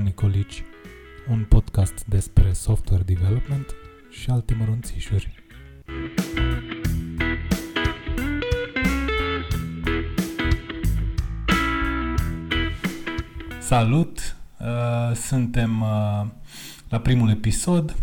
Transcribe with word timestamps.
Dan 0.00 0.08
Nicolici, 0.08 0.64
un 1.28 1.44
podcast 1.48 2.04
despre 2.04 2.52
software 2.52 3.02
development 3.02 3.66
și 4.10 4.30
alte 4.30 4.54
mărunțișuri. 4.54 5.44
Salut! 13.58 14.36
Uh, 14.60 15.16
suntem 15.16 15.80
uh, 15.80 16.26
la 16.88 17.00
primul 17.00 17.30
episod. 17.30 17.96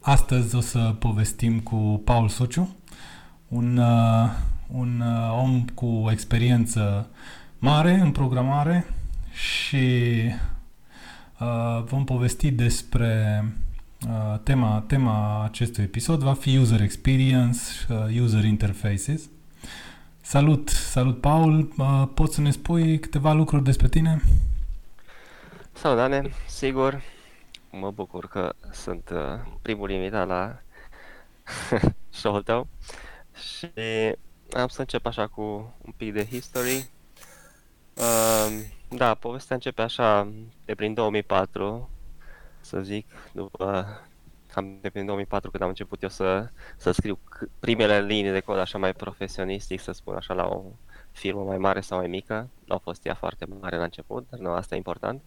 Astăzi 0.00 0.54
o 0.54 0.60
să 0.60 0.78
povestim 0.98 1.60
cu 1.60 2.02
Paul 2.04 2.28
Sociu, 2.28 2.76
un, 3.48 3.76
uh, 3.76 4.30
un 4.66 5.02
om 5.32 5.64
cu 5.74 6.08
experiență 6.10 7.08
mare 7.58 7.92
în 7.92 8.12
programare 8.12 8.84
și 9.32 9.78
uh, 11.40 11.82
vom 11.84 12.04
povesti 12.04 12.50
despre 12.50 13.44
uh, 14.08 14.38
tema, 14.42 14.84
tema 14.86 15.44
acestui 15.44 15.84
episod 15.84 16.22
va 16.22 16.34
fi 16.34 16.56
User 16.56 16.80
Experience, 16.80 17.60
uh, 17.88 18.22
User 18.22 18.44
Interfaces. 18.44 19.28
Salut, 20.20 20.68
salut 20.68 21.20
Paul, 21.20 21.72
uh, 21.78 22.04
poți 22.14 22.34
să 22.34 22.40
ne 22.40 22.50
spui 22.50 22.98
câteva 22.98 23.32
lucruri 23.32 23.64
despre 23.64 23.88
tine? 23.88 24.22
Salut 25.72 25.96
Dane, 25.96 26.30
sigur, 26.48 27.02
mă 27.70 27.90
bucur 27.90 28.28
că 28.28 28.54
sunt 28.72 29.10
uh, 29.12 29.52
primul 29.62 29.90
invitat 29.90 30.26
la 30.26 30.60
show-ul 32.20 32.42
tău 32.42 32.66
și 33.34 33.70
am 34.52 34.68
să 34.68 34.80
încep 34.80 35.06
așa 35.06 35.26
cu 35.26 35.74
un 35.84 35.92
pic 35.96 36.12
de 36.12 36.24
history. 36.24 36.90
Uh, 37.94 38.64
da, 38.90 39.14
povestea 39.14 39.56
începe 39.56 39.82
așa 39.82 40.32
de 40.64 40.74
prin 40.74 40.94
2004, 40.94 41.90
să 42.60 42.80
zic, 42.80 43.06
după 43.32 43.86
cam 44.52 44.78
de 44.80 44.90
prin 44.90 45.06
2004 45.06 45.50
când 45.50 45.62
am 45.62 45.68
început 45.68 46.02
eu 46.02 46.08
să, 46.08 46.48
să 46.76 46.90
scriu 46.90 47.18
primele 47.60 48.00
linii 48.00 48.30
de 48.30 48.40
cod 48.40 48.58
așa 48.58 48.78
mai 48.78 48.92
profesionistic, 48.92 49.80
să 49.80 49.92
spun 49.92 50.14
așa, 50.14 50.34
la 50.34 50.46
o 50.46 50.62
firmă 51.12 51.42
mai 51.42 51.58
mare 51.58 51.80
sau 51.80 51.98
mai 51.98 52.06
mică. 52.06 52.48
Nu 52.64 52.74
a 52.74 52.78
fost 52.78 53.06
ea 53.06 53.14
foarte 53.14 53.46
mare 53.60 53.76
la 53.76 53.84
început, 53.84 54.26
dar 54.30 54.40
nu, 54.40 54.50
asta 54.50 54.74
e 54.74 54.76
important. 54.76 55.22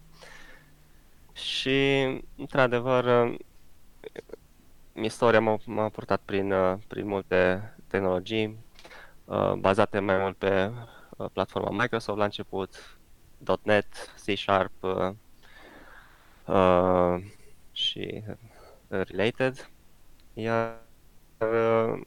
Și, 1.32 2.04
într-adevăr, 2.36 3.36
istoria 4.92 5.40
m-a, 5.40 5.56
m-a 5.64 5.88
purtat 5.88 6.20
prin, 6.24 6.54
prin 6.86 7.06
multe 7.06 7.74
tehnologii, 7.86 8.58
uh, 9.24 9.52
bazate 9.52 9.98
mai 9.98 10.18
mult 10.18 10.36
pe 10.36 10.70
uh, 11.16 11.26
platforma 11.32 11.82
Microsoft 11.82 12.18
la 12.18 12.24
început, 12.24 12.98
.NET, 13.62 14.14
C 14.24 14.36
Sharp 14.36 14.72
uh, 14.80 15.10
uh, 16.46 17.24
și 17.72 18.22
related. 18.88 19.70
Iar 20.34 20.80
uh, 21.38 22.00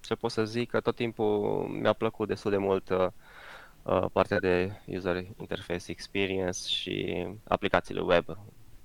ce 0.00 0.14
pot 0.14 0.30
să 0.30 0.44
zic 0.44 0.70
că 0.70 0.80
tot 0.80 0.94
timpul 0.94 1.62
mi-a 1.80 1.92
plăcut 1.92 2.28
destul 2.28 2.50
de 2.50 2.56
mult 2.56 2.88
uh, 2.88 3.06
uh, 3.82 4.04
partea 4.12 4.38
de 4.38 4.72
user 4.86 5.16
interface 5.16 5.90
experience 5.90 6.68
și 6.68 7.26
aplicațiile 7.48 8.00
web 8.00 8.28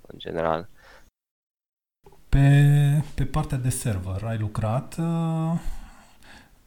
în 0.02 0.18
general. 0.18 0.70
Pe, 2.30 3.04
pe 3.16 3.26
partea 3.26 3.58
de 3.58 3.70
server 3.70 4.24
ai 4.24 4.38
lucrat 4.38 4.96
uh, 5.00 5.60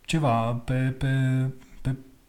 ceva 0.01 0.55
pe, 0.55 0.95
pe 0.99 1.09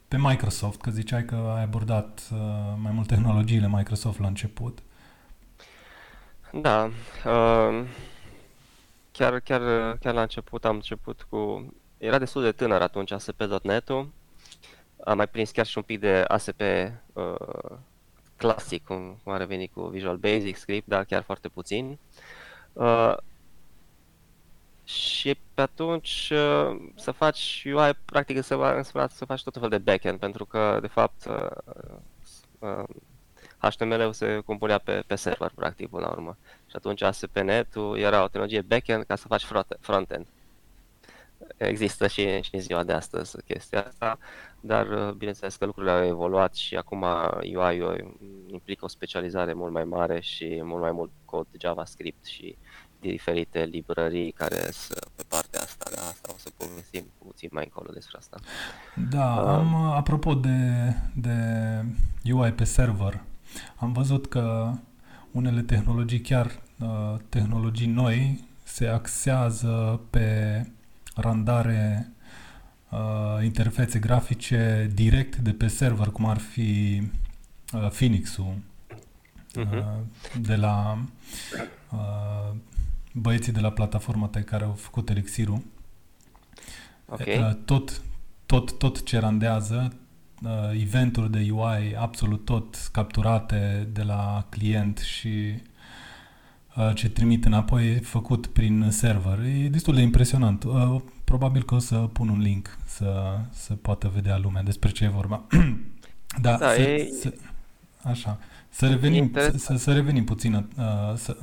pe 0.08 0.16
Microsoft, 0.16 0.80
că 0.80 0.90
ziceai 0.90 1.24
că 1.24 1.34
ai 1.34 1.62
abordat 1.62 2.28
uh, 2.32 2.38
mai 2.82 2.92
mult 2.92 3.06
tehnologiile 3.06 3.68
Microsoft 3.68 4.20
la 4.20 4.26
început. 4.26 4.78
Da, 6.52 6.90
uh, 7.24 7.84
chiar, 9.12 9.40
chiar, 9.40 9.96
chiar 10.00 10.14
la 10.14 10.20
început 10.20 10.64
am 10.64 10.74
început 10.74 11.26
cu... 11.28 11.72
Era 11.98 12.18
destul 12.18 12.42
de 12.42 12.52
tânăr 12.52 12.80
atunci 12.80 13.10
ASP.NET-ul. 13.10 14.10
Am 15.04 15.16
mai 15.16 15.26
prins 15.26 15.50
chiar 15.50 15.66
și 15.66 15.78
un 15.78 15.84
pic 15.84 16.00
de 16.00 16.24
ASP 16.28 16.60
uh, 17.12 17.78
clasic, 18.36 18.84
cum, 18.84 19.18
cum 19.22 19.32
a 19.32 19.36
revenit 19.36 19.72
cu 19.72 19.82
Visual 19.82 20.16
Basic, 20.16 20.56
Script, 20.56 20.88
dar 20.88 21.04
chiar 21.04 21.22
foarte 21.22 21.48
puțin. 21.48 21.98
Uh, 22.72 23.16
și 24.88 25.38
pe 25.54 25.60
atunci 25.60 26.32
uh, 26.32 26.76
să 26.94 27.10
faci 27.10 27.66
UI, 27.74 27.90
practic 28.04 28.42
să, 28.42 28.80
să 29.10 29.24
faci 29.24 29.42
tot 29.42 29.56
fel 29.60 29.68
de 29.68 29.78
backend, 29.78 30.18
pentru 30.18 30.44
că, 30.44 30.78
de 30.80 30.86
fapt, 30.86 31.22
HTML-ul 33.58 34.00
uh, 34.00 34.06
uh, 34.06 34.12
se 34.12 34.40
compunea 34.44 34.78
pe, 34.78 35.02
pe 35.06 35.14
server, 35.14 35.52
practic, 35.54 35.88
până 35.88 36.06
la 36.06 36.12
urmă. 36.12 36.36
Și 36.66 36.76
atunci 36.76 37.02
ASP.NET-ul 37.02 37.98
era 37.98 38.22
o 38.22 38.28
tehnologie 38.28 38.60
backend 38.60 39.04
ca 39.04 39.16
să 39.16 39.26
faci 39.26 39.46
frontend. 39.80 40.26
Există 41.56 42.06
și, 42.06 42.42
și 42.42 42.54
în 42.54 42.60
ziua 42.60 42.84
de 42.84 42.92
astăzi 42.92 43.42
chestia 43.42 43.86
asta, 43.86 44.18
dar 44.60 45.12
bineînțeles 45.16 45.56
că 45.56 45.64
lucrurile 45.64 45.92
au 45.92 46.04
evoluat 46.04 46.54
și 46.54 46.76
acum 46.76 47.04
UI-ul 47.42 48.16
implică 48.46 48.84
o 48.84 48.88
specializare 48.88 49.52
mult 49.52 49.72
mai 49.72 49.84
mare 49.84 50.20
și 50.20 50.60
mult 50.62 50.82
mai 50.82 50.92
mult 50.92 51.10
cod 51.24 51.46
JavaScript 51.60 52.24
și 52.24 52.56
diferite 53.00 53.64
librării 53.64 54.32
care 54.32 54.70
sunt 54.70 55.10
pe 55.16 55.24
partea 55.28 55.60
asta, 55.60 55.84
de 55.90 55.96
asta 55.96 56.28
o 56.34 56.38
să 56.38 56.50
povestim 56.56 57.04
puțin 57.18 57.48
mai 57.52 57.64
încolo 57.64 57.90
despre 57.92 58.16
asta. 58.18 58.40
Da, 59.10 59.34
uh, 59.34 59.48
am, 59.48 59.74
apropo 59.74 60.34
de, 60.34 60.58
de 61.14 61.36
UI 62.32 62.52
pe 62.52 62.64
server, 62.64 63.20
am 63.76 63.92
văzut 63.92 64.26
că 64.26 64.72
unele 65.30 65.62
tehnologii, 65.62 66.20
chiar 66.20 66.60
uh, 66.78 67.14
tehnologii 67.28 67.86
noi, 67.86 68.44
se 68.62 68.86
axează 68.86 70.00
pe 70.10 70.66
randare 71.14 72.12
uh, 72.90 73.44
interfețe 73.44 73.98
grafice 73.98 74.90
direct 74.94 75.36
de 75.36 75.52
pe 75.52 75.66
server, 75.66 76.06
cum 76.06 76.24
ar 76.24 76.38
fi 76.38 77.02
uh, 77.72 77.88
Phoenix-ul 77.90 78.54
uh-huh. 79.56 79.72
uh, 79.72 79.84
de 80.40 80.56
la 80.56 80.98
uh, 81.92 82.54
băieții 83.12 83.52
de 83.52 83.60
la 83.60 83.70
plataforma 83.70 84.26
pe 84.26 84.40
care 84.40 84.64
au 84.64 84.72
făcut 84.72 85.10
Elixirul. 85.10 85.62
Okay. 87.06 87.38
Uh, 87.38 87.54
tot, 87.64 88.02
tot, 88.46 88.78
tot 88.78 89.04
ce 89.04 89.18
randează, 89.18 89.92
uh, 90.42 90.80
eventuri 90.80 91.30
de 91.30 91.48
UI, 91.50 91.96
absolut 91.98 92.44
tot 92.44 92.76
capturate 92.92 93.88
de 93.92 94.02
la 94.02 94.46
client 94.48 94.98
și 94.98 95.62
uh, 96.76 96.90
ce 96.94 97.08
trimit 97.08 97.44
înapoi 97.44 97.94
făcut 97.94 98.46
prin 98.46 98.86
server. 98.90 99.38
E 99.38 99.68
destul 99.68 99.94
de 99.94 100.00
impresionant. 100.00 100.64
Probabil 101.24 101.62
că 101.62 101.74
o 101.74 101.78
să 101.78 101.96
pun 101.96 102.28
un 102.28 102.40
link 102.40 102.78
să, 102.84 103.38
să 103.50 103.74
poată 103.74 104.10
vedea 104.14 104.38
lumea 104.38 104.62
despre 104.62 104.90
ce 104.90 105.04
e 105.04 105.08
vorba. 105.08 105.42
da, 106.40 106.56
da 106.56 106.70
să, 106.70 106.80
e... 106.80 107.08
să, 107.20 107.34
așa. 108.02 108.38
Să 108.70 108.88
revenim, 108.88 109.32
să, 109.56 109.76
să 109.76 109.92
revenim 109.92 110.24
puțin 110.24 110.54
uh, 110.54 110.64
să, 111.16 111.36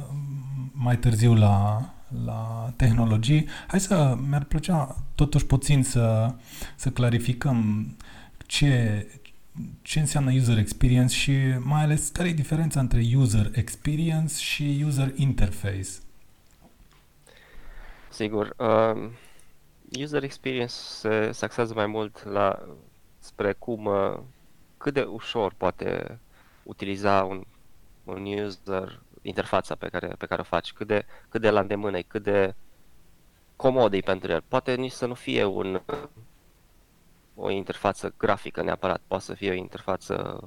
mai 0.78 0.97
târziu 0.97 1.34
la, 1.34 1.90
la 2.25 2.72
tehnologii. 2.75 3.47
Hai 3.68 3.80
să, 3.80 4.18
mi-ar 4.28 4.44
plăcea 4.44 4.96
totuși 5.16 5.46
puțin 5.46 5.84
să, 5.84 6.34
să 6.75 6.90
clarificăm 6.90 7.88
ce, 8.46 9.06
ce 9.81 10.00
înseamnă 10.00 10.31
user 10.34 10.58
experience 10.58 11.16
și 11.16 11.34
mai 11.59 11.84
ales 11.84 12.09
care 12.09 12.28
e 12.30 12.34
diferența 12.34 12.80
între 12.80 13.03
user 13.16 13.52
experience 13.53 14.34
și 14.38 14.84
user 14.86 15.12
interface. 15.16 15.90
Sigur. 18.09 18.53
Uh, 18.57 19.09
user 20.00 20.24
experience 20.24 20.74
se, 20.74 21.31
se 21.31 21.46
axează 21.46 21.74
mai 21.74 21.86
mult 21.86 22.24
la 22.24 22.59
spre 23.19 23.54
cum 23.54 23.86
uh, 23.86 24.19
cât 24.77 24.94
de 24.94 25.01
ușor 25.01 25.54
poate 25.57 26.19
utiliza 26.63 27.24
un, 27.24 27.44
un 28.04 28.25
user 28.25 29.01
interfața 29.25 29.75
pe 29.75 29.89
care, 29.89 30.07
pe 30.18 30.25
care 30.25 30.42
o 30.42 30.44
faci, 30.44 30.74
cât 30.74 30.88
de, 30.88 31.06
cât 31.30 31.42
de 31.42 31.50
la 31.50 31.60
îndemână 31.60 32.01
cât 32.01 32.24
de 32.24 32.56
comod 33.56 34.01
pentru 34.01 34.31
el. 34.31 34.44
Poate 34.48 34.75
nici 34.75 34.92
să 34.92 35.06
nu 35.06 35.13
fie 35.13 35.44
un, 35.44 35.81
o 37.36 37.50
interfață 37.50 38.13
grafică 38.18 38.62
neapărat, 38.63 39.01
poate 39.07 39.24
să 39.24 39.33
fie 39.33 39.51
o 39.51 39.54
interfață, 39.54 40.39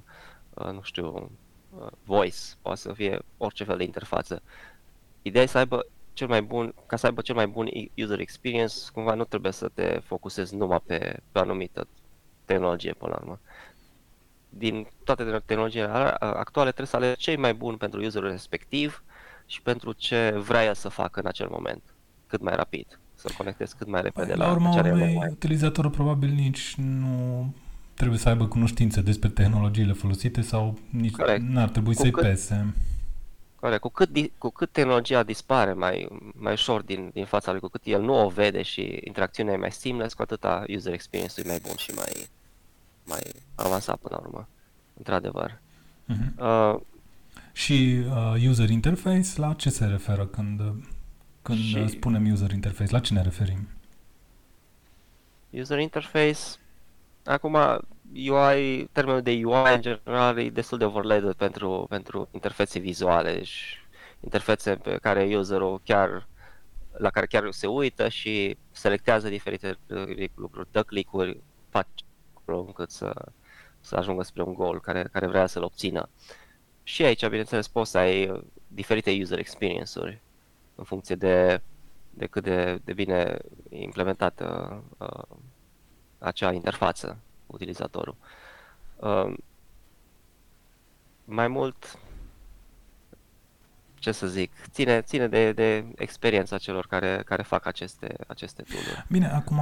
uh, 0.54 0.70
nu 0.70 0.82
știu, 0.82 1.30
uh, 1.78 1.86
voice, 2.04 2.38
poate 2.62 2.80
să 2.80 2.92
fie 2.92 3.18
orice 3.36 3.64
fel 3.64 3.76
de 3.76 3.84
interfață. 3.84 4.42
Ideea 5.22 5.44
e 5.44 5.46
să 5.46 5.58
aibă 5.58 5.86
cel 6.12 6.28
mai 6.28 6.42
bun, 6.42 6.74
ca 6.86 6.96
să 6.96 7.06
aibă 7.06 7.20
cel 7.20 7.34
mai 7.34 7.46
bun 7.46 7.68
user 7.96 8.20
experience, 8.20 8.74
cumva 8.92 9.14
nu 9.14 9.24
trebuie 9.24 9.52
să 9.52 9.68
te 9.68 10.00
focusezi 10.04 10.54
numai 10.56 10.80
pe, 10.86 11.20
pe 11.32 11.38
o 11.38 11.42
anumită 11.42 11.88
tehnologie 12.44 12.92
până 12.92 13.10
la 13.10 13.18
urmă 13.20 13.40
din 14.48 14.86
toate 15.04 15.42
tehnologiile 15.46 15.86
actuale 16.18 16.72
trebuie 16.72 16.86
să 16.86 16.96
alegi 16.96 17.20
cei 17.20 17.36
mai 17.36 17.54
buni 17.54 17.76
pentru 17.76 18.04
userul 18.04 18.30
respectiv 18.30 19.02
și 19.46 19.62
pentru 19.62 19.92
ce 19.92 20.34
vrea 20.38 20.64
el 20.64 20.74
să 20.74 20.88
facă 20.88 21.20
în 21.20 21.26
acel 21.26 21.48
moment, 21.50 21.82
cât 22.26 22.40
mai 22.40 22.56
rapid, 22.56 23.00
să 23.14 23.30
conectezi 23.36 23.76
cât 23.76 23.86
mai 23.86 24.02
repede 24.02 24.34
la, 24.34 24.46
la 24.46 24.52
urmă, 24.52 24.70
ce 24.72 24.78
are 24.78 25.28
utilizatorul 25.30 25.90
probabil 25.90 26.30
nici 26.30 26.74
nu 26.76 27.54
trebuie 27.94 28.18
să 28.18 28.28
aibă 28.28 28.46
cunoștințe 28.46 29.00
despre 29.00 29.28
tehnologiile 29.28 29.92
folosite 29.92 30.40
sau 30.40 30.78
nici 30.90 31.14
n-ar 31.38 31.68
trebui 31.68 31.94
cu 31.94 32.00
să-i 32.00 32.10
cât, 32.10 32.22
pese. 32.22 32.74
Corect. 33.60 33.80
Cu 33.80 33.88
cât, 33.88 34.10
cu 34.38 34.50
cât 34.50 34.72
tehnologia 34.72 35.22
dispare 35.22 35.72
mai, 35.72 36.08
mai 36.34 36.52
ușor 36.52 36.82
din, 36.82 37.10
din 37.12 37.24
fața 37.24 37.50
lui, 37.50 37.60
cu 37.60 37.68
cât 37.68 37.80
el 37.84 38.02
nu 38.02 38.24
o 38.24 38.28
vede 38.28 38.62
și 38.62 39.00
interacțiunea 39.04 39.54
e 39.54 39.56
mai 39.56 39.72
seamless, 39.72 40.14
cu 40.14 40.22
atâta 40.22 40.64
user 40.68 40.92
experience-ul 40.92 41.46
e 41.46 41.48
mai 41.48 41.60
bun 41.62 41.76
și 41.76 41.90
mai, 41.90 42.28
mai 43.08 43.20
avansat 43.54 43.96
până 43.96 44.16
la 44.20 44.26
urmă. 44.26 44.48
Într-adevăr. 44.96 45.60
Uh-huh. 46.08 46.38
Uh, 46.38 46.80
și 47.52 48.04
uh, 48.08 48.46
user 48.48 48.70
interface, 48.70 49.28
la 49.36 49.52
ce 49.52 49.70
se 49.70 49.84
referă 49.84 50.26
când, 50.26 50.60
când 51.42 51.58
și... 51.58 51.88
spunem 51.88 52.30
user 52.30 52.50
interface? 52.50 52.92
La 52.92 53.00
ce 53.00 53.14
ne 53.14 53.22
referim? 53.22 53.68
User 55.50 55.78
interface, 55.78 56.38
acum 57.24 57.56
UI, 58.14 58.88
termenul 58.92 59.22
de 59.22 59.40
UI 59.44 59.74
în 59.74 59.80
general 59.80 60.38
e 60.38 60.50
destul 60.50 60.78
de 60.78 60.84
overlaid 60.84 61.32
pentru, 61.32 61.86
pentru 61.88 62.28
interfețe 62.32 62.78
vizuale, 62.78 63.32
deci 63.32 63.86
interfețe 64.20 64.74
pe 64.74 64.98
care 65.02 65.36
userul 65.36 65.80
chiar 65.84 66.28
la 66.92 67.10
care 67.10 67.26
chiar 67.26 67.50
se 67.50 67.66
uită 67.66 68.08
și 68.08 68.56
selectează 68.70 69.28
diferite 69.28 69.78
lucruri, 70.34 70.68
dă 70.70 70.82
click-uri, 70.82 71.40
face 71.68 71.88
încât 72.54 72.90
să, 72.90 73.14
să 73.80 73.96
ajungă 73.96 74.22
spre 74.22 74.42
un 74.42 74.54
goal 74.54 74.80
care, 74.80 75.08
care 75.12 75.26
vrea 75.26 75.46
să-l 75.46 75.62
obțină. 75.62 76.08
Și 76.82 77.04
aici, 77.04 77.26
bineînțeles, 77.26 77.68
poți 77.68 77.90
să 77.90 77.98
ai 77.98 78.42
diferite 78.68 79.18
user 79.20 79.38
experience-uri 79.38 80.20
în 80.74 80.84
funcție 80.84 81.14
de, 81.14 81.60
de 82.10 82.26
cât 82.26 82.42
de, 82.42 82.80
de 82.84 82.92
bine 82.92 83.38
implementată 83.68 84.82
uh, 84.98 85.36
acea 86.18 86.52
interfață 86.52 87.18
utilizatorul. 87.46 88.16
Uh, 88.96 89.34
mai 91.24 91.48
mult, 91.48 91.98
ce 93.94 94.12
să 94.12 94.26
zic, 94.26 94.52
ține, 94.70 95.00
ține 95.00 95.28
de, 95.28 95.52
de 95.52 95.84
experiența 95.96 96.58
celor 96.58 96.86
care, 96.86 97.22
care 97.24 97.42
fac 97.42 97.66
aceste, 97.66 98.16
aceste 98.26 98.62
tool 98.62 99.04
Bine, 99.08 99.26
acum 99.26 99.58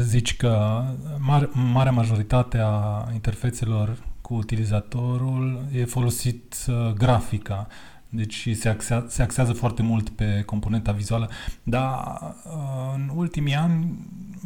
zici 0.00 0.36
că 0.36 0.82
mare, 1.18 1.48
marea 1.52 1.92
majoritate 1.92 2.58
a 2.58 3.08
interfețelor 3.12 3.96
cu 4.20 4.34
utilizatorul 4.34 5.64
e 5.72 5.84
folosit 5.84 6.56
uh, 6.68 6.92
grafica. 6.92 7.66
Deci 8.08 8.48
se, 8.54 8.68
axează, 8.68 9.06
se 9.08 9.22
axează 9.22 9.52
foarte 9.52 9.82
mult 9.82 10.08
pe 10.08 10.42
componenta 10.46 10.92
vizuală, 10.92 11.30
dar 11.62 12.18
uh, 12.44 12.92
în 12.94 13.10
ultimii 13.14 13.54
ani 13.54 13.98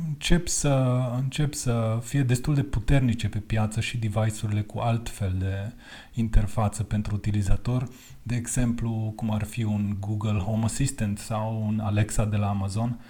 încep 0.07 0.49
să, 0.49 1.03
încep 1.17 1.55
să 1.55 1.99
fie 2.03 2.23
destul 2.23 2.55
de 2.55 2.63
puternice 2.63 3.29
pe 3.29 3.39
piață 3.39 3.81
și 3.81 3.97
device-urile 3.97 4.61
cu 4.61 4.79
alt 4.79 5.09
fel 5.09 5.35
de 5.39 5.73
interfață 6.15 6.83
pentru 6.83 7.15
utilizator, 7.15 7.89
de 8.23 8.35
exemplu 8.35 9.13
cum 9.17 9.31
ar 9.31 9.45
fi 9.45 9.63
un 9.63 9.97
Google 10.01 10.39
Home 10.39 10.65
Assistant 10.65 11.19
sau 11.19 11.65
un 11.67 11.81
Alexa 11.81 12.25
de 12.25 12.37
la 12.37 12.49
Amazon. 12.49 13.01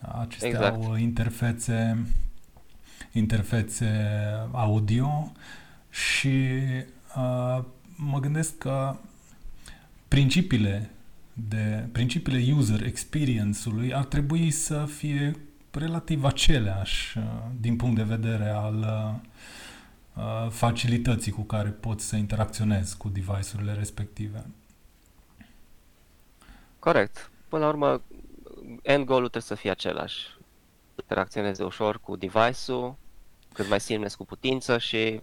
Acestea 0.00 0.48
exact. 0.48 0.84
au 0.84 0.96
interfețe, 0.96 2.06
interfețe 3.12 4.10
audio 4.52 5.32
și 5.90 6.48
uh, 7.16 7.64
mă 7.96 8.20
gândesc 8.20 8.58
că 8.58 8.96
principiile 10.08 10.90
de 11.48 11.88
principiile 11.92 12.52
user 12.52 12.86
experience-ului 12.86 13.94
ar 13.94 14.04
trebui 14.04 14.50
să 14.50 14.84
fie 14.84 15.36
relativ 15.70 16.24
aceleași 16.24 17.18
uh, 17.18 17.24
din 17.60 17.76
punct 17.76 17.96
de 17.96 18.02
vedere 18.02 18.48
al 18.48 18.76
uh, 18.78 20.24
uh, 20.24 20.50
facilității 20.50 21.32
cu 21.32 21.42
care 21.42 21.68
poți 21.68 22.04
să 22.04 22.16
interacționezi 22.16 22.96
cu 22.96 23.08
device-urile 23.08 23.72
respective. 23.72 24.44
Corect. 26.78 27.30
Până 27.48 27.62
la 27.62 27.68
urmă, 27.68 28.02
end 28.82 29.04
goal-ul 29.04 29.28
trebuie 29.28 29.42
să 29.42 29.54
fie 29.54 29.70
același. 29.70 30.36
Interacționeze 31.00 31.64
ușor 31.64 32.00
cu 32.00 32.16
device-ul, 32.16 32.96
cât 33.52 33.68
mai 33.68 33.80
seamless 33.80 34.14
cu 34.14 34.24
putință 34.24 34.78
și 34.78 35.20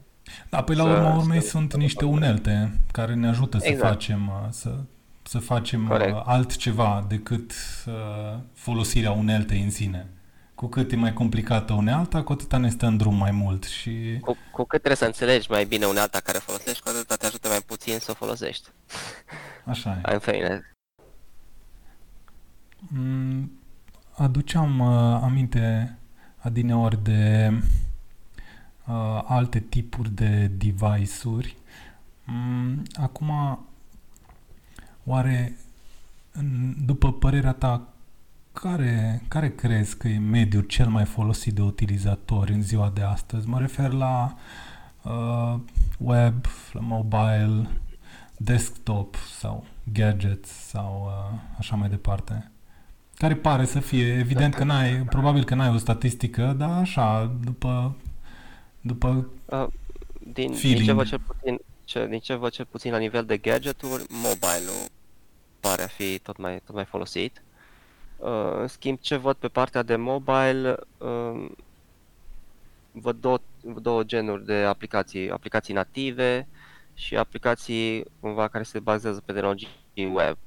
da, 0.50 0.64
păi 0.64 0.76
la 0.76 0.84
urma 0.84 1.16
urmei 1.16 1.42
sunt 1.42 1.76
niște 1.76 2.06
unelte 2.06 2.72
care 2.92 3.14
ne 3.14 3.28
ajută 3.28 3.58
exact. 3.62 3.80
să 3.80 3.86
facem, 3.86 4.48
să, 4.50 4.76
să 5.24 5.40
facem 5.40 5.88
Corect. 5.88 6.22
altceva 6.26 7.06
decât 7.08 7.54
uh, 7.86 8.38
folosirea 8.54 9.12
uneltei 9.12 9.62
în 9.62 9.72
sine. 9.72 10.10
Cu 10.56 10.68
cât 10.68 10.92
e 10.92 10.96
mai 10.96 11.14
complicată 11.14 11.74
unealta, 11.74 12.24
cu 12.24 12.32
atâta 12.32 12.58
ne 12.58 12.70
stă 12.70 12.86
în 12.86 12.98
drum 12.98 13.16
mai 13.16 13.32
mult 13.32 13.64
și... 13.64 14.18
Cu, 14.22 14.38
cu 14.52 14.64
cât 14.64 14.68
trebuie 14.80 14.96
să 14.96 15.06
înțelegi 15.06 15.52
mai 15.52 15.66
bine 15.66 15.86
unealta 15.86 16.20
care 16.20 16.38
folosești, 16.38 16.84
cu 16.84 16.90
atâta 16.90 17.16
te 17.16 17.26
ajută 17.26 17.48
mai 17.48 17.62
puțin 17.66 18.00
să 18.00 18.12
o 18.12 18.14
folosești. 18.14 18.70
Așa 19.66 19.92
e. 19.92 20.02
În 20.14 20.20
fine. 20.20 20.75
Mm, 22.88 23.52
aduceam 24.16 24.80
uh, 24.80 25.20
aminte 25.22 25.98
adineori 26.38 27.04
de 27.04 27.52
uh, 28.88 29.22
alte 29.26 29.60
tipuri 29.60 30.16
de 30.16 30.48
device-uri. 30.48 31.58
Mm, 32.26 32.84
acum, 32.94 33.60
oare, 35.04 35.58
după 36.86 37.14
părerea 37.14 37.54
ta, 37.54 37.88
care, 38.54 39.22
care 39.28 39.50
crezi 39.52 39.98
că 39.98 40.08
e 40.08 40.18
mediul 40.18 40.64
cel 40.64 40.88
mai 40.88 41.06
folosit 41.06 41.54
de 41.54 41.62
utilizatori 41.62 42.54
în 42.54 42.62
ziua 42.62 42.90
de 42.90 43.02
astăzi? 43.02 43.48
Mă 43.48 43.60
refer 43.60 43.92
la 43.92 44.36
uh, 45.04 45.60
web, 45.98 46.46
la 46.72 46.80
mobile, 46.80 47.70
desktop 48.38 49.16
sau 49.40 49.66
gadgets 49.94 50.50
sau 50.50 51.06
uh, 51.06 51.40
așa 51.58 51.76
mai 51.76 51.90
departe. 51.90 52.52
Care 53.18 53.36
pare 53.36 53.66
să 53.66 53.80
fie, 53.80 54.18
evident 54.20 54.54
că 54.54 54.64
n-ai, 54.64 55.04
probabil 55.04 55.44
că 55.44 55.56
n-ai 55.56 55.74
o 55.74 55.78
statistică, 55.78 56.56
dar 56.58 56.70
așa, 56.70 57.36
după 57.44 57.96
după 58.86 59.30
uh, 59.46 59.68
din, 60.20 60.52
din 60.52 60.84
ce 60.84 60.92
văd 60.92 61.08
cel 61.08 61.20
puțin, 61.20 61.60
ce, 61.84 62.08
din 62.08 62.20
ce 62.20 62.34
văd 62.34 62.52
cel 62.52 62.66
puțin 62.66 62.92
la 62.92 62.98
nivel 62.98 63.26
de 63.26 63.38
gadgeturi, 63.38 64.06
mobile-ul 64.10 64.90
pare 65.60 65.84
a 65.84 65.88
fi 65.88 66.20
tot 66.20 66.38
mai, 66.38 66.62
tot 66.66 66.76
mai 66.76 66.86
folosit. 66.86 67.44
Uh, 68.18 68.58
în 68.60 68.68
schimb, 68.68 69.00
ce 69.00 69.16
văd 69.16 69.36
pe 69.36 69.48
partea 69.48 69.84
de 69.84 69.96
mobile, 69.96 70.78
uh, 70.98 71.50
văd 72.92 73.16
două, 73.16 73.40
două 73.82 74.04
genuri 74.04 74.46
de 74.46 74.54
aplicații, 74.54 75.30
aplicații 75.30 75.74
native 75.74 76.48
și 76.94 77.18
aplicații 77.18 78.06
cumva 78.20 78.48
care 78.48 78.64
se 78.64 78.80
bazează 78.80 79.22
pe 79.26 79.32
tehnologii 79.32 79.70
web. 79.96 80.38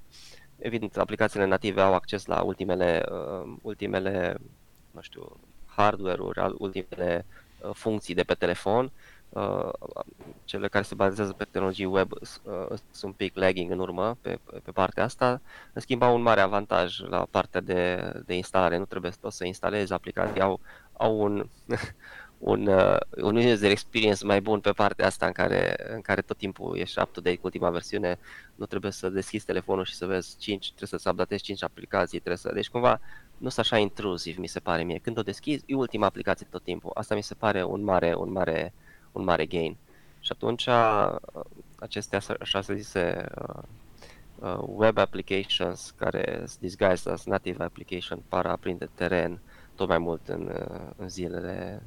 Evident, 0.59 0.97
aplicațiile 0.97 1.45
native 1.45 1.81
au 1.81 1.95
acces 1.95 2.27
la 2.27 2.43
ultimele, 2.43 3.05
uh, 3.11 3.57
ultimele 3.63 4.37
nu 4.91 5.01
știu, 5.01 5.41
hardware-uri, 5.67 6.55
ultimele 6.59 7.27
Uh, 7.61 7.71
funcții 7.75 8.15
de 8.15 8.23
pe 8.23 8.35
telefon. 8.35 8.93
Uh, 9.29 9.69
cele 10.45 10.69
care 10.69 10.85
se 10.85 10.95
bazează 10.95 11.33
pe 11.33 11.45
tehnologii 11.45 11.85
web 11.85 12.13
uh, 12.13 12.67
sunt 12.69 13.03
un 13.03 13.13
pic 13.13 13.37
lagging 13.37 13.71
în 13.71 13.79
urmă 13.79 14.17
pe, 14.21 14.39
pe 14.63 14.71
partea 14.71 15.05
asta. 15.05 15.41
În 15.73 15.81
schimb, 15.81 16.03
au 16.03 16.15
un 16.15 16.23
mare 16.23 16.41
avantaj 16.41 17.01
la 17.01 17.27
partea 17.31 17.61
de, 17.61 18.13
de 18.27 18.35
instalare. 18.35 18.77
Nu 18.77 18.85
trebuie 18.85 19.13
tot 19.21 19.33
să 19.33 19.45
instalezi 19.45 19.93
aplicații, 19.93 20.41
au, 20.41 20.61
au 20.93 21.21
un, 21.21 21.49
un, 22.39 22.69
un 23.17 23.37
user 23.37 23.71
experience 23.71 24.25
mai 24.25 24.41
bun 24.41 24.61
pe 24.61 24.71
partea 24.71 25.07
asta 25.07 25.27
în 25.27 25.33
care, 25.33 25.77
în 25.95 26.01
care 26.01 26.21
tot 26.21 26.37
timpul 26.37 26.77
ești 26.77 27.01
up-to-date 27.01 27.37
cu 27.37 27.41
ultima 27.45 27.71
versiune. 27.71 28.19
Nu 28.55 28.67
trebuie 28.67 28.93
să 28.93 29.09
deschizi 29.09 29.45
telefonul 29.45 29.85
și 29.85 29.95
să 29.95 30.07
vezi 30.07 30.37
5, 30.39 30.73
trebuie 30.73 31.01
să 31.01 31.11
updatezi 31.11 31.43
5 31.43 31.63
aplicații. 31.63 32.19
Trebuie 32.19 32.37
să, 32.37 32.51
deci 32.55 32.69
cumva 32.69 33.01
nu 33.39 33.49
sunt 33.49 33.67
așa 33.67 33.79
intruziv, 33.79 34.39
mi 34.39 34.47
se 34.47 34.61
pare 34.61 34.83
mie. 34.83 34.99
Când 34.99 35.19
o 35.19 35.23
deschizi, 35.23 35.65
e 35.67 35.75
ultima 35.75 36.07
aplicație 36.07 36.47
tot 36.51 36.63
timpul. 36.63 36.91
Asta 36.95 37.15
mi 37.15 37.23
se 37.23 37.35
pare 37.35 37.65
un 37.65 37.83
mare, 37.83 38.15
un 38.15 38.33
mare, 38.33 38.73
un 39.13 39.25
mare 39.25 39.47
gain. 39.47 39.77
Și 40.21 40.33
atunci 40.33 40.69
acestea, 41.79 42.21
așa 42.41 42.61
se 42.61 42.75
zise, 42.75 43.27
uh, 43.49 43.63
uh, 44.39 44.59
web 44.67 44.99
applications 44.99 45.95
care 45.97 46.43
se 46.47 46.57
disguised 46.61 47.13
as 47.13 47.25
native 47.25 47.65
application 47.65 48.23
par 48.29 48.47
a 48.47 48.57
prinde 48.57 48.89
teren 48.95 49.41
tot 49.75 49.89
mai 49.89 49.99
mult 49.99 50.29
în, 50.29 50.53
uh, 50.55 50.91
în 50.97 51.09
zilele 51.09 51.83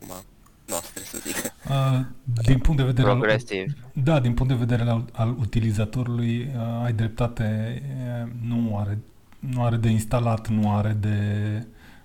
acum 0.00 0.24
noastre, 0.66 1.02
să 1.04 1.18
zic. 1.26 1.36
Uh, 1.68 2.00
din 2.42 2.58
punct 2.58 2.80
de 2.80 2.86
vedere 2.86 3.08
Progressive. 3.08 3.62
Al, 3.62 4.02
da, 4.02 4.20
din 4.20 4.34
punct 4.34 4.52
de 4.52 4.58
vedere 4.58 4.90
al, 4.90 5.04
al 5.12 5.36
utilizatorului, 5.38 6.50
uh, 6.56 6.84
ai 6.84 6.92
dreptate, 6.92 7.82
uh, 8.24 8.30
nu 8.40 8.78
are 8.78 8.98
nu 9.38 9.64
are 9.64 9.76
de 9.76 9.88
instalat, 9.88 10.48
nu 10.48 10.76
are 10.76 10.92
de 11.00 11.16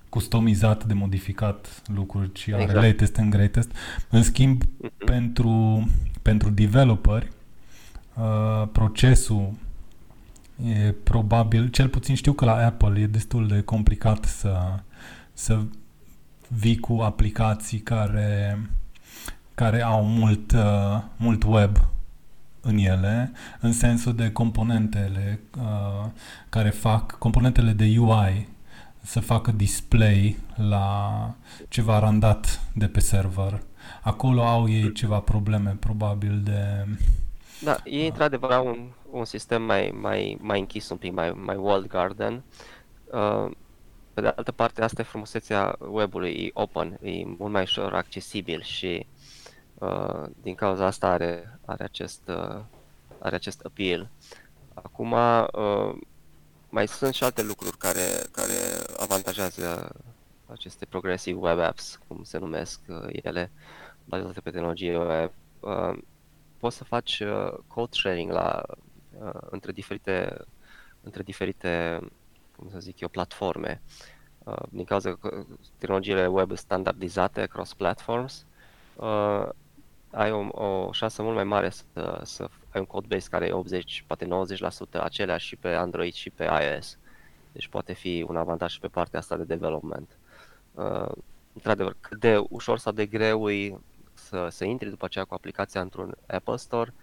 customizat, 0.10 0.86
de 0.86 0.94
modificat 0.94 1.82
lucruri, 1.86 2.32
ci 2.32 2.50
are 2.50 2.62
exact. 2.62 2.86
latest 2.86 3.18
and 3.18 3.32
greatest. 3.32 3.72
În 4.10 4.24
schimb, 4.24 4.64
mm-hmm. 4.64 5.06
pentru, 5.06 5.88
pentru 6.22 6.50
developeri, 6.50 7.32
uh, 8.16 8.68
procesul 8.72 9.54
e 10.66 10.92
probabil, 10.92 11.68
cel 11.70 11.88
puțin 11.88 12.16
știu 12.16 12.34
că 12.34 12.46
la 12.46 12.66
Apple 12.66 13.02
e 13.02 13.08
destul 13.08 13.48
de 13.48 13.62
complicat 13.62 14.26
să, 14.26 14.80
să 15.34 15.60
vii 16.57 16.77
cu 16.77 17.00
aplicații 17.01 17.79
care, 17.79 18.60
care 19.55 19.81
au 19.81 20.05
mult, 20.05 20.51
uh, 20.51 21.01
mult 21.17 21.43
web 21.43 21.77
în 22.62 22.77
ele, 22.77 23.31
în 23.60 23.72
sensul 23.72 24.15
de 24.15 24.31
componentele 24.31 25.39
uh, 25.57 26.10
care 26.50 26.69
fac, 26.69 27.17
componentele 27.17 27.72
de 27.72 27.95
UI 27.98 28.48
să 29.01 29.19
facă 29.19 29.51
display 29.51 30.38
la 30.55 31.29
ceva 31.67 32.00
randat 32.00 32.62
de 32.74 32.88
pe 32.88 33.00
server. 33.00 33.62
Acolo 34.01 34.43
au 34.43 34.69
ei 34.69 34.91
ceva 34.91 35.19
probleme, 35.19 35.77
probabil, 35.79 36.41
de... 36.43 36.86
Da, 37.63 37.77
ei 37.83 38.05
într-adevăr 38.05 38.51
au 38.51 38.67
un, 38.67 38.88
un 39.12 39.25
sistem 39.25 39.62
mai, 39.62 39.93
mai, 40.01 40.38
mai 40.41 40.60
închis 40.60 40.89
un 40.89 40.98
pic, 40.98 41.13
mai, 41.13 41.31
mai 41.31 41.55
walled 41.55 41.88
garden. 41.88 42.43
Uh, 43.12 43.51
pe 44.13 44.22
de 44.22 44.27
altă 44.27 44.51
parte, 44.51 44.84
asta 44.84 45.01
e 45.01 45.05
frumusețea 45.05 45.75
webului, 45.79 46.32
e 46.32 46.50
open, 46.53 46.98
e 47.01 47.25
mult 47.25 47.51
mai 47.51 47.62
ușor 47.62 47.93
accesibil 47.93 48.62
și 48.62 49.05
uh, 49.74 50.24
din 50.41 50.55
cauza 50.55 50.86
asta 50.86 51.08
are, 51.08 51.60
are, 51.65 51.84
acest, 51.84 52.22
uh, 52.27 52.62
are 53.20 53.36
acest 53.36 53.62
appeal. 53.65 54.10
Acum, 54.74 55.12
uh, 55.12 55.96
mai 56.70 56.88
sunt 56.88 57.13
și 57.13 57.24
alte 57.24 57.43
lucruri 57.43 57.77
care, 57.77 58.05
care 58.32 58.53
avantajează 59.00 59.96
aceste 60.46 60.86
progressive 60.86 61.39
web 61.39 61.60
apps, 61.60 62.00
cum 62.08 62.24
se 62.24 62.38
numesc 62.38 62.79
uh, 62.88 63.08
ele, 63.12 63.51
bazate 64.05 64.41
pe 64.41 64.51
tehnologie 64.51 64.98
web. 64.98 65.32
Uh, 65.60 65.98
poți 66.58 66.77
să 66.77 66.84
faci 66.84 67.20
uh, 67.20 67.53
code 67.67 67.91
sharing 67.91 68.32
la, 68.32 68.63
uh, 69.24 69.39
între 69.50 69.72
diferite 69.72 70.46
între 71.03 71.24
diferite 71.24 72.00
cum 72.63 72.72
să 72.72 72.79
zic 72.79 73.00
eu, 73.00 73.08
platforme. 73.08 73.82
Uh, 74.43 74.63
din 74.70 74.84
cauza 74.84 75.15
că 75.15 75.46
tehnologiile 75.77 76.27
web 76.27 76.48
sunt 76.48 76.58
standardizate 76.58 77.41
across 77.41 77.74
platforms, 77.74 78.46
uh, 78.96 79.50
ai 80.12 80.32
o, 80.32 80.63
o 80.63 80.91
șansă 80.91 81.22
mult 81.22 81.36
mai 81.36 81.43
mare 81.43 81.70
să, 81.70 82.22
să 82.24 82.43
ai 82.43 82.79
un 82.79 82.86
code 82.86 83.08
base 83.10 83.27
care 83.29 83.46
e 83.46 83.51
80, 83.51 84.03
poate 84.08 84.27
90% 84.98 85.01
aceleași 85.01 85.48
și 85.48 85.55
pe 85.55 85.67
Android 85.67 86.13
și 86.13 86.29
pe 86.29 86.43
iOS. 86.43 86.98
Deci 87.51 87.67
poate 87.67 87.93
fi 87.93 88.25
un 88.27 88.36
avantaj 88.36 88.72
și 88.72 88.79
pe 88.79 88.88
partea 88.88 89.20
asta 89.20 89.38
de 89.38 89.43
development. 89.43 90.17
Uh, 90.74 91.12
într-adevăr, 91.53 91.96
cât 92.00 92.20
de 92.20 92.43
ușor 92.50 92.79
sau 92.79 92.91
de 92.91 93.05
greu 93.05 93.50
e 93.50 93.79
să, 94.13 94.48
să 94.50 94.63
intri 94.65 94.89
după 94.89 95.05
aceea 95.05 95.25
cu 95.25 95.34
aplicația 95.34 95.82
într-un 95.82 96.15
Apple 96.27 96.55
Store, 96.55 96.93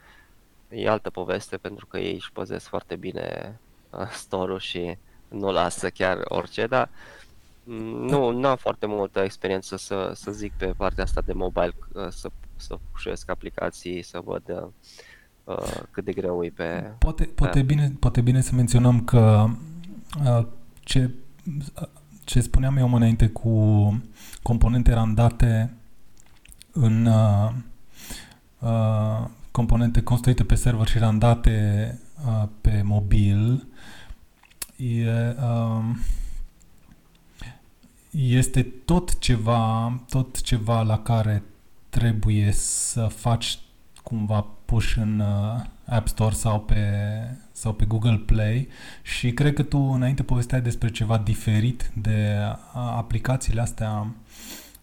e 0.68 0.88
altă 0.88 1.10
poveste 1.10 1.56
pentru 1.56 1.86
că 1.86 1.98
ei 1.98 2.14
își 2.14 2.32
păzesc 2.32 2.68
foarte 2.68 2.96
bine 2.96 3.58
uh, 3.90 4.08
store-ul 4.10 4.58
și 4.58 4.98
nu 5.30 5.50
lasă 5.52 5.90
chiar 5.90 6.18
orice, 6.24 6.66
dar 6.66 6.88
mm, 7.64 8.04
nu, 8.06 8.30
nu 8.30 8.48
am 8.48 8.56
foarte 8.56 8.86
multă 8.86 9.20
experiență 9.20 9.76
să, 9.76 10.12
să 10.14 10.30
zic 10.30 10.52
pe 10.52 10.66
partea 10.66 11.04
asta 11.04 11.20
de 11.26 11.32
mobile, 11.32 11.74
uh, 11.92 12.08
să, 12.08 12.30
să 12.56 12.78
pușesc 12.92 13.30
aplicații, 13.30 14.02
să 14.02 14.20
văd 14.24 14.42
uh, 14.46 14.68
uh, 15.44 15.80
cât 15.90 16.04
de 16.04 16.12
greu 16.12 16.44
e 16.44 16.52
pe... 16.54 16.92
Poate, 16.98 17.24
poate, 17.24 17.62
bine, 17.62 17.92
poate 17.98 18.20
bine 18.20 18.40
să 18.40 18.54
menționăm 18.54 19.04
că 19.04 19.46
uh, 20.24 20.46
ce, 20.80 21.10
ce 22.24 22.40
spuneam 22.40 22.76
eu 22.76 22.88
mai 22.88 22.98
înainte 22.98 23.28
cu 23.28 24.02
componente 24.42 24.92
randate 24.92 25.74
în 26.72 27.06
uh, 27.06 27.50
uh, 28.58 29.26
componente 29.50 30.02
construite 30.02 30.44
pe 30.44 30.54
server 30.54 30.86
și 30.86 30.98
randate 30.98 31.98
uh, 32.26 32.48
pe 32.60 32.82
mobil 32.84 33.66
e, 34.80 35.36
uh, 35.42 35.96
este 38.10 38.62
tot 38.84 39.18
ceva, 39.18 39.92
tot 40.08 40.40
ceva 40.40 40.82
la 40.82 40.98
care 40.98 41.42
trebuie 41.88 42.52
să 42.52 43.06
faci 43.06 43.58
cumva 44.02 44.46
push 44.64 44.96
în 44.96 45.18
uh, 45.20 45.60
App 45.84 46.08
Store 46.08 46.34
sau 46.34 46.60
pe, 46.60 46.84
sau 47.52 47.72
pe 47.72 47.84
Google 47.84 48.16
Play 48.16 48.68
și 49.02 49.32
cred 49.32 49.54
că 49.54 49.62
tu 49.62 49.78
înainte 49.78 50.22
povesteai 50.22 50.60
despre 50.60 50.90
ceva 50.90 51.18
diferit 51.18 51.90
de 51.94 52.36
uh, 52.38 52.56
aplicațiile 52.74 53.60
astea 53.60 54.06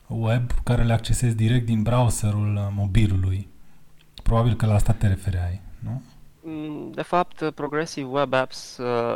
web 0.08 0.52
care 0.64 0.84
le 0.84 0.94
accesezi 0.94 1.36
direct 1.36 1.66
din 1.66 1.84
browserul 1.84 2.56
uh, 2.56 2.68
mobilului. 2.76 3.48
Probabil 4.24 4.56
că 4.56 4.66
la 4.66 4.74
asta 4.74 4.94
te 4.94 5.08
refereai, 5.08 5.62
nu? 5.80 6.02
Mm, 6.50 6.92
de 6.92 7.02
fapt, 7.02 7.50
Progressive 7.50 8.08
Web 8.08 8.34
Apps 8.34 8.78
uh, 8.78 9.16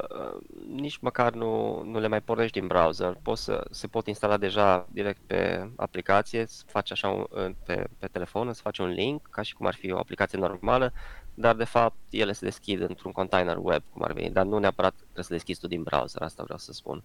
nici 0.76 0.98
măcar 0.98 1.34
nu, 1.34 1.84
nu 1.84 2.00
le 2.00 2.08
mai 2.08 2.22
pornești 2.22 2.60
din 2.60 2.68
browser. 2.68 3.18
Poți 3.22 3.44
să, 3.44 3.68
se 3.70 3.88
pot 3.88 4.08
instala 4.08 4.38
deja 4.38 4.88
direct 4.92 5.22
pe 5.28 5.70
aplicație, 5.76 6.46
să 6.48 6.64
faci 6.68 6.92
așa 6.92 7.08
un, 7.08 7.26
pe, 7.66 7.88
pe 7.98 8.08
telefon, 8.08 8.48
îți 8.48 8.62
faci 8.62 8.78
un 8.78 8.88
link, 8.88 9.28
ca 9.30 9.42
și 9.42 9.54
cum 9.54 9.66
ar 9.66 9.74
fi 9.74 9.92
o 9.92 9.98
aplicație 9.98 10.38
normală, 10.38 10.94
dar 11.34 11.56
de 11.56 11.64
fapt 11.64 11.96
ele 12.10 12.32
se 12.32 12.46
deschid 12.46 12.82
într-un 12.82 13.12
container 13.12 13.58
web, 13.62 13.84
cum 13.94 14.04
ar 14.04 14.14
veni, 14.14 14.30
dar 14.30 14.46
nu 14.46 14.58
neapărat 14.58 14.94
trebuie 14.96 15.24
să 15.24 15.34
deschizi 15.34 15.60
tu 15.60 15.68
din 15.68 15.84
browser, 15.84 16.22
asta 16.22 16.44
vreau 16.44 16.60
să 16.60 16.72
spun. 16.74 17.04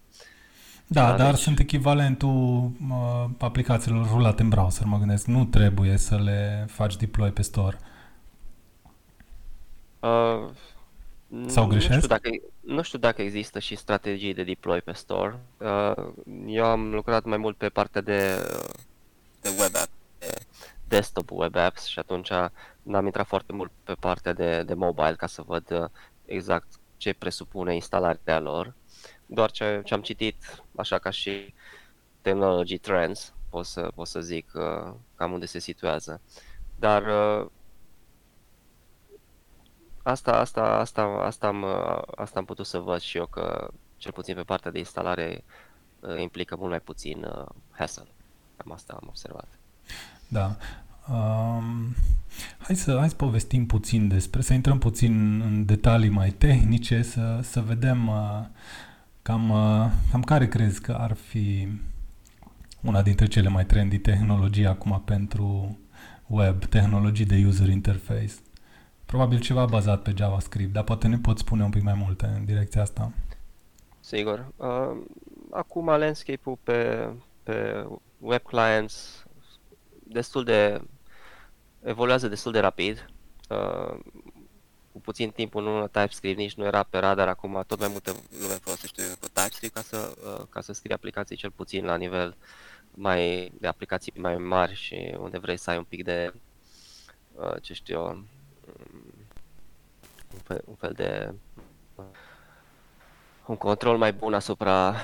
Da, 0.87 1.15
dar 1.15 1.31
deci... 1.31 1.39
sunt 1.39 1.59
echivalentul 1.59 2.71
uh, 2.89 3.29
aplicațiilor 3.37 4.07
rulate 4.11 4.41
în 4.41 4.49
browser, 4.49 4.85
mă 4.85 4.97
gândesc. 4.97 5.25
Nu 5.25 5.45
trebuie 5.45 5.97
să 5.97 6.15
le 6.15 6.65
faci 6.69 6.95
deploy 6.95 7.31
pe 7.31 7.41
store. 7.41 7.77
Uh, 7.81 7.95
Sau 11.47 11.67
greșesc? 11.67 11.93
Nu 11.93 11.95
știu, 11.95 12.07
dacă, 12.07 12.29
nu 12.59 12.81
știu 12.81 12.99
dacă 12.99 13.21
există 13.21 13.59
și 13.59 13.75
strategii 13.75 14.33
de 14.33 14.43
deploy 14.43 14.81
pe 14.81 14.91
store. 14.91 15.39
Uh, 15.57 16.07
eu 16.45 16.65
am 16.65 16.93
lucrat 16.93 17.23
mai 17.23 17.37
mult 17.37 17.57
pe 17.57 17.69
partea 17.69 18.01
de, 18.01 18.35
de 19.41 19.49
web 19.49 19.75
app, 19.75 19.89
de 20.19 20.33
desktop 20.87 21.29
web 21.31 21.55
apps 21.55 21.85
și 21.85 21.99
atunci 21.99 22.29
n-am 22.81 23.05
intrat 23.05 23.27
foarte 23.27 23.53
mult 23.53 23.71
pe 23.83 23.93
partea 23.93 24.33
de, 24.33 24.63
de 24.63 24.73
mobile 24.73 25.15
ca 25.15 25.27
să 25.27 25.41
văd 25.41 25.71
uh, 25.71 25.89
exact 26.25 26.67
ce 26.97 27.13
presupune 27.13 27.73
instalarea 27.73 28.39
lor. 28.39 28.73
Doar 29.25 29.51
ce, 29.51 29.81
ce 29.85 29.93
am 29.93 30.01
citit, 30.01 30.63
așa 30.75 30.97
ca 30.97 31.09
și 31.09 31.53
technology 32.21 32.77
trends, 32.77 33.33
pot 33.49 33.65
să, 33.65 33.91
pot 33.95 34.07
să 34.07 34.19
zic 34.19 34.51
uh, 34.53 34.93
cam 35.15 35.31
unde 35.31 35.45
se 35.45 35.59
situează. 35.59 36.21
Dar 36.79 37.03
uh, 37.03 37.47
Asta, 40.07 40.31
asta, 40.31 40.61
asta, 40.61 41.01
asta, 41.01 41.47
am, 41.47 41.65
asta 42.15 42.39
am 42.39 42.45
putut 42.45 42.65
să 42.65 42.77
văd 42.77 42.99
și 42.99 43.17
eu 43.17 43.25
că, 43.25 43.67
cel 43.97 44.11
puțin 44.11 44.35
pe 44.35 44.41
partea 44.41 44.71
de 44.71 44.77
instalare, 44.77 45.43
uh, 45.99 46.21
implică 46.21 46.55
mult 46.55 46.69
mai 46.69 46.79
puțin 46.79 47.23
uh, 47.23 47.45
hassle. 47.71 48.07
Cam 48.57 48.71
asta 48.71 48.97
am 49.01 49.07
observat. 49.07 49.47
Da. 50.27 50.55
Um, 51.13 51.95
hai, 52.57 52.75
să, 52.75 52.95
hai 52.99 53.09
să 53.09 53.15
povestim 53.15 53.65
puțin 53.65 54.07
despre, 54.07 54.41
să 54.41 54.53
intrăm 54.53 54.77
puțin 54.77 55.41
în 55.41 55.65
detalii 55.65 56.09
mai 56.09 56.29
tehnice, 56.29 57.01
să, 57.01 57.39
să 57.43 57.61
vedem 57.61 58.07
uh, 58.07 58.45
cam, 59.21 59.49
uh, 59.49 59.91
cam 60.11 60.21
care 60.21 60.47
crezi 60.47 60.81
că 60.81 60.91
ar 60.91 61.13
fi 61.13 61.67
una 62.81 63.01
dintre 63.01 63.25
cele 63.25 63.49
mai 63.49 63.65
trendy 63.65 63.97
tehnologii 63.97 64.67
acum 64.67 65.01
pentru 65.05 65.77
web, 66.27 66.65
tehnologii 66.65 67.25
de 67.25 67.43
user 67.45 67.67
interface. 67.67 68.33
Probabil 69.07 69.39
ceva 69.39 69.65
bazat 69.65 70.01
pe 70.01 70.13
JavaScript, 70.15 70.73
dar 70.73 70.83
poate 70.83 71.07
ne 71.07 71.17
poți 71.17 71.41
spune 71.41 71.63
un 71.63 71.69
pic 71.69 71.81
mai 71.81 71.93
multe 71.93 72.25
în 72.25 72.45
direcția 72.45 72.81
asta. 72.81 73.11
Sigur. 73.99 74.51
Uh, 74.55 74.97
acum 75.51 75.85
landscape-ul 75.85 76.57
pe, 76.63 77.09
pe 77.43 77.85
web 78.19 78.41
clients 78.41 79.25
destul 80.03 80.43
de 80.43 80.81
evoluează 81.83 82.27
destul 82.27 82.51
de 82.51 82.59
rapid. 82.59 83.09
Uh, 83.49 83.99
cu 84.91 84.99
puțin 84.99 85.29
timp 85.29 85.55
în 85.55 85.65
urmă 85.65 85.87
TypeScript 85.87 86.37
nici 86.37 86.53
nu 86.53 86.65
era 86.65 86.83
pe 86.83 86.97
radar, 86.97 87.27
acum 87.27 87.63
tot 87.67 87.79
mai 87.79 87.87
multe 87.91 88.11
lume 88.41 88.53
folosește 88.53 89.03
cu 89.19 89.27
TypeScript 89.33 89.73
ca 89.73 89.81
să, 89.81 90.15
uh, 90.25 90.45
ca 90.49 90.61
să 90.61 90.73
scrie 90.73 90.95
aplicații 90.95 91.35
cel 91.35 91.51
puțin 91.51 91.85
la 91.85 91.95
nivel 91.95 92.35
mai 92.91 93.51
de 93.59 93.67
aplicații 93.67 94.13
mai 94.15 94.37
mari 94.37 94.75
și 94.75 95.15
unde 95.19 95.37
vrei 95.37 95.57
să 95.57 95.69
ai 95.69 95.77
un 95.77 95.83
pic 95.83 96.03
de, 96.03 96.33
uh, 97.33 97.61
ce 97.61 97.73
știu 97.73 97.95
eu, 97.95 98.23
un 100.33 100.39
fel, 100.43 100.61
un 100.65 100.75
fel 100.75 100.93
de 100.93 101.33
un 103.45 103.55
control 103.55 103.97
mai 103.97 104.13
bun 104.13 104.33
asupra 104.33 104.95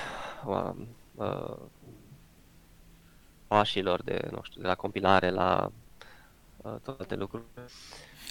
uh, 0.46 0.70
uh, 1.14 1.56
pașilor 3.46 4.02
de, 4.02 4.28
nu 4.30 4.40
știu, 4.42 4.60
de 4.60 4.66
la 4.66 4.74
compilare 4.74 5.30
la 5.30 5.72
uh, 6.56 6.74
toate 6.82 7.14
lucrurile. 7.14 7.48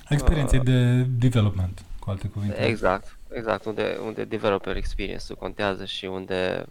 Experiențe 0.10 0.58
uh, 0.58 0.64
de 0.64 1.04
development, 1.04 1.86
cu 2.00 2.10
alte 2.10 2.28
cuvinte. 2.28 2.66
Exact, 2.66 3.18
exact, 3.30 3.66
unde, 3.66 3.98
unde 4.06 4.24
developer 4.24 4.76
experience-ul 4.76 5.38
contează 5.38 5.86
și 5.86 6.06
unde, 6.06 6.66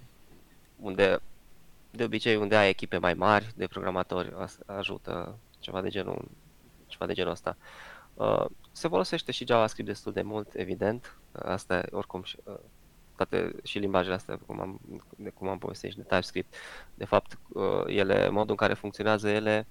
unde 0.76 1.20
de 1.90 2.04
obicei 2.04 2.36
unde 2.36 2.56
ai 2.56 2.68
echipe 2.68 2.98
mai 2.98 3.14
mari 3.14 3.52
de 3.56 3.66
programatori 3.66 4.32
ajută 4.66 5.36
ceva 5.58 5.80
de 5.80 5.88
genul, 5.88 6.28
ceva 6.86 7.06
de 7.06 7.12
genul 7.12 7.32
ăsta. 7.32 7.56
Uh, 7.58 7.64
Uh, 7.66 7.91
se 8.72 8.88
folosește 8.88 9.32
și 9.32 9.46
JavaScript 9.46 9.88
destul 9.88 10.12
de 10.12 10.22
mult, 10.22 10.54
evident. 10.54 11.16
Asta 11.32 11.78
e 11.78 11.88
oricum 11.90 12.22
și, 12.22 12.36
uh, 12.44 12.54
toate 13.16 13.52
și 13.62 13.78
limbajele 13.78 14.14
astea, 14.14 14.38
cum 14.46 14.60
am, 14.60 14.80
de 15.16 15.30
cum 15.30 15.48
am 15.48 15.58
povestit 15.58 15.90
și 15.90 15.96
de 15.96 16.02
TypeScript. 16.02 16.54
De 16.94 17.04
fapt, 17.04 17.38
uh, 17.48 17.82
ele, 17.86 18.28
modul 18.28 18.50
în 18.50 18.56
care 18.56 18.74
funcționează 18.74 19.28
ele, 19.28 19.66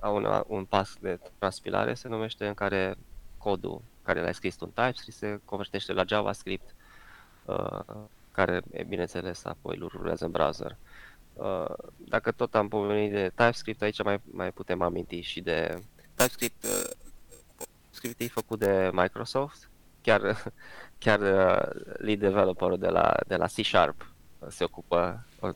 au 0.00 0.16
un, 0.16 0.42
un 0.46 0.64
pas 0.64 0.96
de 1.00 1.20
transpilare, 1.38 1.94
se 1.94 2.08
numește 2.08 2.46
în 2.46 2.54
care 2.54 2.96
codul 3.38 3.82
care 4.04 4.20
l-ai 4.20 4.34
scris 4.34 4.56
tu 4.56 4.64
în 4.64 4.84
TypeScript 4.84 5.16
se 5.16 5.40
convertește 5.44 5.92
la 5.92 6.04
JavaScript, 6.06 6.74
uh, 7.44 7.80
care, 8.32 8.62
bineînțeles, 8.86 9.44
apoi 9.44 9.76
îl 9.80 9.90
rulează 9.94 10.24
în 10.24 10.30
browser. 10.30 10.76
Uh, 11.34 11.74
dacă 11.96 12.32
tot 12.32 12.54
am 12.54 12.68
pomenit 12.68 13.12
de 13.12 13.32
TypeScript, 13.34 13.82
aici 13.82 14.02
mai, 14.02 14.20
mai 14.24 14.52
putem 14.52 14.82
aminti 14.82 15.20
și 15.20 15.40
de 15.40 15.82
TypeScript. 16.14 16.64
Uh, 16.64 16.90
script 17.90 18.20
e 18.20 18.26
făcut 18.26 18.58
de 18.58 18.90
Microsoft, 18.92 19.70
chiar, 20.02 20.52
chiar 21.04 21.20
uh, 21.20 21.82
lead 21.98 22.18
developerul 22.18 22.78
de 22.78 22.88
la, 22.88 23.14
de 23.26 23.36
la 23.36 23.46
C 23.46 23.64
Sharp 23.64 24.14
se 24.48 24.64
ocupă, 24.64 25.26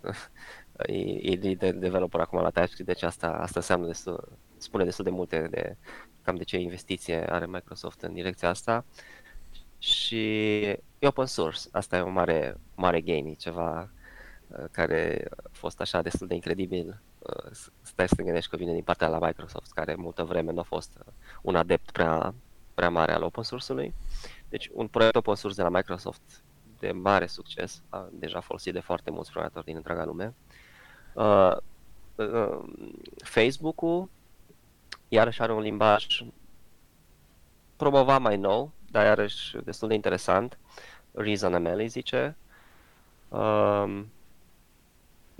e, 0.86 0.96
e 1.30 1.38
lead 1.42 1.70
developer 1.74 2.20
acum 2.20 2.40
la 2.40 2.50
TypeScript, 2.50 2.88
deci 2.88 3.02
asta, 3.02 3.28
asta 3.28 3.58
înseamnă 3.58 3.86
destul, 3.86 4.28
spune 4.56 4.84
destul 4.84 5.04
de 5.04 5.10
multe 5.10 5.46
de 5.50 5.76
cam 6.22 6.36
de 6.36 6.44
ce 6.44 6.58
investiție 6.58 7.32
are 7.32 7.46
Microsoft 7.46 8.00
în 8.02 8.12
direcția 8.12 8.48
asta. 8.48 8.84
Și 9.78 10.60
e 10.62 11.06
open 11.06 11.26
source, 11.26 11.60
asta 11.72 11.96
e 11.96 12.00
o 12.00 12.10
mare, 12.10 12.56
mare 12.74 13.00
gain, 13.00 13.26
e 13.26 13.32
ceva 13.32 13.90
uh, 14.48 14.64
care 14.70 15.28
a 15.30 15.48
fost 15.52 15.80
așa 15.80 16.02
destul 16.02 16.26
de 16.26 16.34
incredibil. 16.34 17.00
Uh, 17.28 17.50
stai 17.82 18.08
să 18.08 18.14
te 18.14 18.22
gândești 18.22 18.50
că 18.50 18.56
vine 18.56 18.72
din 18.72 18.82
partea 18.82 19.08
la 19.08 19.26
Microsoft, 19.26 19.72
care 19.72 19.94
multă 19.94 20.24
vreme 20.24 20.52
nu 20.52 20.60
a 20.60 20.62
fost 20.62 20.96
uh, 20.98 21.12
un 21.42 21.56
adept 21.56 21.90
prea, 21.90 22.34
prea 22.74 22.90
mare 22.90 23.12
al 23.12 23.22
open 23.22 23.42
source-ului. 23.42 23.94
Deci 24.48 24.70
un 24.72 24.86
proiect 24.88 25.16
open 25.16 25.34
source 25.34 25.56
de 25.56 25.68
la 25.68 25.76
Microsoft 25.76 26.42
de 26.78 26.92
mare 26.92 27.26
succes, 27.26 27.82
deja 28.10 28.40
folosit 28.40 28.72
de 28.72 28.80
foarte 28.80 29.10
mulți 29.10 29.30
programatori 29.30 29.66
din 29.66 29.76
întreaga 29.76 30.04
lume. 30.04 30.34
Uh, 31.14 31.56
uh, 32.14 32.58
Facebook-ul 33.24 34.08
iarăși 35.08 35.42
are 35.42 35.52
un 35.52 35.60
limbaj 35.60 36.06
promovat 37.76 38.20
mai 38.20 38.36
nou, 38.36 38.72
dar 38.90 39.04
iarăși 39.04 39.56
destul 39.64 39.88
de 39.88 39.94
interesant. 39.94 40.58
ReasonML 41.12 41.78
îi 41.78 41.88
zice. 41.88 42.36
Um, 43.28 44.10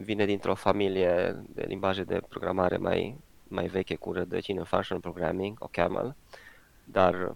vine 0.00 0.24
dintr-o 0.24 0.54
familie 0.54 1.42
de 1.48 1.64
limbaje 1.66 2.04
de 2.04 2.20
programare 2.28 2.76
mai, 2.76 3.18
mai 3.48 3.66
veche 3.66 3.94
cu 3.94 4.12
rădăcini 4.12 4.58
în 4.58 4.64
functional 4.64 5.02
programming, 5.02 5.56
o 5.60 5.68
camel, 5.70 6.16
dar, 6.84 7.34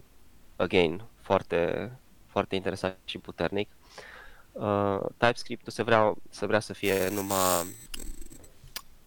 again, 0.55 1.05
foarte, 1.21 1.91
foarte 2.25 2.55
interesant 2.55 2.97
și 3.05 3.17
puternic. 3.17 3.69
Uh, 4.51 4.99
TypeScript-ul 5.17 5.71
se 5.71 5.83
vrea, 5.83 6.13
se 6.29 6.45
vrea 6.45 6.59
să 6.59 6.73
fie 6.73 7.09
numai 7.09 7.65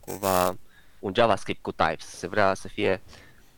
cumva 0.01 0.57
un 0.99 1.15
JavaScript 1.15 1.63
cu 1.63 1.73
types. 1.73 2.07
Se 2.07 2.29
vrea 2.29 2.55
să 2.55 2.69
fie, 2.69 3.03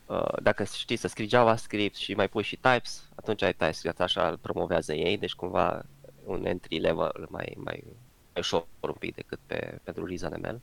uh, 0.06 0.38
dacă 0.42 0.64
știi 0.64 0.96
să 0.96 1.08
scrii 1.08 1.28
JavaScript 1.28 1.96
și 1.96 2.14
mai 2.14 2.28
pui 2.28 2.42
și 2.42 2.56
types, 2.56 3.08
atunci 3.14 3.42
ai 3.42 3.52
TypeScript, 3.52 4.00
așa 4.00 4.28
îl 4.28 4.36
promovează 4.36 4.94
ei, 4.94 5.18
deci 5.18 5.34
cumva 5.34 5.82
un 6.24 6.46
entry 6.46 6.78
level 6.78 7.26
mai, 7.30 7.56
mai, 7.56 7.84
mai 7.84 8.07
ușor 8.38 8.66
un 8.80 8.92
pic 8.98 9.14
decât 9.14 9.38
pe, 9.46 9.78
pentru 9.82 10.06
ReasonML. 10.06 10.60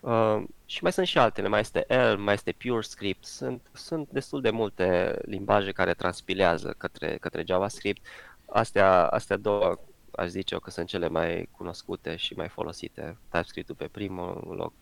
Uh, 0.00 0.42
și 0.66 0.82
mai 0.82 0.92
sunt 0.92 1.06
și 1.06 1.18
altele, 1.18 1.48
mai 1.48 1.60
este 1.60 1.84
Elm, 1.88 2.22
mai 2.22 2.34
este 2.34 2.52
PureScript, 2.52 3.24
sunt, 3.24 3.70
sunt 3.72 4.08
destul 4.10 4.40
de 4.40 4.50
multe 4.50 5.18
limbaje 5.22 5.72
care 5.72 5.94
transpilează 5.94 6.74
către, 6.78 7.16
către 7.20 7.44
JavaScript. 7.46 8.06
Astea, 8.46 9.06
astea 9.06 9.36
două 9.36 9.78
aș 10.18 10.28
zice 10.28 10.54
eu 10.54 10.60
că 10.60 10.70
sunt 10.70 10.86
cele 10.86 11.08
mai 11.08 11.48
cunoscute 11.50 12.16
și 12.16 12.34
mai 12.34 12.48
folosite. 12.48 13.18
TypeScript-ul 13.28 13.74
pe 13.74 13.88
primul 13.88 14.54
loc, 14.56 14.72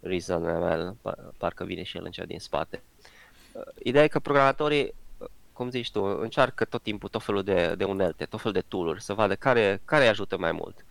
ReasonML, 0.00 0.96
parcă 1.36 1.64
vine 1.64 1.82
și 1.82 1.96
el 1.96 2.04
în 2.04 2.10
cea 2.10 2.24
din 2.24 2.38
spate. 2.38 2.82
Uh, 3.52 3.62
ideea 3.82 4.04
e 4.04 4.08
că 4.08 4.18
programatorii, 4.18 4.84
uh, 4.84 4.92
cum 5.60 5.70
zici 5.70 5.90
tu, 5.90 6.02
încearcă 6.02 6.64
tot 6.64 6.82
timpul 6.82 7.08
tot 7.08 7.22
felul 7.22 7.42
de, 7.42 7.74
de 7.74 7.84
unelte, 7.84 8.24
tot 8.24 8.38
felul 8.40 8.52
de 8.52 8.64
tool-uri, 8.68 9.02
să 9.02 9.14
vadă 9.14 9.34
care, 9.34 9.80
care 9.84 10.02
îi 10.02 10.08
ajută 10.08 10.38
mai 10.38 10.52
mult. 10.52 10.84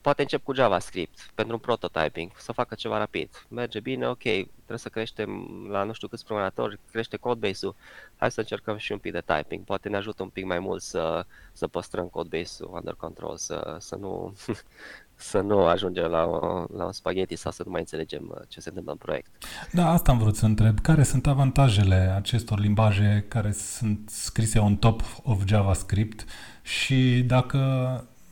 Poate 0.00 0.22
încep 0.22 0.42
cu 0.44 0.54
JavaScript 0.54 1.30
pentru 1.34 1.54
un 1.54 1.60
prototyping, 1.60 2.30
să 2.36 2.52
facă 2.52 2.74
ceva 2.74 2.98
rapid. 2.98 3.46
Merge 3.48 3.80
bine, 3.80 4.08
ok, 4.08 4.22
trebuie 4.22 4.78
să 4.78 4.88
creștem 4.88 5.46
la 5.70 5.82
nu 5.82 5.92
știu 5.92 6.08
câți 6.08 6.24
programatori, 6.24 6.78
crește 6.90 7.16
codebase-ul, 7.16 7.74
hai 8.16 8.30
să 8.30 8.40
încercăm 8.40 8.76
și 8.76 8.92
un 8.92 8.98
pic 8.98 9.12
de 9.12 9.22
typing. 9.26 9.64
Poate 9.64 9.88
ne 9.88 9.96
ajută 9.96 10.22
un 10.22 10.28
pic 10.28 10.44
mai 10.44 10.58
mult 10.58 10.82
să, 10.82 11.26
să 11.52 11.66
păstrăm 11.66 12.06
codebase-ul 12.06 12.70
under 12.74 12.94
control, 12.94 13.36
să, 13.36 13.76
să 13.80 13.96
nu 13.96 14.34
să 15.24 15.40
nu 15.40 15.64
ajungem 15.66 16.04
la, 16.04 16.24
o, 16.24 16.64
la 16.76 16.84
un 16.84 16.92
spaghetti 16.92 17.36
sau 17.36 17.52
să 17.52 17.62
nu 17.64 17.70
mai 17.70 17.80
înțelegem 17.80 18.34
uh, 18.34 18.40
ce 18.48 18.60
se 18.60 18.68
întâmplă 18.68 18.92
în 18.92 18.98
proiect. 18.98 19.30
Da, 19.72 19.90
asta 19.90 20.10
am 20.10 20.18
vrut 20.18 20.36
să 20.36 20.44
întreb. 20.44 20.80
Care 20.80 21.02
sunt 21.02 21.26
avantajele 21.26 22.12
acestor 22.16 22.58
limbaje 22.58 23.24
care 23.28 23.52
sunt 23.52 24.10
scrise 24.10 24.58
on 24.58 24.76
top 24.76 25.02
of 25.22 25.42
JavaScript 25.46 26.24
și 26.62 27.22
dacă 27.26 27.58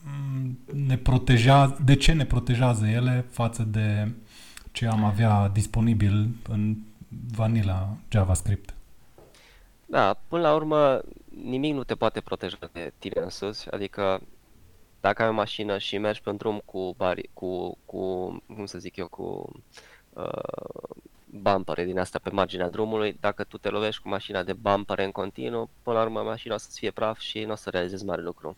mm, 0.03 0.59
ne 0.87 0.97
protejează, 0.97 1.79
de 1.85 1.97
ce 1.97 2.13
ne 2.13 2.25
protejează 2.25 2.87
ele 2.87 3.25
față 3.31 3.63
de 3.63 4.09
ce 4.73 4.87
am 4.87 5.05
avea 5.05 5.49
disponibil 5.49 6.29
în 6.49 6.77
vanilla 7.37 7.97
JavaScript? 8.09 8.75
Da, 9.87 10.17
până 10.29 10.43
la 10.43 10.55
urmă 10.55 11.01
nimic 11.45 11.75
nu 11.75 11.85
te 11.85 11.95
poate 11.95 12.21
proteja 12.21 12.57
de 12.73 12.93
tine 12.99 13.21
însuți, 13.23 13.71
adică 13.71 14.21
dacă 15.03 15.23
ai 15.23 15.29
o 15.29 15.33
mașină 15.33 15.79
și 15.79 15.99
mergi 15.99 16.21
pe 16.21 16.31
un 16.31 16.37
drum 16.37 16.63
cu, 16.65 16.95
bari, 16.97 17.31
cu, 17.33 17.79
cu 17.85 18.27
cum 18.55 18.67
să 18.67 18.79
zic 18.79 18.97
eu, 18.97 19.09
cu 19.09 19.53
uh, 20.13 20.97
bumpere 21.25 21.85
din 21.85 21.99
asta 21.99 22.19
pe 22.23 22.31
marginea 22.31 22.71
drumului, 22.71 23.17
dacă 23.21 23.45
tu 23.45 23.59
te 23.59 23.69
lovești 23.69 24.03
cu 24.03 24.09
mașina 24.09 24.43
de 24.43 24.53
bumpere 24.53 25.05
în 25.05 25.11
continuu, 25.11 25.71
până 25.83 25.97
la 25.97 26.03
urmă 26.03 26.23
mașina 26.23 26.55
o 26.55 26.59
să-ți 26.59 26.79
fie 26.79 26.91
praf 26.91 27.19
și 27.19 27.45
nu 27.45 27.53
o 27.53 27.55
să 27.55 27.71
realizezi 27.71 28.05
mare 28.05 28.23
lucru. 28.23 28.57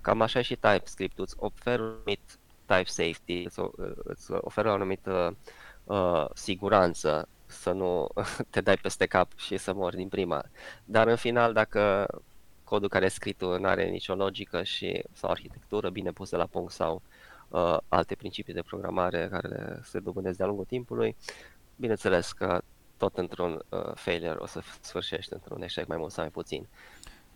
Cam 0.00 0.20
așa 0.20 0.42
și 0.42 0.56
TypeScript, 0.56 1.18
îți 1.18 1.34
oferă 1.38 1.82
un 1.82 1.88
anumit 1.88 2.38
type 2.66 2.84
safety, 2.84 3.42
îți, 3.44 3.60
îți 4.04 4.30
oferă 4.30 4.68
o 4.68 4.72
anumită 4.72 5.36
uh, 5.84 6.26
siguranță 6.34 7.28
să 7.46 7.70
nu 7.72 8.08
te 8.50 8.60
dai 8.60 8.76
peste 8.76 9.06
cap 9.06 9.28
și 9.36 9.56
să 9.56 9.72
mori 9.72 9.96
din 9.96 10.08
prima. 10.08 10.44
Dar 10.84 11.06
în 11.06 11.16
final, 11.16 11.52
dacă 11.52 12.06
codul 12.72 12.88
care 12.88 13.04
e 13.04 13.08
scris 13.08 13.34
nu 13.38 13.68
are 13.68 13.88
nicio 13.88 14.14
logică 14.14 14.62
și 14.62 15.02
sau 15.12 15.30
arhitectură 15.30 15.90
bine 15.90 16.10
pusă 16.12 16.36
la 16.36 16.46
punct 16.46 16.72
sau 16.72 17.02
uh, 17.48 17.76
alte 17.88 18.14
principii 18.14 18.54
de 18.54 18.62
programare 18.62 19.28
care 19.30 19.80
se 19.84 19.98
dobândesc 19.98 20.36
de-a 20.36 20.46
lungul 20.46 20.64
timpului, 20.64 21.16
bineînțeles 21.76 22.32
că 22.32 22.62
tot 22.96 23.16
într-un 23.16 23.62
uh, 23.68 23.92
failure 23.94 24.36
o 24.38 24.46
să 24.46 24.60
sfârșești 24.80 25.32
într-un 25.32 25.62
eșec 25.62 25.86
mai 25.86 25.96
mult 25.96 26.12
sau 26.12 26.22
mai 26.22 26.32
puțin. 26.32 26.68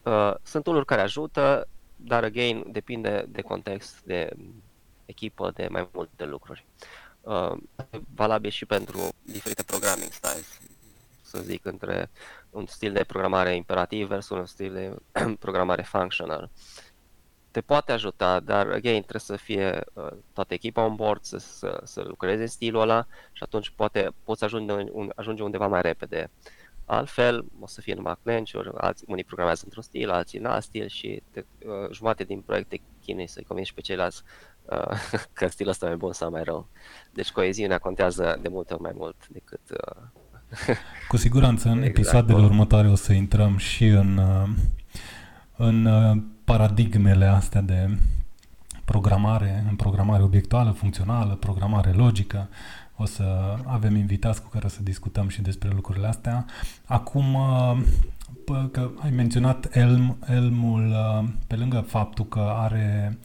Uh, 0.02 0.34
sunt 0.42 0.64
tool 0.64 0.84
care 0.84 1.00
ajută, 1.00 1.68
dar 1.96 2.24
again 2.24 2.64
depinde 2.72 3.24
de 3.28 3.42
context, 3.42 4.02
de 4.04 4.30
echipă, 5.04 5.50
de 5.54 5.66
mai 5.70 5.88
multe 5.92 6.24
lucruri. 6.24 6.66
Uh, 7.20 7.52
valabil 8.14 8.50
și 8.50 8.64
pentru 8.64 9.08
diferite 9.22 9.62
programming 9.62 10.10
styles 10.10 10.60
să 11.36 11.42
zic, 11.42 11.64
între 11.64 12.10
un 12.50 12.66
stil 12.66 12.92
de 12.92 13.04
programare 13.04 13.54
imperativ 13.54 14.08
versus 14.08 14.38
un 14.38 14.46
stil 14.46 14.72
de 14.72 14.96
programare 15.44 15.82
functional. 15.82 16.50
Te 17.50 17.60
poate 17.60 17.92
ajuta, 17.92 18.40
dar, 18.40 18.66
again, 18.66 19.00
trebuie 19.00 19.20
să 19.20 19.36
fie 19.36 19.84
uh, 19.92 20.08
toată 20.32 20.54
echipa 20.54 20.84
on 20.84 20.94
board, 20.94 21.22
să, 21.22 21.38
să, 21.38 21.80
să 21.84 22.02
lucreze 22.02 22.42
în 22.42 22.48
stilul 22.48 22.80
ăla 22.80 23.06
și 23.32 23.42
atunci 23.42 23.70
poate 23.70 24.10
poți 24.24 24.44
ajunge, 24.44 24.72
un, 24.72 25.12
ajunge 25.14 25.42
undeva 25.42 25.66
mai 25.66 25.82
repede. 25.82 26.30
Altfel, 26.84 27.44
o 27.60 27.66
să 27.66 27.80
fie 27.80 27.94
numai 27.94 28.16
clench 28.22 28.52
alții, 28.74 29.06
unii 29.08 29.24
programează 29.24 29.62
într-un 29.64 29.82
stil, 29.82 30.10
alții 30.10 30.38
în 30.38 30.44
alt 30.44 30.62
stil 30.62 30.86
și 30.86 31.22
te, 31.30 31.44
uh, 31.66 31.90
jumate 31.92 32.24
din 32.24 32.40
proiect 32.40 32.68
te 32.68 32.80
chinui 33.02 33.26
să-i 33.26 33.44
convingi 33.44 33.74
pe 33.74 33.80
ceilalți 33.80 34.22
uh, 34.64 35.20
că 35.32 35.46
stilul 35.46 35.70
ăsta 35.70 35.84
e 35.84 35.88
mai 35.88 35.98
bun 35.98 36.12
sau 36.12 36.30
mai 36.30 36.42
rău. 36.42 36.68
Deci 37.12 37.32
coeziunea 37.32 37.78
contează 37.78 38.38
de 38.42 38.48
multe 38.48 38.72
ori 38.72 38.82
mai 38.82 38.92
mult 38.94 39.28
decât 39.28 39.60
uh, 39.70 40.02
cu 41.08 41.16
siguranță 41.16 41.68
în 41.68 41.76
exact. 41.76 41.96
episoadele 41.96 42.38
următoare 42.44 42.88
o 42.88 42.94
să 42.94 43.12
intrăm 43.12 43.56
și 43.56 43.86
în, 43.86 44.16
uh, 44.16 44.48
în 45.56 45.84
uh, 45.84 46.22
paradigmele 46.44 47.24
astea 47.24 47.60
de 47.60 47.98
programare, 48.84 49.64
în 49.68 49.76
programare 49.76 50.22
obiectuală, 50.22 50.70
funcțională, 50.70 51.34
programare 51.34 51.90
logică. 51.90 52.48
O 52.96 53.04
să 53.04 53.56
avem 53.64 53.96
invitați 53.96 54.42
cu 54.42 54.48
care 54.48 54.68
să 54.68 54.82
discutăm 54.82 55.28
și 55.28 55.42
despre 55.42 55.68
lucrurile 55.74 56.06
astea. 56.06 56.44
Acum, 56.84 57.34
uh, 57.34 57.78
că 58.72 58.90
ai 59.02 59.10
menționat 59.10 59.76
Elm, 59.76 60.16
Elmul, 60.28 60.94
pe 61.46 61.56
lângă 61.56 61.80
faptul 61.80 62.24
că 62.24 62.52
are 62.56 63.18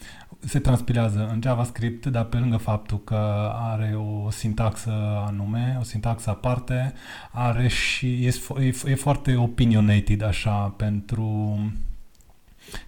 se 0.45 0.59
transpilează 0.59 1.29
în 1.31 1.41
JavaScript, 1.43 2.05
dar 2.05 2.23
pe 2.23 2.37
lângă 2.37 2.57
faptul 2.57 3.03
că 3.03 3.51
are 3.53 3.95
o 3.95 4.29
sintaxă 4.29 5.23
anume, 5.27 5.77
o 5.79 5.83
sintaxă 5.83 6.29
aparte, 6.29 6.93
are 7.31 7.67
și 7.67 8.25
e, 8.25 8.33
e, 8.59 8.73
e 8.85 8.95
foarte 8.95 9.35
opinionated 9.35 10.21
așa 10.21 10.73
pentru 10.77 11.59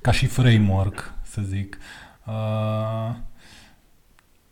ca 0.02 0.12
și 0.12 0.26
framework, 0.26 1.14
să 1.24 1.42
zic. 1.42 1.78
Uh, 2.26 3.16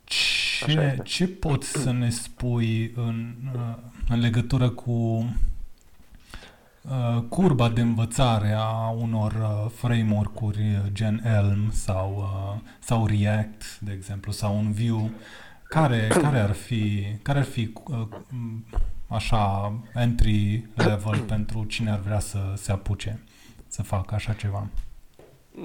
Ce, 0.04 0.98
ce 1.04 1.26
poți 1.26 1.68
să 1.68 1.92
ne 1.92 2.10
spui 2.10 2.92
în, 2.94 3.34
uh, 3.54 3.74
în 4.08 4.20
legătură 4.20 4.68
cu 4.70 4.92
uh, 4.92 5.26
curba 7.28 7.68
de 7.68 7.80
învățare 7.80 8.54
a 8.58 8.88
unor 8.88 9.32
uh, 9.32 9.70
framework-uri 9.74 10.82
gen 10.92 11.22
Elm 11.24 11.70
sau, 11.70 12.28
sau 12.78 13.06
React, 13.06 13.78
de 13.78 13.92
exemplu, 13.92 14.32
sau 14.32 14.56
un 14.56 14.72
Vue? 14.72 15.10
Care, 15.62 16.08
care 16.20 16.38
ar 16.38 16.52
fi, 16.52 17.04
care 17.22 17.38
ar 17.38 17.44
fi 17.44 17.72
așa 19.06 19.72
entry 19.94 20.68
level 20.74 21.18
pentru 21.34 21.64
cine 21.64 21.90
ar 21.90 21.98
vrea 21.98 22.18
să 22.18 22.38
se 22.56 22.72
apuce 22.72 23.22
să 23.66 23.82
facă 23.82 24.14
așa 24.14 24.32
ceva? 24.32 24.66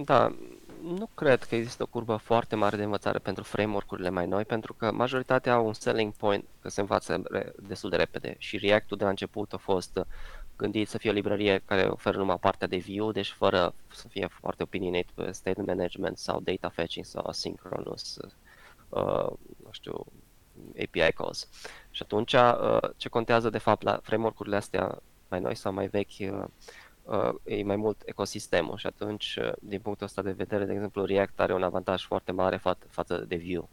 Da, 0.06 0.36
nu 0.84 1.10
cred 1.14 1.44
că 1.44 1.56
există 1.56 1.84
o 1.84 1.86
curbă 1.86 2.16
foarte 2.16 2.56
mare 2.56 2.78
de 2.78 2.84
învățare 2.84 3.20
pentru 3.20 3.44
framework-urile 3.44 4.10
mai 4.10 4.28
noi, 4.28 4.46
pentru 4.46 4.74
că 4.74 4.92
majoritatea 4.92 5.54
au 5.54 5.66
un 5.66 5.74
selling 5.74 6.14
point 6.14 6.46
că 6.62 6.70
se 6.70 6.80
învață 6.80 7.22
destul 7.68 7.90
de 7.90 7.96
repede 7.96 8.36
și 8.38 8.58
React-ul 8.58 8.98
de 8.98 9.04
la 9.04 9.10
început 9.10 9.54
a 9.54 9.58
fost 9.58 10.06
gândit 10.58 10.88
să 10.90 10.98
fie 10.98 11.10
o 11.10 11.14
librărie 11.14 11.62
care 11.66 11.84
oferă 11.84 12.18
numai 12.18 12.38
partea 12.40 12.68
de 12.68 12.78
view, 12.78 13.12
deci 13.12 13.30
fără 13.32 13.74
să 13.94 14.08
fie 14.08 14.28
foarte 14.32 14.64
opinionate 14.64 15.08
pe 15.14 15.32
state 15.32 15.62
management 15.62 16.18
sau 16.18 16.40
data 16.40 16.70
fetching 16.70 17.06
sau 17.06 17.26
asynchronous, 17.28 18.18
uh, 18.90 19.30
nu 19.64 19.70
știu, 19.72 20.06
API 20.82 21.14
calls. 21.14 21.50
Și 21.92 22.02
atunci, 22.04 22.34
uh, 22.34 22.78
ce 22.98 23.10
contează 23.10 23.50
de 23.50 23.58
fapt 23.58 23.82
la 23.82 24.00
framework-urile 24.04 24.56
astea 24.56 25.02
mai 25.30 25.40
noi 25.40 25.56
sau 25.56 25.74
mai 25.74 25.88
vechi, 25.88 26.20
uh, 26.20 26.44
uh, 27.04 27.34
e 27.44 27.64
mai 27.64 27.76
mult 27.76 28.02
ecosistemul 28.06 28.78
și 28.78 28.88
atunci, 28.88 29.38
uh, 29.42 29.52
din 29.60 29.80
punctul 29.80 30.06
ăsta 30.06 30.22
de 30.22 30.32
vedere, 30.32 30.66
de 30.66 30.74
exemplu, 30.74 31.06
React 31.06 31.40
are 31.40 31.54
un 31.54 31.64
avantaj 31.64 32.06
foarte 32.06 32.32
mare 32.32 32.58
fa- 32.58 32.90
față 32.90 33.26
de 33.28 33.36
Vue. 33.36 33.68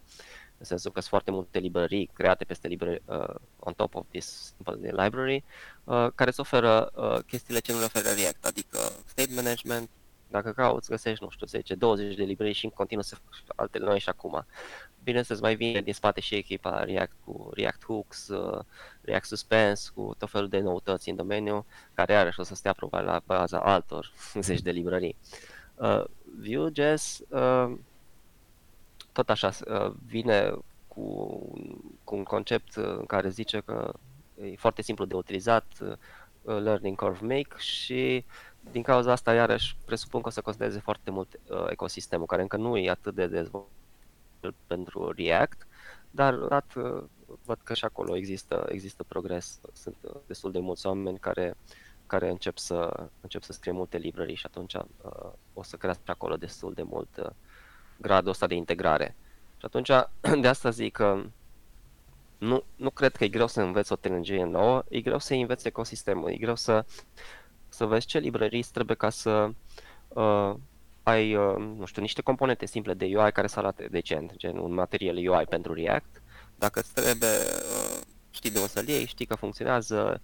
În 0.65 0.71
sensul 0.71 0.91
că 0.91 1.01
sunt 1.01 1.11
foarte 1.11 1.31
multe 1.31 1.59
librării 1.59 2.11
create 2.13 2.45
peste 2.45 2.69
librării 2.69 3.03
uh, 3.05 3.35
on 3.59 3.73
top 3.73 3.95
of 3.95 4.07
this 4.11 4.55
simple 4.57 5.03
library 5.03 5.45
uh, 5.85 6.07
care 6.15 6.31
îți 6.31 6.41
oferă 6.41 6.91
uh, 6.95 7.19
chestiile 7.27 7.61
ce 7.61 7.73
nu 7.73 7.79
le 7.79 7.85
oferă 7.85 8.09
React, 8.09 8.45
adică 8.45 8.79
state 9.07 9.33
management, 9.35 9.89
dacă 10.31 10.53
cauți, 10.53 10.89
găsești, 10.89 11.25
nu 11.25 11.31
știu, 11.31 11.47
10, 11.47 11.75
20 11.75 12.17
de 12.17 12.23
librării 12.23 12.55
și 12.55 12.65
în 12.65 12.71
continuu 12.71 13.03
să 13.03 13.15
faci 13.15 13.43
altele 13.57 13.85
noi 13.85 13.99
și 13.99 14.09
acum 14.09 14.47
bineînțeles, 15.03 15.41
mai 15.41 15.55
vine 15.55 15.81
din 15.81 15.93
spate 15.93 16.21
și 16.21 16.35
echipa 16.35 16.85
React 16.85 17.17
cu 17.25 17.51
React 17.55 17.85
Hooks, 17.85 18.29
uh, 18.29 18.61
React 19.01 19.27
Suspense, 19.27 19.91
cu 19.95 20.15
tot 20.19 20.31
felul 20.31 20.49
de 20.49 20.59
noutăți 20.59 21.09
în 21.09 21.17
domeniu, 21.17 21.67
care 21.95 22.13
iarăși 22.13 22.41
o 22.41 22.43
să 22.43 22.55
stea 22.55 22.73
probabil 22.73 23.07
la 23.07 23.23
baza 23.27 23.59
altor 23.59 24.13
zeci 24.41 24.63
de 24.63 24.71
librării. 24.71 25.17
Uh, 25.75 26.05
Vue.js 26.41 27.21
uh, 27.29 27.75
tot 29.15 29.31
așa 29.31 29.51
uh, 29.69 29.93
vine 30.07 30.55
cu, 30.89 31.27
cu 32.05 32.15
un 32.15 32.23
concept 32.23 32.75
în 32.75 33.07
care 33.07 33.29
zice 33.29 33.61
că 33.61 33.93
e 34.41 34.57
foarte 34.57 34.83
simplu 34.83 35.05
de 35.05 35.15
utilizat, 35.15 35.67
uh, 35.81 35.97
Learning 36.61 36.97
Curve 36.97 37.27
Make 37.27 37.55
și 37.57 38.25
din 38.71 38.83
cauza 38.83 39.13
asta 39.13 39.35
iarăși 39.35 39.77
presupun 39.85 40.21
că 40.21 40.29
o 40.29 40.31
să 40.31 40.41
considereze 40.41 40.79
foarte 40.79 41.11
mult 41.11 41.41
uh, 41.49 41.67
ecosistemul 41.69 42.27
care 42.27 42.43
încă 42.43 42.57
nu 42.57 42.77
e 42.77 42.91
atât 42.91 43.15
de 43.15 43.27
dezvoltat 43.27 43.71
pentru 44.67 45.13
React, 45.17 45.67
dar 46.11 46.35
dat, 46.35 46.73
văd 47.45 47.59
că 47.63 47.75
și 47.75 47.85
acolo 47.85 48.17
există, 48.17 48.67
există 48.69 49.03
progres. 49.03 49.61
Sunt 49.73 49.97
destul 50.27 50.53
de 50.53 50.59
mulți 50.59 50.87
oameni 50.87 51.19
care, 51.19 51.57
care 52.07 52.31
încep, 52.31 52.59
să, 52.59 53.09
încep 53.21 53.43
să 53.43 53.53
scrie 53.53 53.73
multe 53.73 53.97
librării 53.97 54.35
și 54.35 54.47
atunci 54.47 54.75
uh, 54.75 55.31
o 55.53 55.63
să 55.63 55.77
crească 55.77 56.03
acolo 56.07 56.37
destul 56.37 56.73
de 56.73 56.83
mult 56.83 57.17
uh, 57.17 57.31
gradul 57.97 58.31
ăsta 58.31 58.47
de 58.47 58.55
integrare. 58.55 59.17
Și 59.57 59.65
atunci, 59.65 59.91
de 60.43 60.49
asta 60.49 60.71
zic 60.71 60.93
că 60.93 61.25
nu, 62.39 62.65
nu 62.77 62.91
cred 62.91 63.17
că 63.17 63.25
e 63.25 63.29
greu 63.29 63.47
să 63.47 63.61
înveți 63.61 63.93
o 63.93 63.97
tehnologie 63.97 64.45
nouă, 64.45 64.85
e 64.89 65.01
greu 65.01 65.19
să 65.19 65.35
înveți 65.35 65.67
ecosistemul, 65.67 66.31
e 66.31 66.37
greu 66.37 66.55
să, 66.55 66.85
să 67.69 67.85
vezi 67.85 68.07
ce 68.07 68.19
librării 68.19 68.63
trebuie 68.73 68.97
ca 68.97 69.11
să 69.11 69.51
uh, 70.09 70.55
ai, 71.03 71.35
uh, 71.35 71.57
nu 71.57 71.85
știu, 71.85 72.03
niște 72.03 72.23
componente 72.23 72.67
simple 72.67 72.95
de 72.95 73.05
UI 73.05 73.33
care 73.33 73.47
să 73.47 73.59
arate 73.59 73.89
decent, 73.91 74.37
gen 74.37 74.57
un 74.57 74.75
material 74.75 75.17
UI 75.17 75.47
pentru 75.49 75.73
React. 75.75 76.23
Dacă 76.57 76.81
îți 76.81 76.93
trebuie, 76.93 77.29
uh, 77.29 78.01
știi 78.31 78.51
de 78.51 78.59
unde 78.59 78.71
să-l 78.71 78.89
iei, 78.89 79.07
știi 79.07 79.27
că 79.27 79.35
funcționează, 79.35 80.21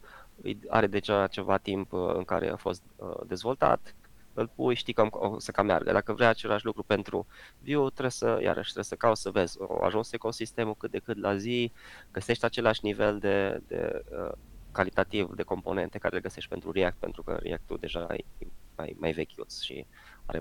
are 0.69 0.87
deja 0.87 1.27
ceva 1.27 1.59
timp 1.59 1.93
uh, 1.93 2.15
în 2.15 2.25
care 2.25 2.49
a 2.49 2.57
fost 2.57 2.83
dezvoltat, 3.27 3.95
îl 4.41 4.51
pui, 4.55 4.75
știi 4.75 4.93
că 4.93 5.07
o 5.11 5.39
să 5.39 5.51
cam 5.51 5.67
meargă. 5.67 5.93
Dacă 5.93 6.13
vrei 6.13 6.27
același 6.27 6.65
lucru 6.65 6.83
pentru 6.83 7.27
Vue, 7.59 7.89
trebuie 7.89 8.11
să, 8.11 8.39
iarăși, 8.43 8.63
trebuie 8.63 8.85
să 8.85 8.95
cauți 8.95 9.21
să 9.21 9.31
vezi, 9.31 9.57
o 9.61 9.85
ajuns 9.85 10.13
ecosistemul 10.13 10.75
cât 10.75 10.91
de 10.91 10.99
cât 10.99 11.19
la 11.19 11.37
zi, 11.37 11.73
găsești 12.11 12.45
același 12.45 12.81
nivel 12.83 13.19
de, 13.19 13.63
de 13.67 14.05
uh, 14.11 14.33
calitativ 14.73 15.35
de 15.35 15.43
componente 15.43 15.99
care 15.99 16.15
le 16.15 16.21
găsești 16.21 16.49
pentru 16.49 16.71
React, 16.71 16.97
pentru 16.99 17.23
că 17.23 17.39
React-ul 17.43 17.77
deja 17.81 18.07
e 18.11 18.47
mai, 18.77 18.97
mai 18.99 19.13
vechiuț 19.13 19.61
și 19.61 19.87
are 20.27 20.41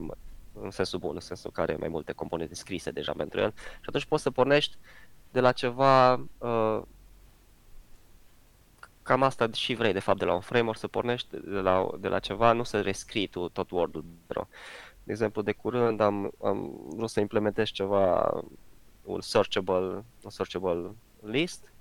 în 0.53 0.71
sensul 0.71 0.99
bun, 0.99 1.11
în 1.13 1.19
sensul 1.19 1.51
care 1.51 1.71
are 1.71 1.79
mai 1.79 1.89
multe 1.89 2.11
componente 2.11 2.55
scrise 2.55 2.91
deja 2.91 3.13
pentru 3.17 3.39
el 3.39 3.53
și 3.55 3.85
atunci 3.85 4.05
poți 4.05 4.23
să 4.23 4.31
pornești 4.31 4.77
de 5.31 5.39
la 5.39 5.51
ceva 5.51 6.13
uh, 6.37 6.81
cam 9.09 9.23
asta 9.23 9.51
și 9.51 9.73
vrei 9.73 9.93
de 9.93 9.99
fapt 9.99 10.19
de 10.19 10.25
la 10.25 10.33
un 10.33 10.39
framework 10.39 10.77
să 10.77 10.87
pornești 10.87 11.27
de 11.29 11.59
la, 11.59 11.89
de 11.99 12.07
la 12.07 12.19
ceva, 12.19 12.51
nu 12.51 12.63
să 12.63 12.81
rescrii 12.81 13.27
tu 13.27 13.49
tot 13.49 13.71
Word-ul. 13.71 14.05
De 15.03 15.11
exemplu, 15.11 15.41
de 15.41 15.51
curând 15.51 15.99
am, 15.99 16.31
am 16.43 16.71
vrut 16.95 17.09
să 17.09 17.19
implementez 17.19 17.69
ceva, 17.69 18.31
un 19.03 19.21
searchable, 19.21 20.03
un 20.23 20.29
searchable 20.29 20.95
list. 21.21 21.73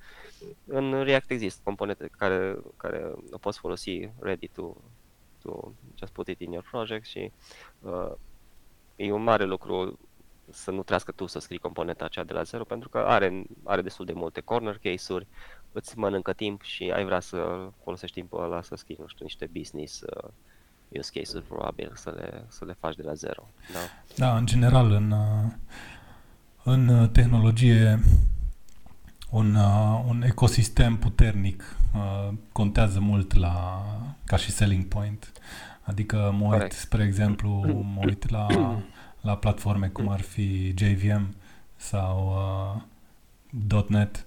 În 0.67 1.03
React 1.03 1.31
există 1.31 1.61
componente 1.65 2.09
care, 2.19 2.59
care 2.77 3.13
o 3.31 3.39
poți 3.39 3.59
folosi 3.59 4.11
ready 4.19 4.49
to, 4.49 4.77
to 5.43 5.73
just 5.95 6.13
put 6.13 6.29
it 6.29 6.41
in 6.41 6.53
your 6.53 6.69
project 6.71 7.07
și 7.07 7.33
uh, 7.81 8.13
e 8.97 9.13
un 9.13 9.23
mare 9.23 9.45
lucru 9.45 9.99
să 10.51 10.71
nu 10.71 10.83
trească 10.83 11.13
tu 11.13 11.27
să 11.27 11.39
scrii 11.39 11.59
componenta 11.59 12.05
aceea 12.05 12.25
de 12.25 12.33
la 12.33 12.43
zero, 12.43 12.65
pentru 12.65 12.89
că 12.89 12.99
are, 12.99 13.45
are 13.65 13.83
destul 13.83 14.05
de 14.05 14.13
multe 14.13 14.41
corner 14.41 14.79
case-uri, 14.79 15.27
îți 15.73 15.99
mănâncă 15.99 16.33
timp 16.33 16.63
și 16.63 16.93
ai 16.95 17.05
vrea 17.05 17.21
să 17.21 17.69
folosești 17.83 18.21
timpul 18.21 18.43
ăla 18.43 18.63
să 18.63 18.75
scrii, 18.77 18.97
nu 18.99 19.07
știu, 19.07 19.25
niște 19.25 19.51
business 19.53 20.01
uh, 20.01 20.31
use 20.89 21.11
cases 21.15 21.43
probabil, 21.49 21.93
să 21.95 22.11
le, 22.11 22.45
să 22.49 22.65
le 22.65 22.77
faci 22.81 22.97
de 22.97 23.03
la 23.03 23.15
zero. 23.15 23.49
Da, 23.73 23.79
da 24.17 24.37
în 24.37 24.47
general, 24.47 24.91
în, 24.91 25.11
uh, 25.11 25.53
în 26.63 27.09
tehnologie, 27.13 28.01
un, 29.31 29.55
uh, 29.55 30.05
un 30.09 30.23
ecosistem 30.23 30.97
puternic 30.97 31.77
uh, 31.95 32.35
contează 32.53 33.01
mult 33.01 33.35
la, 33.35 33.85
ca 34.25 34.37
și 34.37 34.51
selling 34.51 34.85
point. 34.85 35.33
Adică 35.83 36.17
mă 36.17 36.43
uit, 36.43 36.51
Correct. 36.51 36.73
spre 36.73 37.05
exemplu, 37.05 37.51
mă 37.95 38.01
uit 38.05 38.31
la, 38.31 38.47
la 39.21 39.37
platforme 39.37 39.89
cum 39.89 40.09
ar 40.09 40.21
fi 40.21 40.75
JVM 40.77 41.35
sau 41.77 42.35
uh, 43.63 43.83
.NET, 43.89 44.25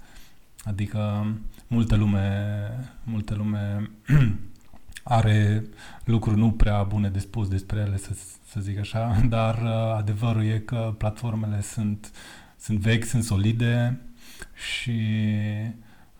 adică 0.63 1.27
multă 1.67 1.95
lume, 1.95 2.69
multă 3.03 3.35
lume 3.35 3.91
are 5.03 5.63
lucruri 6.03 6.37
nu 6.37 6.51
prea 6.51 6.83
bune 6.83 7.09
de 7.09 7.19
spus 7.19 7.47
despre 7.47 7.79
ele, 7.79 7.97
să, 7.97 8.17
să 8.47 8.59
zic 8.59 8.79
așa, 8.79 9.21
dar 9.29 9.61
uh, 9.63 9.93
adevărul 9.97 10.43
e 10.43 10.59
că 10.59 10.93
platformele 10.97 11.61
sunt, 11.61 12.11
sunt 12.57 12.79
vechi, 12.79 13.05
sunt 13.05 13.23
solide 13.23 14.01
și 14.53 15.01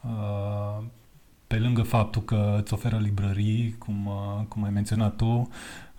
uh, 0.01 0.84
pe 1.47 1.58
lângă 1.60 1.82
faptul 1.82 2.21
că 2.21 2.58
îți 2.62 2.73
oferă 2.73 2.97
librării, 2.97 3.75
cum, 3.77 4.06
uh, 4.06 4.45
cum 4.47 4.63
ai 4.63 4.69
menționat 4.69 5.15
tu, 5.15 5.49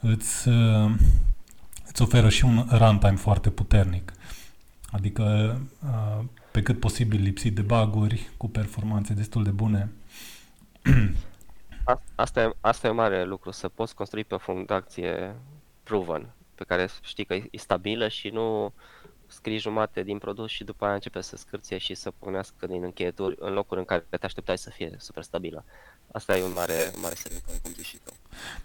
îți, 0.01 0.49
uh, 0.49 0.95
îți 1.87 2.03
oferă 2.03 2.29
și 2.29 2.45
un 2.45 2.67
runtime 2.71 3.17
foarte 3.17 3.51
puternic. 3.51 4.13
Adică 4.91 5.59
uh, 5.85 6.25
pe 6.53 6.63
cât 6.63 6.81
posibil 6.81 7.23
lipsit 7.23 7.55
de 7.55 7.63
baguri, 7.63 8.31
cu 8.37 8.49
performanțe 8.49 9.15
destul 9.15 9.45
de 9.45 9.51
bune. 9.51 9.93
Asta 12.15 12.43
e, 12.43 12.53
asta 12.61 12.87
e 12.87 12.91
un 12.91 12.97
mare 12.97 13.25
lucru, 13.25 13.51
să 13.51 13.69
poți 13.69 13.95
construi 13.95 14.25
pe 14.25 14.35
o 14.35 14.39
fundație 14.39 15.35
proven, 15.83 16.27
pe 16.55 16.65
care 16.65 16.89
știi 17.03 17.25
că 17.25 17.35
e 17.35 17.49
stabilă 17.53 18.09
și 18.09 18.29
nu 18.29 18.73
scrii 19.27 19.59
jumate 19.59 20.03
din 20.03 20.19
produs 20.19 20.51
și 20.51 20.65
după 20.65 20.85
aia 20.85 20.95
începe 20.95 21.21
să 21.21 21.37
scârție 21.37 21.79
și 21.79 21.95
să 21.95 22.13
pornească 22.19 22.67
din 22.67 22.83
încheieturi 22.83 23.37
în 23.39 23.53
locuri 23.53 23.81
în 23.81 23.87
care 23.87 24.07
te 24.11 24.27
așteptai 24.27 24.59
să 24.59 24.71
fie 24.71 24.95
super 24.99 25.23
stabilă. 25.23 25.65
Asta 26.13 26.37
e 26.37 26.45
un 26.45 26.53
mare, 26.55 26.93
mare 27.03 27.15
semn, 27.15 27.37
cum 27.63 27.73
zici 27.75 27.87
și 27.87 27.99
tu. 28.05 28.13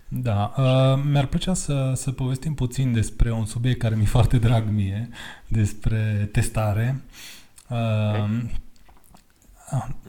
Da, 0.08 0.54
uh, 0.58 1.04
mi-ar 1.12 1.26
plăcea 1.26 1.54
să, 1.54 1.92
să 1.96 2.12
povestim 2.12 2.54
puțin 2.54 2.94
despre 2.94 3.32
un 3.32 3.46
subiect 3.46 3.80
care 3.80 3.96
mi-e 3.96 4.06
foarte 4.06 4.38
drag 4.38 4.70
mie, 4.70 5.10
despre 5.48 6.30
testare. 6.32 6.96
Uh, 6.96 7.37
okay. 7.70 8.66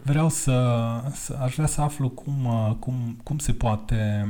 Vreau 0.03 0.29
să, 0.29 1.01
să, 1.13 1.39
aș 1.41 1.55
vrea 1.55 1.67
să 1.67 1.81
aflu 1.81 2.09
cum, 2.09 2.45
uh, 2.45 2.75
cum, 2.79 3.21
cum 3.23 3.39
se 3.39 3.53
poate, 3.53 4.29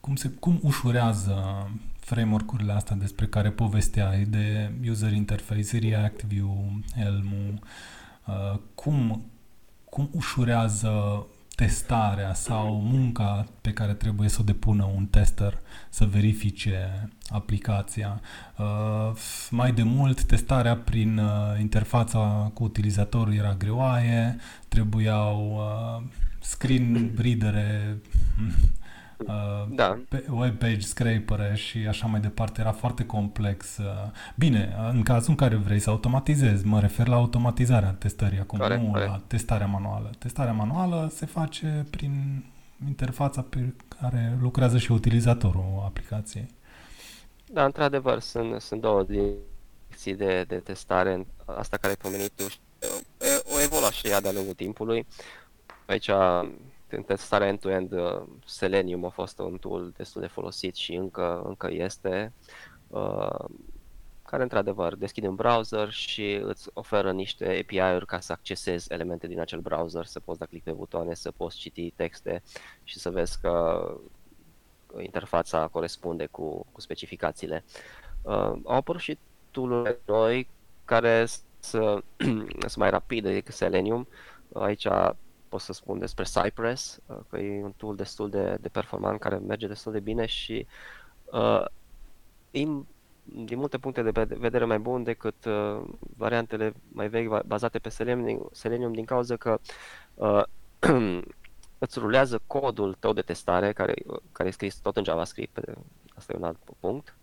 cum, 0.00 0.16
se, 0.16 0.28
cum 0.28 0.58
ușurează 0.62 1.68
framework-urile 1.98 2.72
astea 2.72 2.96
despre 2.96 3.26
care 3.26 3.50
povesteai, 3.50 4.24
de 4.24 4.72
user 4.88 5.12
interface, 5.12 5.78
React, 5.78 6.22
Vue, 6.22 6.80
Elm, 6.96 7.60
uh, 8.26 8.58
cum, 8.74 9.24
cum 9.84 10.08
ușurează 10.12 11.26
testarea 11.56 12.34
sau 12.34 12.80
munca 12.80 13.46
pe 13.60 13.72
care 13.72 13.92
trebuie 13.92 14.28
să 14.28 14.38
o 14.40 14.44
depună 14.44 14.90
un 14.96 15.06
tester 15.06 15.58
să 15.88 16.04
verifice 16.04 17.08
aplicația. 17.28 18.20
Uh, 18.58 19.16
mai 19.50 19.72
de 19.72 19.82
mult, 19.82 20.22
testarea 20.22 20.76
prin 20.76 21.18
uh, 21.18 21.60
interfața 21.60 22.50
cu 22.54 22.64
utilizatorul 22.64 23.34
era 23.34 23.54
greoaie, 23.54 24.36
trebuiau 24.68 25.56
uh, 25.56 26.02
screen 26.40 27.12
readere 27.16 27.98
Uh, 28.38 28.52
da. 29.68 29.98
web 30.30 30.58
page 30.58 30.80
scraper 30.80 31.56
și 31.56 31.78
așa 31.78 32.06
mai 32.06 32.20
departe, 32.20 32.60
era 32.60 32.72
foarte 32.72 33.06
complex. 33.06 33.76
Uh, 33.76 33.84
bine, 34.34 34.76
în 34.92 35.02
cazul 35.02 35.30
în 35.30 35.36
care 35.36 35.56
vrei 35.56 35.78
să 35.78 35.90
automatizezi, 35.90 36.66
mă 36.66 36.80
refer 36.80 37.06
la 37.06 37.16
automatizarea 37.16 37.90
testării 37.90 38.38
acum, 38.38 38.58
corect, 38.58 38.82
nu 38.82 38.90
corect. 38.90 39.10
la 39.10 39.22
testarea 39.26 39.66
manuală. 39.66 40.10
Testarea 40.18 40.52
manuală 40.52 41.10
se 41.12 41.26
face 41.26 41.86
prin 41.90 42.44
interfața 42.88 43.42
pe 43.42 43.74
care 44.00 44.38
lucrează 44.40 44.78
și 44.78 44.92
utilizatorul 44.92 45.82
aplicației. 45.84 46.48
Da, 47.46 47.64
într-adevăr, 47.64 48.20
sunt, 48.20 48.60
sunt 48.60 48.80
două 48.80 49.02
direcții 49.02 50.14
de, 50.14 50.44
de 50.48 50.56
testare, 50.56 51.26
asta 51.44 51.76
care 51.76 51.88
ai 51.88 52.10
pomenit 52.10 52.30
tu, 52.34 52.44
o 53.54 53.60
evolua 53.62 53.90
și 53.90 54.06
ea 54.06 54.20
de-a 54.20 54.32
lungul 54.32 54.54
timpului. 54.54 55.06
Aici 55.86 56.10
în 56.90 57.02
testarea 57.02 57.46
end-to-end, 57.46 57.92
uh, 57.92 58.22
Selenium 58.44 59.04
a 59.04 59.08
fost 59.08 59.38
un 59.38 59.58
tool 59.58 59.92
destul 59.96 60.20
de 60.20 60.26
folosit 60.26 60.74
și 60.74 60.94
încă, 60.94 61.42
încă 61.44 61.68
este, 61.70 62.32
uh, 62.88 63.44
care 64.22 64.42
într-adevăr 64.42 64.94
deschide 64.96 65.28
un 65.28 65.34
browser 65.34 65.90
și 65.90 66.32
îți 66.32 66.70
oferă 66.72 67.12
niște 67.12 67.44
API-uri 67.44 68.06
ca 68.06 68.20
să 68.20 68.32
accesezi 68.32 68.92
elemente 68.92 69.26
din 69.26 69.40
acel 69.40 69.60
browser, 69.60 70.04
să 70.04 70.20
poți 70.20 70.38
da 70.38 70.46
click 70.46 70.64
pe 70.64 70.72
butoane, 70.72 71.14
să 71.14 71.30
poți 71.30 71.56
citi 71.56 71.90
texte 71.90 72.42
și 72.82 72.98
să 72.98 73.10
vezi 73.10 73.40
că 73.40 73.84
interfața 74.98 75.68
corespunde 75.68 76.26
cu, 76.26 76.66
cu 76.72 76.80
specificațiile. 76.80 77.64
Uh, 78.22 78.52
au 78.64 78.74
apărut 78.76 79.00
și 79.00 79.18
tool 79.50 79.98
noi 80.06 80.48
care 80.84 81.26
sunt 81.60 82.76
mai 82.76 82.90
rapide 82.90 83.32
decât 83.32 83.54
Selenium. 83.54 84.08
Aici 84.52 84.86
pot 85.56 85.64
să 85.64 85.72
spun 85.72 85.98
despre 85.98 86.24
Cypress, 86.24 87.00
uh, 87.06 87.16
că 87.28 87.38
e 87.38 87.62
un 87.62 87.72
tool 87.76 87.96
destul 87.96 88.30
de, 88.30 88.56
de 88.60 88.68
performant 88.68 89.20
care 89.20 89.36
merge 89.36 89.66
destul 89.66 89.92
de 89.92 90.00
bine 90.00 90.26
și 90.26 90.66
uh, 91.24 91.64
e 92.50 92.64
din 93.22 93.58
multe 93.58 93.78
puncte 93.78 94.02
de 94.02 94.24
vedere 94.24 94.64
mai 94.64 94.78
bun 94.78 95.02
decât 95.02 95.44
uh, 95.44 95.82
variantele 96.16 96.72
mai 96.88 97.08
vechi 97.08 97.42
bazate 97.46 97.78
pe 97.78 97.88
Selenium, 97.88 98.48
Selenium 98.52 98.92
din 98.92 99.04
cauza 99.04 99.36
că 99.36 99.58
uh, 100.14 100.42
îți 101.78 101.98
rulează 101.98 102.40
codul 102.46 102.94
tău 102.98 103.12
de 103.12 103.22
testare 103.22 103.72
care, 103.72 103.94
care 104.32 104.48
e 104.48 104.52
scris 104.52 104.76
tot 104.76 104.96
în 104.96 105.04
JavaScript, 105.04 105.60
asta 106.14 106.32
e 106.32 106.36
un 106.36 106.44
alt 106.44 106.58
punct, 106.80 107.15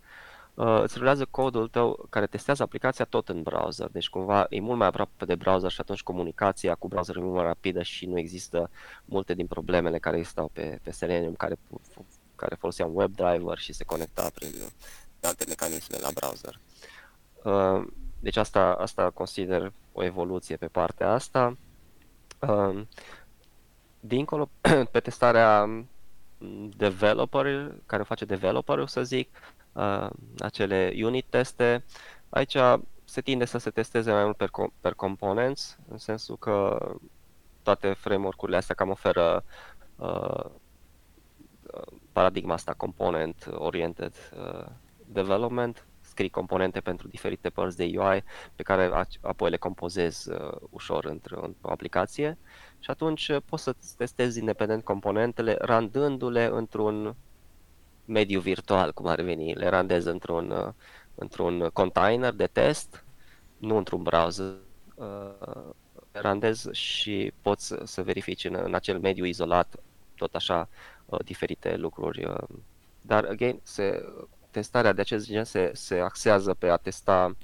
uh, 0.54 0.80
îți 0.82 0.98
rulează 0.98 1.24
codul 1.30 1.68
tău 1.68 2.06
care 2.10 2.26
testează 2.26 2.62
aplicația 2.62 3.04
tot 3.04 3.28
în 3.28 3.42
browser. 3.42 3.88
Deci 3.88 4.08
cumva 4.08 4.46
e 4.48 4.60
mult 4.60 4.78
mai 4.78 4.86
aproape 4.86 5.24
de 5.24 5.34
browser 5.34 5.70
și 5.70 5.80
atunci 5.80 6.02
comunicația 6.02 6.74
cu 6.74 6.88
browser 6.88 7.16
e 7.16 7.20
mult 7.20 7.34
mai 7.34 7.44
rapidă 7.44 7.82
și 7.82 8.06
nu 8.06 8.18
există 8.18 8.70
multe 9.04 9.34
din 9.34 9.46
problemele 9.46 9.98
care 9.98 10.16
existau 10.16 10.50
pe, 10.52 10.78
pe 10.82 10.90
Selenium 10.90 11.34
care, 11.34 11.58
care 12.36 12.54
folosea 12.54 12.86
un 12.86 12.96
WebDriver 12.96 13.58
și 13.58 13.72
se 13.72 13.84
conecta 13.84 14.30
prin 14.34 14.52
alte 15.22 15.44
mecanisme 15.48 15.96
la 16.00 16.08
browser. 16.14 16.60
Uh, 17.42 17.86
deci 18.20 18.36
asta, 18.36 18.72
asta 18.72 19.10
consider 19.10 19.72
o 19.92 20.04
evoluție 20.04 20.56
pe 20.56 20.66
partea 20.66 21.10
asta. 21.10 21.56
Uh, 22.38 22.82
dincolo, 24.00 24.48
pe 24.92 25.00
testarea 25.00 25.84
developer, 26.76 27.74
care 27.86 28.02
face 28.02 28.24
developerul, 28.24 28.86
să 28.86 29.02
zic, 29.02 29.28
uh, 29.74 30.08
acele 30.38 30.92
unit 31.02 31.26
teste. 31.28 31.84
Aici 32.28 32.56
se 33.04 33.20
tinde 33.20 33.44
să 33.44 33.58
se 33.58 33.70
testeze 33.70 34.12
mai 34.12 34.24
mult 34.24 34.36
per, 34.36 34.50
per 34.80 34.94
components, 34.94 35.78
în 35.88 35.98
sensul 35.98 36.36
că 36.36 36.78
toate 37.62 37.92
framework-urile 37.92 38.56
astea 38.56 38.74
cam 38.74 38.90
oferă 38.90 39.44
uh, 39.96 40.44
paradigma 42.12 42.54
asta 42.54 42.72
component 42.72 43.50
oriented 43.52 44.14
uh, 44.38 44.66
development, 45.06 45.86
scrii 46.00 46.30
componente 46.30 46.80
pentru 46.80 47.08
diferite 47.08 47.50
părți 47.50 47.76
de 47.76 47.92
UI 47.94 48.24
pe 48.56 48.62
care 48.62 49.06
apoi 49.20 49.50
le 49.50 49.56
compozezi 49.56 50.30
uh, 50.30 50.52
ușor 50.70 51.04
într-o 51.04 51.50
aplicație 51.62 52.38
și 52.78 52.90
atunci 52.90 53.30
poți 53.44 53.62
să 53.62 53.74
testezi 53.96 54.38
independent 54.38 54.84
componentele 54.84 55.56
randându-le 55.60 56.44
într-un 56.44 57.16
mediu 58.04 58.40
virtual, 58.40 58.92
cum 58.92 59.06
ar 59.06 59.20
veni. 59.20 59.54
Le 59.54 59.68
randez 59.68 60.04
într-un, 60.04 60.50
uh, 60.50 60.72
într-un 61.14 61.70
container 61.72 62.32
de 62.32 62.46
test, 62.46 63.04
nu 63.56 63.76
într-un 63.76 64.02
browser. 64.02 64.54
Uh, 64.94 65.70
le 66.12 66.20
randez 66.20 66.70
și 66.72 67.32
poți 67.42 67.66
să, 67.66 67.82
să 67.84 68.02
verifici 68.02 68.44
în, 68.44 68.54
în 68.64 68.74
acel 68.74 68.98
mediu 68.98 69.24
izolat 69.24 69.76
tot 70.14 70.34
așa 70.34 70.68
uh, 71.06 71.18
diferite 71.24 71.76
lucruri. 71.76 72.32
Dar, 73.00 73.24
again, 73.24 73.60
se, 73.62 74.04
testarea 74.50 74.92
de 74.92 75.00
acest 75.00 75.26
gen 75.26 75.44
se, 75.44 75.70
se 75.74 75.98
axează 75.98 76.54
pe 76.54 76.68
a 76.68 76.76
testa 76.76 77.36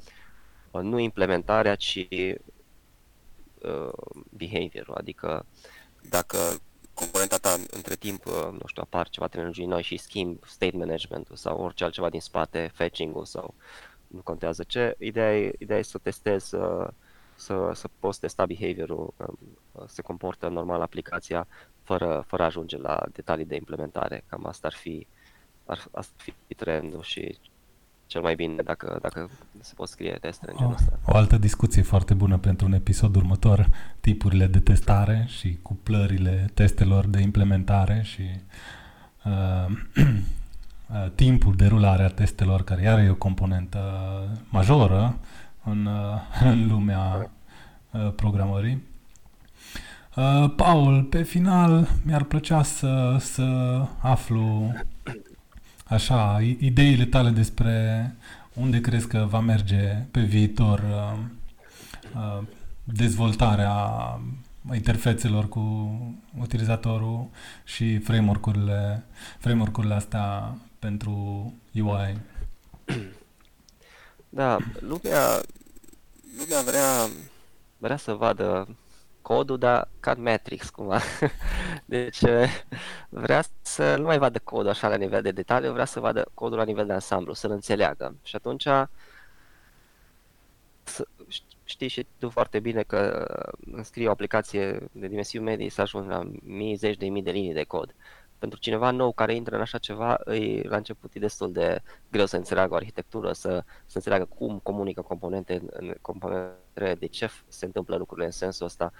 nu 0.73 0.99
implementarea, 0.99 1.75
ci 1.75 2.09
uh, 3.63 3.93
behavior 4.31 4.91
adică 4.95 5.47
dacă 6.09 6.37
componenta 7.01 7.37
ta 7.37 7.57
între 7.71 7.95
timp, 7.95 8.27
uh, 8.27 8.49
nu 8.53 8.67
știu, 8.67 8.83
apar 8.83 9.09
ceva 9.09 9.29
tehnologii 9.29 9.67
noi 9.67 9.83
și 9.83 9.97
schimb 9.97 10.45
state 10.47 10.77
management-ul 10.77 11.37
sau 11.37 11.63
orice 11.63 11.85
altceva 11.85 12.11
din 12.11 12.21
spate, 12.21 12.71
fetching-ul 12.75 13.25
sau 13.25 13.55
nu 14.07 14.21
contează 14.21 14.63
ce. 14.63 14.95
Ideea 14.99 15.39
e, 15.39 15.53
ideea 15.59 15.79
e 15.79 15.83
să 15.83 15.99
testezi, 15.99 16.49
să, 16.49 16.93
să, 17.35 17.71
să 17.75 17.89
poți 17.99 18.21
testa 18.21 18.47
behavior-ul, 18.47 19.15
um, 19.17 19.39
se 19.87 20.03
comportă 20.03 20.49
normal 20.49 20.81
aplicația 20.81 21.47
fără, 21.83 22.25
fără 22.27 22.43
a 22.43 22.47
ajunge 22.47 22.77
la 22.77 23.07
detalii 23.13 23.45
de 23.45 23.55
implementare. 23.55 24.25
Cam 24.29 24.47
asta 24.47 24.67
ar 24.67 24.75
fi, 24.75 25.07
ar, 25.65 25.89
ar 25.91 26.05
fi 26.47 26.55
trendul 26.55 27.03
și 27.03 27.39
cel 28.11 28.21
mai 28.21 28.35
bine 28.35 28.63
dacă, 28.65 28.99
dacă 29.03 29.31
se 29.61 29.73
pot 29.77 29.89
scrie 29.89 30.19
teste 30.21 30.47
în 30.49 30.57
genul 30.57 30.73
ăsta. 30.73 30.99
O 31.07 31.17
altă 31.17 31.39
discuție 31.39 31.83
foarte 31.83 32.15
bună 32.15 32.39
pentru 32.39 32.67
un 32.67 32.73
episod 32.73 33.17
următor, 33.17 33.69
tipurile 34.01 34.47
de 34.47 34.59
testare 34.59 35.25
și 35.29 35.59
cuplările 35.63 36.51
testelor 36.55 37.07
de 37.07 37.21
implementare 37.21 38.01
și 38.05 38.23
uh, 39.25 39.77
uh, 40.07 41.11
timpul 41.15 41.55
de 41.57 41.67
rulare 41.67 42.03
a 42.03 42.09
testelor, 42.09 42.63
care 42.63 42.83
iar 42.83 42.99
e 42.99 43.11
o 43.11 43.15
componentă 43.15 43.81
majoră 44.49 45.19
în, 45.65 45.87
uh, 45.87 46.41
în 46.53 46.69
lumea 46.69 47.31
uh, 47.91 48.13
programării. 48.15 48.83
Uh, 50.17 50.53
Paul, 50.57 51.03
pe 51.03 51.23
final 51.23 51.89
mi-ar 52.05 52.23
plăcea 52.23 52.63
să, 52.63 53.17
să 53.19 53.45
aflu 54.01 54.73
așa, 55.91 56.41
ideile 56.59 57.05
tale 57.05 57.31
despre 57.31 58.15
unde 58.55 58.81
crezi 58.81 59.07
că 59.07 59.27
va 59.31 59.41
merge 59.41 60.07
pe 60.11 60.21
viitor 60.21 60.79
uh, 60.79 61.19
uh, 62.15 62.43
dezvoltarea 62.85 64.21
interfețelor 64.75 65.49
cu 65.49 65.61
utilizatorul 66.41 67.29
și 67.65 67.99
framework-urile, 67.99 69.05
framework-urile 69.39 69.95
astea 69.95 70.55
pentru 70.79 71.53
UI. 71.75 72.21
Da, 74.29 74.57
lumea, 74.91 75.41
lumea 76.39 76.63
vrea, 76.67 77.09
vrea 77.79 77.97
să 77.97 78.13
vadă 78.13 78.77
codul, 79.31 79.59
dar 79.59 79.89
ca 80.01 80.15
Matrix 80.15 80.71
cumva. 80.71 81.01
Deci 81.85 82.21
vrea 83.09 83.43
să 83.63 83.97
nu 83.97 84.03
mai 84.03 84.19
vadă 84.19 84.39
codul 84.39 84.69
așa 84.69 84.89
la 84.89 84.97
nivel 84.97 85.23
de 85.23 85.31
detaliu, 85.31 85.73
vrea 85.73 85.85
să 85.85 86.01
vadă 86.01 86.31
codul 86.35 86.59
la 86.59 86.65
nivel 86.65 86.87
de 86.87 86.93
ansamblu, 86.93 87.33
să-l 87.33 87.51
înțeleagă. 87.51 88.15
Și 88.23 88.37
atunci 88.37 88.67
știi 91.65 91.89
și 91.89 92.07
tu 92.19 92.31
foarte 92.31 92.61
bine 92.61 92.83
că 92.83 93.27
înscrii 93.73 94.07
o 94.07 94.11
aplicație 94.11 94.89
de 94.93 95.07
dimensiuni 95.07 95.45
medii 95.45 95.69
să 95.69 95.81
ajungi 95.81 96.09
la 96.09 96.31
mii, 96.43 96.75
zeci 96.75 96.97
de 96.97 97.09
mii 97.09 97.23
de 97.23 97.31
linii 97.31 97.53
de 97.53 97.65
cod. 97.65 97.95
Pentru 98.41 98.59
cineva 98.59 98.91
nou 98.91 99.13
care 99.13 99.35
intră 99.35 99.55
în 99.55 99.61
așa 99.61 99.79
ceva, 99.79 100.21
îi, 100.25 100.63
la 100.63 100.77
început 100.77 101.15
e 101.15 101.19
destul 101.19 101.53
de 101.53 101.83
greu 102.11 102.27
să 102.27 102.37
înțeleagă 102.37 102.73
o 102.73 102.77
arhitectură, 102.77 103.33
să, 103.33 103.65
să 103.87 103.97
înțeleagă 103.97 104.25
cum 104.25 104.59
comunică 104.63 105.03
componente 105.03 105.63
în 105.71 105.95
componente, 106.01 106.95
de 106.99 107.07
ce 107.07 107.31
se 107.49 107.65
întâmplă 107.65 107.97
lucrurile 107.97 108.27
în 108.27 108.33
sensul 108.33 108.67
ăsta. 108.67 108.93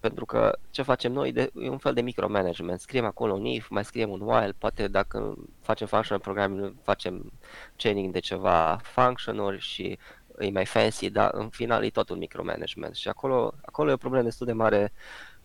Pentru 0.00 0.24
că 0.24 0.58
ce 0.70 0.82
facem 0.82 1.12
noi 1.12 1.32
de, 1.32 1.50
e 1.54 1.68
un 1.68 1.78
fel 1.78 1.94
de 1.94 2.00
micromanagement. 2.00 2.80
Scriem 2.80 3.04
acolo 3.04 3.32
un 3.32 3.44
if, 3.44 3.68
mai 3.68 3.84
scriem 3.84 4.10
un 4.10 4.20
while, 4.20 4.54
poate 4.58 4.88
dacă 4.88 5.34
facem 5.60 5.86
functional 5.86 6.22
programming, 6.22 6.74
facem 6.82 7.32
chaining 7.76 8.12
de 8.12 8.18
ceva 8.18 8.80
function-uri 8.82 9.58
și 9.58 9.98
e 10.38 10.50
mai 10.50 10.66
fancy, 10.66 11.10
dar 11.10 11.30
în 11.34 11.48
final 11.48 11.84
e 11.84 11.90
tot 11.90 12.08
un 12.08 12.18
micromanagement 12.18 12.94
și 12.94 13.08
acolo, 13.08 13.54
acolo 13.62 13.90
e 13.90 13.92
o 13.92 13.96
problemă 13.96 14.24
destul 14.24 14.46
de 14.46 14.52
mare 14.52 14.92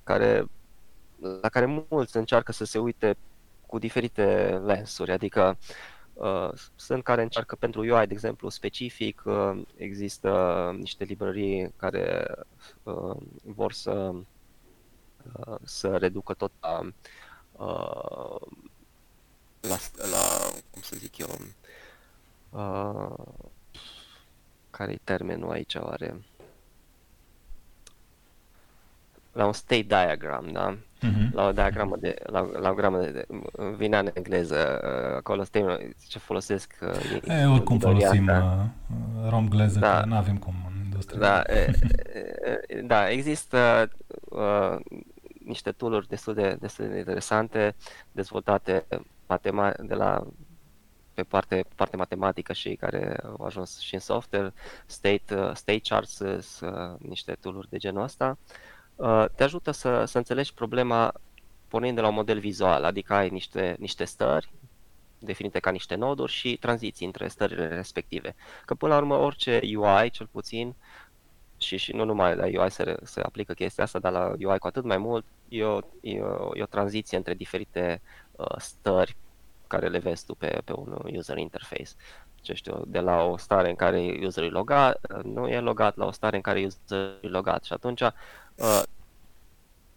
care, 0.03 0.45
la 1.41 1.49
care 1.49 1.85
mulți 1.89 2.17
încearcă 2.17 2.51
să 2.51 2.65
se 2.65 2.79
uite 2.79 3.17
cu 3.65 3.79
diferite 3.79 4.61
lensuri, 4.65 5.11
adică 5.11 5.57
uh, 6.13 6.49
sunt 6.75 7.03
care 7.03 7.21
încearcă 7.21 7.55
pentru 7.55 7.81
UI, 7.81 8.07
de 8.07 8.13
exemplu, 8.13 8.49
specific, 8.49 9.21
uh, 9.25 9.61
există 9.75 10.71
niște 10.77 11.03
librării 11.03 11.73
care 11.75 12.35
uh, 12.83 13.15
vor 13.43 13.71
să, 13.73 13.91
uh, 13.91 15.55
să 15.63 15.97
reducă 15.97 16.33
tot 16.33 16.51
la, 16.59 16.79
uh, 17.51 18.41
la, 19.61 19.77
la, 20.11 20.51
cum 20.71 20.81
să 20.81 20.95
zic 20.95 21.17
eu, 21.17 21.29
uh, 22.49 23.25
care 24.69 24.91
e 24.91 24.99
termenul 25.03 25.51
aici 25.51 25.75
oare? 25.75 26.23
La 29.31 29.45
un 29.45 29.53
state 29.53 29.81
diagram, 29.81 30.51
da? 30.51 30.77
Uh-huh. 31.03 31.31
La 31.31 31.47
o 31.47 31.51
diagramă 31.51 31.95
de, 31.99 32.15
la, 32.23 32.49
la 32.59 32.69
o 32.69 32.73
gramă 32.73 32.99
de, 32.99 33.11
de 33.11 33.25
vine 33.77 33.97
în 33.97 34.09
engleză, 34.13 34.81
uh, 34.83 35.15
acolo 35.17 35.43
state, 35.43 35.95
ce 36.07 36.19
folosesc. 36.19 36.73
Uh, 36.81 37.41
e, 37.41 37.45
oricum 37.45 37.79
folosim 37.79 38.27
uh, 38.27 39.29
romgleză, 39.29 39.79
da. 39.79 39.99
că 39.99 40.05
nu 40.05 40.15
avem 40.15 40.37
cum 40.37 40.53
în 40.67 40.83
industrie. 40.83 41.19
Da, 41.19 41.41
e, 41.47 41.71
e, 42.67 42.81
da 42.81 43.09
există 43.09 43.89
uh, 44.23 44.75
niște 45.45 45.71
tool 45.71 46.05
destul 46.09 46.33
de, 46.33 46.57
destul 46.59 46.87
de 46.87 46.97
interesante, 46.97 47.75
dezvoltate 48.11 48.85
matema- 49.25 49.77
de 49.79 49.93
la 49.93 50.27
pe 51.13 51.23
parte, 51.23 51.65
parte 51.75 51.95
matematică 51.95 52.53
și 52.53 52.75
care 52.75 53.17
au 53.37 53.45
ajuns 53.45 53.79
și 53.79 53.93
în 53.93 53.99
software, 53.99 54.53
state, 54.85 55.35
uh, 55.35 55.51
state 55.53 55.79
charts, 55.83 56.19
uh, 56.19 56.95
niște 56.99 57.37
tool 57.41 57.65
de 57.69 57.77
genul 57.77 58.03
ăsta, 58.03 58.37
uh, 58.39 58.74
te 59.35 59.43
ajută 59.43 59.71
să, 59.71 60.05
să 60.05 60.17
înțelegi 60.17 60.53
problema 60.53 61.13
pornind 61.67 61.95
de 61.95 62.01
la 62.01 62.07
un 62.07 62.13
model 62.13 62.39
vizual, 62.39 62.83
adică 62.83 63.13
ai 63.13 63.29
niște, 63.29 63.75
niște 63.79 64.03
stări 64.03 64.49
definite 65.19 65.59
ca 65.59 65.71
niște 65.71 65.95
noduri 65.95 66.31
și 66.31 66.57
tranziții 66.57 67.05
între 67.05 67.27
stările 67.27 67.67
respective. 67.67 68.35
Că 68.65 68.73
până 68.73 68.93
la 68.93 68.99
urmă 68.99 69.15
orice 69.15 69.59
UI, 69.75 70.09
cel 70.09 70.27
puțin, 70.31 70.75
și, 71.57 71.77
și 71.77 71.93
nu 71.93 72.03
numai 72.03 72.35
la 72.35 72.45
UI 72.61 72.71
se, 72.71 72.97
se 73.03 73.21
aplică 73.21 73.53
chestia 73.53 73.83
asta, 73.83 73.99
dar 73.99 74.11
la 74.11 74.35
UI 74.39 74.59
cu 74.59 74.67
atât 74.67 74.83
mai 74.83 74.97
mult, 74.97 75.25
e 75.49 75.63
o, 75.63 75.79
e 76.01 76.21
o, 76.21 76.57
e 76.57 76.61
o 76.61 76.65
tranziție 76.65 77.17
între 77.17 77.33
diferite 77.33 78.01
uh, 78.31 78.55
stări 78.57 79.15
care 79.67 79.87
le 79.87 79.97
vezi 79.97 80.25
tu 80.25 80.35
pe, 80.35 80.61
pe 80.63 80.73
un 80.73 80.97
user 81.03 81.37
interface. 81.37 81.91
Ce 82.41 82.53
știu, 82.53 82.83
de 82.87 82.99
la 82.99 83.23
o 83.23 83.37
stare 83.37 83.69
în 83.69 83.75
care 83.75 84.19
userul 84.23 84.49
e 84.49 84.51
logat, 84.51 85.23
nu 85.23 85.47
e 85.47 85.59
logat, 85.59 85.95
la 85.95 86.05
o 86.05 86.11
stare 86.11 86.35
în 86.35 86.41
care 86.41 86.65
userul 86.65 87.19
e 87.21 87.27
logat. 87.27 87.63
Și 87.63 87.73
atunci, 87.73 88.01
uh, 88.55 88.83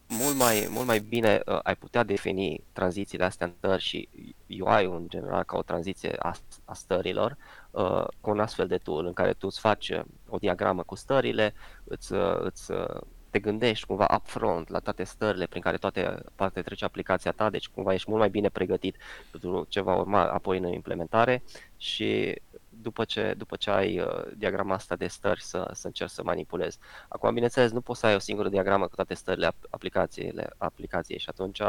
mult 0.09 0.37
mai, 0.37 0.67
mult 0.71 0.87
mai 0.87 0.99
bine 0.99 1.43
uh, 1.47 1.59
ai 1.63 1.77
putea 1.77 2.03
defini 2.03 2.65
tranzițiile 2.73 3.25
astea 3.25 3.47
în 3.47 3.53
stări 3.57 3.83
și 3.83 4.09
UI-ul 4.49 4.97
în 4.97 5.09
general 5.09 5.43
ca 5.43 5.57
o 5.57 5.63
tranziție 5.63 6.17
a, 6.19 6.35
a 6.65 6.75
stărilor 6.75 7.37
uh, 7.71 8.05
cu 8.21 8.31
un 8.31 8.41
astfel 8.41 8.67
de 8.67 8.79
tool 8.79 9.07
în 9.07 9.13
care 9.13 9.33
tu 9.33 9.47
îți 9.47 9.61
faci 9.61 9.89
uh, 9.89 10.01
o 10.29 10.37
diagramă 10.37 10.83
cu 10.83 10.95
stările, 10.95 11.55
îți, 11.85 12.13
uh, 12.13 12.41
îți 12.41 12.71
uh, 12.71 13.01
te 13.31 13.39
gândești 13.39 13.87
cumva 13.87 14.07
upfront 14.15 14.69
la 14.69 14.79
toate 14.79 15.05
stările 15.05 15.47
prin 15.47 15.63
care 15.63 15.77
toate 15.77 16.23
poate 16.35 16.63
trece 16.63 16.85
aplicația 16.85 17.31
ta, 17.33 17.51
deci 17.51 17.69
cumva 17.69 17.95
ești 17.95 18.09
mult 18.09 18.21
mai 18.21 18.31
bine 18.31 18.49
pregătit 18.49 18.97
pentru 19.31 19.67
ce 19.69 19.81
va 19.81 19.95
urma 19.95 20.23
apoi 20.23 20.59
în 20.59 20.73
implementare 20.73 21.43
și 21.77 22.41
după 22.83 23.05
ce, 23.05 23.35
după 23.37 23.57
ce 23.57 23.71
ai 23.71 24.01
uh, 24.01 24.25
diagrama 24.37 24.75
asta 24.75 24.97
de 24.97 25.07
stări 25.07 25.43
să, 25.43 25.71
să 25.73 25.87
încerci 25.87 26.11
să 26.11 26.23
manipulezi. 26.23 26.79
Acum, 27.09 27.33
bineînțeles, 27.33 27.71
nu 27.71 27.81
poți 27.81 28.01
să 28.01 28.07
ai 28.07 28.15
o 28.15 28.19
singură 28.19 28.49
diagramă 28.49 28.87
cu 28.87 28.95
toate 28.95 29.15
stările 29.15 29.51
aplicației, 29.71 30.35
aplicației 30.57 31.19
și 31.19 31.29
atunci 31.29 31.61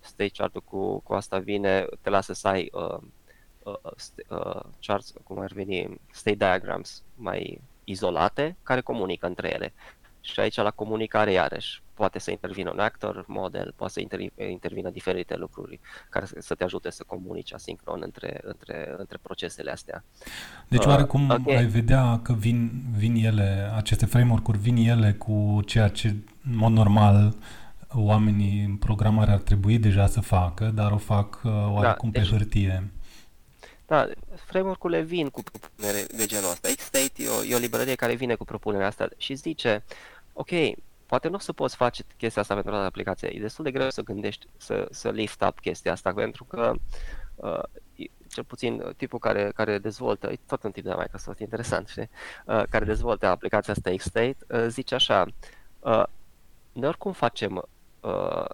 state 0.00 0.28
chart-ul 0.28 0.62
cu, 0.64 0.98
cu 0.98 1.12
asta 1.14 1.38
vine, 1.38 1.86
te 2.00 2.10
lasă 2.10 2.32
să 2.32 2.48
ai 2.48 2.70
uh, 2.72 2.98
uh, 3.62 3.92
uh, 4.28 4.60
charts, 4.80 5.12
cum 5.24 5.38
ar 5.38 5.52
veni, 5.52 6.00
state 6.12 6.36
diagrams 6.36 7.02
mai 7.14 7.60
izolate 7.84 8.56
care 8.62 8.80
comunică 8.80 9.26
între 9.26 9.52
ele. 9.54 9.72
Și 10.20 10.40
aici 10.40 10.56
la 10.56 10.70
comunicare 10.70 11.32
iarăși 11.32 11.82
poate 12.00 12.18
să 12.18 12.30
intervină 12.30 12.70
un 12.70 12.78
actor, 12.78 13.24
model, 13.26 13.72
poate 13.76 13.92
să 13.92 14.00
intervină 14.50 14.90
diferite 14.90 15.36
lucruri 15.36 15.80
care 16.08 16.26
să 16.38 16.54
te 16.54 16.64
ajute 16.64 16.90
să 16.90 17.04
comunici 17.06 17.52
asincron 17.52 18.00
între, 18.02 18.40
între, 18.42 18.94
între 18.96 19.18
procesele 19.22 19.70
astea. 19.70 20.04
Deci 20.68 20.84
oarecum 20.84 21.28
uh, 21.28 21.36
okay. 21.38 21.56
ai 21.56 21.66
vedea 21.66 22.20
că 22.22 22.32
vin, 22.32 22.70
vin 22.96 23.14
ele, 23.14 23.72
aceste 23.76 24.06
framework-uri 24.06 24.58
vin 24.58 24.76
ele 24.76 25.12
cu 25.12 25.60
ceea 25.66 25.88
ce 25.88 26.08
în 26.48 26.56
mod 26.56 26.72
normal 26.72 27.34
oamenii 27.92 28.64
în 28.64 28.76
programare 28.76 29.30
ar 29.30 29.40
trebui 29.40 29.78
deja 29.78 30.06
să 30.06 30.20
facă, 30.20 30.64
dar 30.74 30.92
o 30.92 30.96
fac 30.96 31.40
uh, 31.44 31.52
oarecum 31.52 32.10
da, 32.10 32.18
deci, 32.18 32.30
pe 32.30 32.36
hârtie. 32.36 32.90
Da, 33.90 34.08
framework-urile 34.34 35.00
vin 35.00 35.28
cu 35.28 35.42
propunere 35.42 36.02
de 36.16 36.26
genul 36.26 36.50
ăsta. 36.50 36.68
Xstate 36.76 37.12
e 37.16 37.28
o, 37.28 37.44
e 37.44 37.54
o 37.54 37.58
librărie 37.58 37.94
care 37.94 38.14
vine 38.14 38.34
cu 38.34 38.44
propunerea 38.44 38.86
asta 38.86 39.08
și 39.16 39.34
zice, 39.34 39.84
ok, 40.32 40.50
poate 41.06 41.28
nu 41.28 41.34
o 41.34 41.38
să 41.38 41.52
poți 41.52 41.76
face 41.76 42.04
chestia 42.16 42.42
asta 42.42 42.54
pentru 42.54 42.72
toată 42.72 42.86
aplicația. 42.86 43.28
E 43.32 43.40
destul 43.40 43.64
de 43.64 43.70
greu 43.70 43.90
să 43.90 44.02
gândești, 44.02 44.46
să, 44.56 44.88
să 44.90 45.10
lift 45.10 45.42
up 45.42 45.60
chestia 45.60 45.92
asta, 45.92 46.12
pentru 46.12 46.44
că 46.44 46.72
uh, 47.34 47.62
cel 48.28 48.44
puțin 48.44 48.94
tipul 48.96 49.18
care, 49.18 49.50
care 49.54 49.78
dezvoltă, 49.78 50.26
e 50.32 50.38
tot 50.46 50.62
un 50.62 50.70
tip 50.70 50.84
de 50.84 50.94
Microsoft, 50.98 51.38
interesant, 51.38 51.88
știi? 51.88 52.10
Uh, 52.46 52.62
care 52.68 52.84
dezvoltă 52.84 53.26
aplicația 53.26 53.72
asta 53.72 53.90
Xstate, 53.96 54.36
uh, 54.48 54.66
zice 54.68 54.94
așa, 54.94 55.26
uh, 55.80 56.04
noi 56.72 56.88
oricum 56.88 57.12
facem 57.12 57.68
uh, 58.00 58.44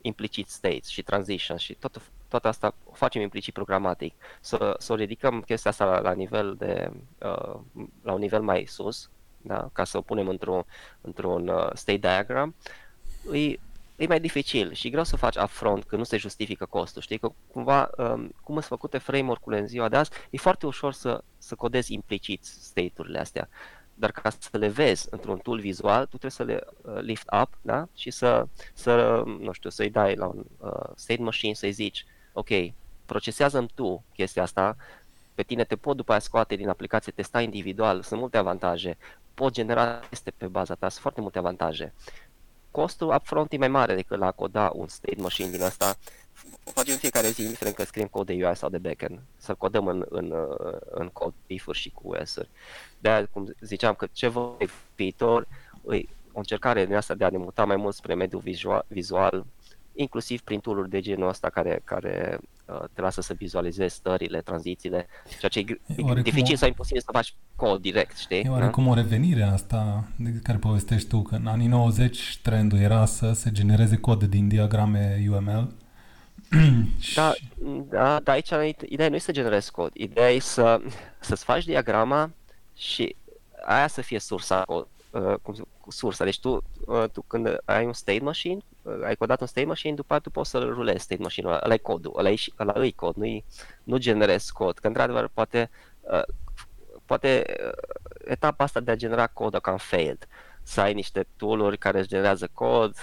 implicit 0.00 0.48
states 0.48 0.86
și 0.86 1.02
transitions 1.02 1.60
și 1.60 1.74
tot, 1.74 2.00
toată 2.30 2.48
asta 2.48 2.74
o 2.84 2.92
facem 2.92 3.22
implicit 3.22 3.54
programatic. 3.54 4.14
Să, 4.40 4.74
să 4.78 4.92
o 4.92 4.96
ridicăm 4.96 5.40
chestia 5.40 5.70
asta 5.70 5.84
la, 5.84 6.00
la 6.00 6.12
nivel 6.12 6.54
de, 6.58 6.90
uh, 7.18 7.60
la 8.02 8.12
un 8.12 8.18
nivel 8.18 8.42
mai 8.42 8.64
sus, 8.66 9.10
da? 9.42 9.68
ca 9.72 9.84
să 9.84 9.96
o 9.96 10.00
punem 10.00 10.28
într-un, 10.28 10.64
într-un 11.00 11.48
uh, 11.48 11.70
state 11.74 11.98
diagram, 11.98 12.54
e, 13.32 13.58
e 13.96 14.06
mai 14.08 14.20
dificil 14.20 14.72
și 14.72 14.90
greu 14.90 15.04
să 15.04 15.16
faci 15.16 15.36
upfront 15.36 15.84
când 15.84 16.00
nu 16.00 16.06
se 16.06 16.16
justifică 16.16 16.66
costul. 16.66 17.02
Știi 17.02 17.18
că 17.18 17.32
cumva, 17.52 17.90
um, 17.96 18.34
cum 18.42 18.54
sunt 18.54 18.64
făcute 18.64 18.98
framework-urile 18.98 19.60
în 19.60 19.66
ziua 19.66 19.88
de 19.88 19.96
azi, 19.96 20.10
e 20.30 20.36
foarte 20.36 20.66
ușor 20.66 20.92
să, 20.92 21.22
să 21.38 21.54
codezi 21.54 21.92
implicit 21.92 22.44
state-urile 22.44 23.18
astea 23.18 23.48
dar 24.00 24.10
ca 24.10 24.30
să 24.30 24.56
le 24.56 24.68
vezi 24.68 25.06
într-un 25.10 25.38
tool 25.38 25.60
vizual, 25.60 26.02
tu 26.06 26.18
trebuie 26.18 26.30
să 26.30 26.42
le 26.42 26.60
uh, 26.82 27.00
lift 27.00 27.28
up 27.42 27.58
da? 27.62 27.88
și 27.94 28.10
să, 28.10 28.46
să, 28.74 29.22
nu 29.40 29.52
știu, 29.52 29.70
să-i 29.70 29.90
dai 29.90 30.14
la 30.14 30.26
un 30.26 30.44
uh, 30.58 30.90
state 30.94 31.22
machine, 31.22 31.52
să-i 31.52 31.72
zici, 31.72 32.06
ok, 32.32 32.48
procesează-mi 33.06 33.70
tu 33.74 34.04
chestia 34.14 34.42
asta, 34.42 34.76
pe 35.34 35.42
tine 35.42 35.64
te 35.64 35.76
pot 35.76 35.96
după 35.96 36.10
aia 36.10 36.20
scoate 36.20 36.56
din 36.56 36.68
aplicație, 36.68 37.12
testa 37.12 37.40
individual, 37.40 38.02
sunt 38.02 38.20
multe 38.20 38.36
avantaje, 38.36 38.96
pot 39.34 39.52
genera 39.52 40.00
este 40.10 40.32
pe 40.36 40.46
baza 40.46 40.74
ta, 40.74 40.88
sunt 40.88 41.02
foarte 41.02 41.20
multe 41.20 41.38
avantaje. 41.38 41.94
Costul 42.70 43.14
upfront 43.14 43.52
e 43.52 43.56
mai 43.56 43.68
mare 43.68 43.94
decât 43.94 44.18
la 44.18 44.26
a 44.26 44.30
coda 44.30 44.70
un 44.74 44.88
state 44.88 45.20
machine 45.20 45.50
din 45.50 45.62
asta 45.62 45.96
o 46.64 46.70
facem 46.70 46.96
fiecare 46.96 47.28
zi, 47.28 47.42
indiferent 47.42 47.76
că 47.76 47.84
scriem 47.84 48.06
cod 48.06 48.26
de 48.26 48.46
UI 48.46 48.56
sau 48.56 48.68
de 48.68 48.78
backend, 48.78 49.20
să 49.36 49.54
codăm 49.54 49.86
în, 49.86 50.06
în, 50.08 50.34
în 50.90 51.08
cod 51.08 51.32
if 51.46 51.68
și 51.72 51.90
cu 51.90 52.08
US-uri. 52.08 52.48
de 52.98 53.28
cum 53.30 53.54
ziceam, 53.60 53.94
că 53.94 54.08
ce 54.12 54.28
voi 54.28 54.68
viitor, 54.96 55.46
e 55.90 56.02
o 56.32 56.38
încercare 56.38 56.86
din 56.86 56.94
asta 56.94 57.14
de 57.14 57.24
a 57.24 57.28
ne 57.28 57.36
muta 57.36 57.64
mai 57.64 57.76
mult 57.76 57.94
spre 57.94 58.14
mediul 58.14 58.40
vizual, 58.40 58.84
vizual 58.88 59.44
inclusiv 59.94 60.40
prin 60.40 60.60
tool 60.60 60.86
de 60.88 61.00
genul 61.00 61.28
ăsta 61.28 61.50
care, 61.50 61.80
care 61.84 62.38
uh, 62.66 62.84
te 62.92 63.00
lasă 63.00 63.20
să 63.20 63.34
vizualizezi 63.34 63.94
stările, 63.94 64.40
tranzițiile, 64.40 65.06
ceea 65.38 65.50
ce 65.50 65.58
e, 65.58 65.80
e 65.96 66.22
dificil 66.22 66.54
o... 66.54 66.56
sau 66.56 66.68
imposibil 66.68 67.00
să 67.00 67.10
faci 67.12 67.34
cod 67.56 67.80
direct, 67.80 68.16
știi? 68.16 68.40
E 68.40 68.48
oarecum 68.48 68.84
da? 68.84 68.90
o 68.90 68.94
revenire 68.94 69.42
asta 69.42 70.08
de 70.16 70.30
care 70.42 70.58
povestești 70.58 71.08
tu, 71.08 71.22
că 71.22 71.34
în 71.34 71.46
anii 71.46 71.66
90 71.66 72.38
trendul 72.42 72.78
era 72.78 73.04
să 73.04 73.32
se 73.32 73.50
genereze 73.52 73.96
cod 73.96 74.22
din 74.22 74.48
diagrame 74.48 75.26
UML 75.30 75.72
da, 77.14 77.32
da, 77.88 78.20
da, 78.20 78.32
aici 78.32 78.50
ideea 78.88 79.08
nu 79.08 79.14
e 79.14 79.18
să 79.18 79.32
generezi 79.32 79.70
cod, 79.70 79.90
ideea 79.94 80.30
e 80.30 80.38
să, 80.38 80.80
să-ți 81.20 81.44
faci 81.44 81.64
diagrama 81.64 82.30
și 82.76 83.16
aia 83.64 83.86
să 83.86 84.00
fie 84.00 84.18
sursa, 84.18 84.64
uh, 84.66 85.34
cum, 85.42 85.54
sursa. 85.88 86.24
Deci 86.24 86.40
tu, 86.40 86.62
uh, 86.86 87.04
tu 87.12 87.22
când 87.26 87.60
ai 87.64 87.84
un 87.84 87.92
state 87.92 88.22
machine, 88.22 88.56
uh, 88.56 88.69
ai 89.04 89.16
codat 89.16 89.40
un 89.40 89.46
state 89.46 89.66
machine, 89.66 89.94
după 89.94 90.14
aceea 90.14 90.20
tu 90.20 90.30
poți 90.30 90.50
să-l 90.50 90.74
rulezi 90.74 91.02
state 91.02 91.22
machine-ul 91.22 91.52
ăla, 91.52 91.62
ăla 91.64 91.74
e 91.74 91.78
codul, 91.78 92.14
ăla 92.16 92.30
e, 92.30 92.36
ăla 92.58 92.84
e 92.84 92.90
cod, 92.90 93.14
nu 93.14 93.44
nu 93.82 93.96
generezi 93.96 94.52
cod, 94.52 94.78
că 94.78 94.86
într-adevăr 94.86 95.30
poate, 95.34 95.70
uh, 96.00 96.22
poate 97.04 97.44
uh, 97.66 97.72
etapa 98.24 98.64
asta 98.64 98.80
de 98.80 98.90
a 98.90 98.96
genera 98.96 99.26
cod 99.26 99.54
a 99.54 99.58
cam 99.58 99.76
failed 99.76 100.28
să 100.62 100.80
ai 100.80 100.94
niște 100.94 101.26
tool 101.36 101.76
care 101.76 101.98
își 101.98 102.08
generează 102.08 102.48
cod 102.52 102.96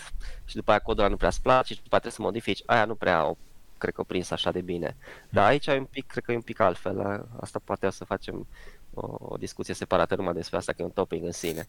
și 0.46 0.56
după 0.56 0.72
aia 0.72 0.80
codul 0.80 1.00
ăla 1.00 1.10
nu 1.10 1.18
prea 1.18 1.30
îți 1.30 1.42
place 1.42 1.74
și 1.74 1.82
după 1.82 1.96
aceea 1.96 2.12
trebuie 2.12 2.14
să 2.14 2.22
modifici, 2.22 2.64
aia 2.66 2.86
nu 2.86 2.96
prea 2.96 3.28
o, 3.28 3.38
cred 3.78 3.94
că 3.94 4.02
o 4.02 4.04
prins 4.04 4.32
așa 4.32 4.52
de 4.52 4.62
bine. 4.62 4.98
Dar 5.30 5.46
aici 5.46 5.68
e 5.68 5.78
un 5.78 5.86
pic, 5.86 6.06
cred 6.08 6.24
că 6.24 6.32
e 6.32 6.36
un 6.36 6.42
pic 6.42 6.60
altfel, 6.60 7.28
asta 7.40 7.60
poate 7.64 7.86
o 7.86 7.90
să 7.90 8.04
facem 8.04 8.48
o, 8.94 9.16
o 9.20 9.38
discuție 9.38 9.74
separată 9.74 10.16
numai 10.16 10.34
despre 10.34 10.58
asta, 10.58 10.72
că 10.72 10.82
e 10.82 10.86
un 10.86 10.92
topic 10.92 11.24
în 11.24 11.32
sine. 11.32 11.68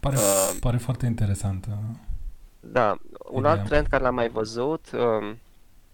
Pare, 0.00 0.16
uh, 0.16 0.56
pare 0.60 0.76
foarte 0.76 1.06
interesant. 1.06 1.68
Da, 2.60 2.98
un 3.30 3.44
alt 3.44 3.64
trend 3.64 3.86
care 3.86 4.02
l-am 4.02 4.14
mai 4.14 4.28
văzut, 4.28 4.90
uh, 4.92 5.36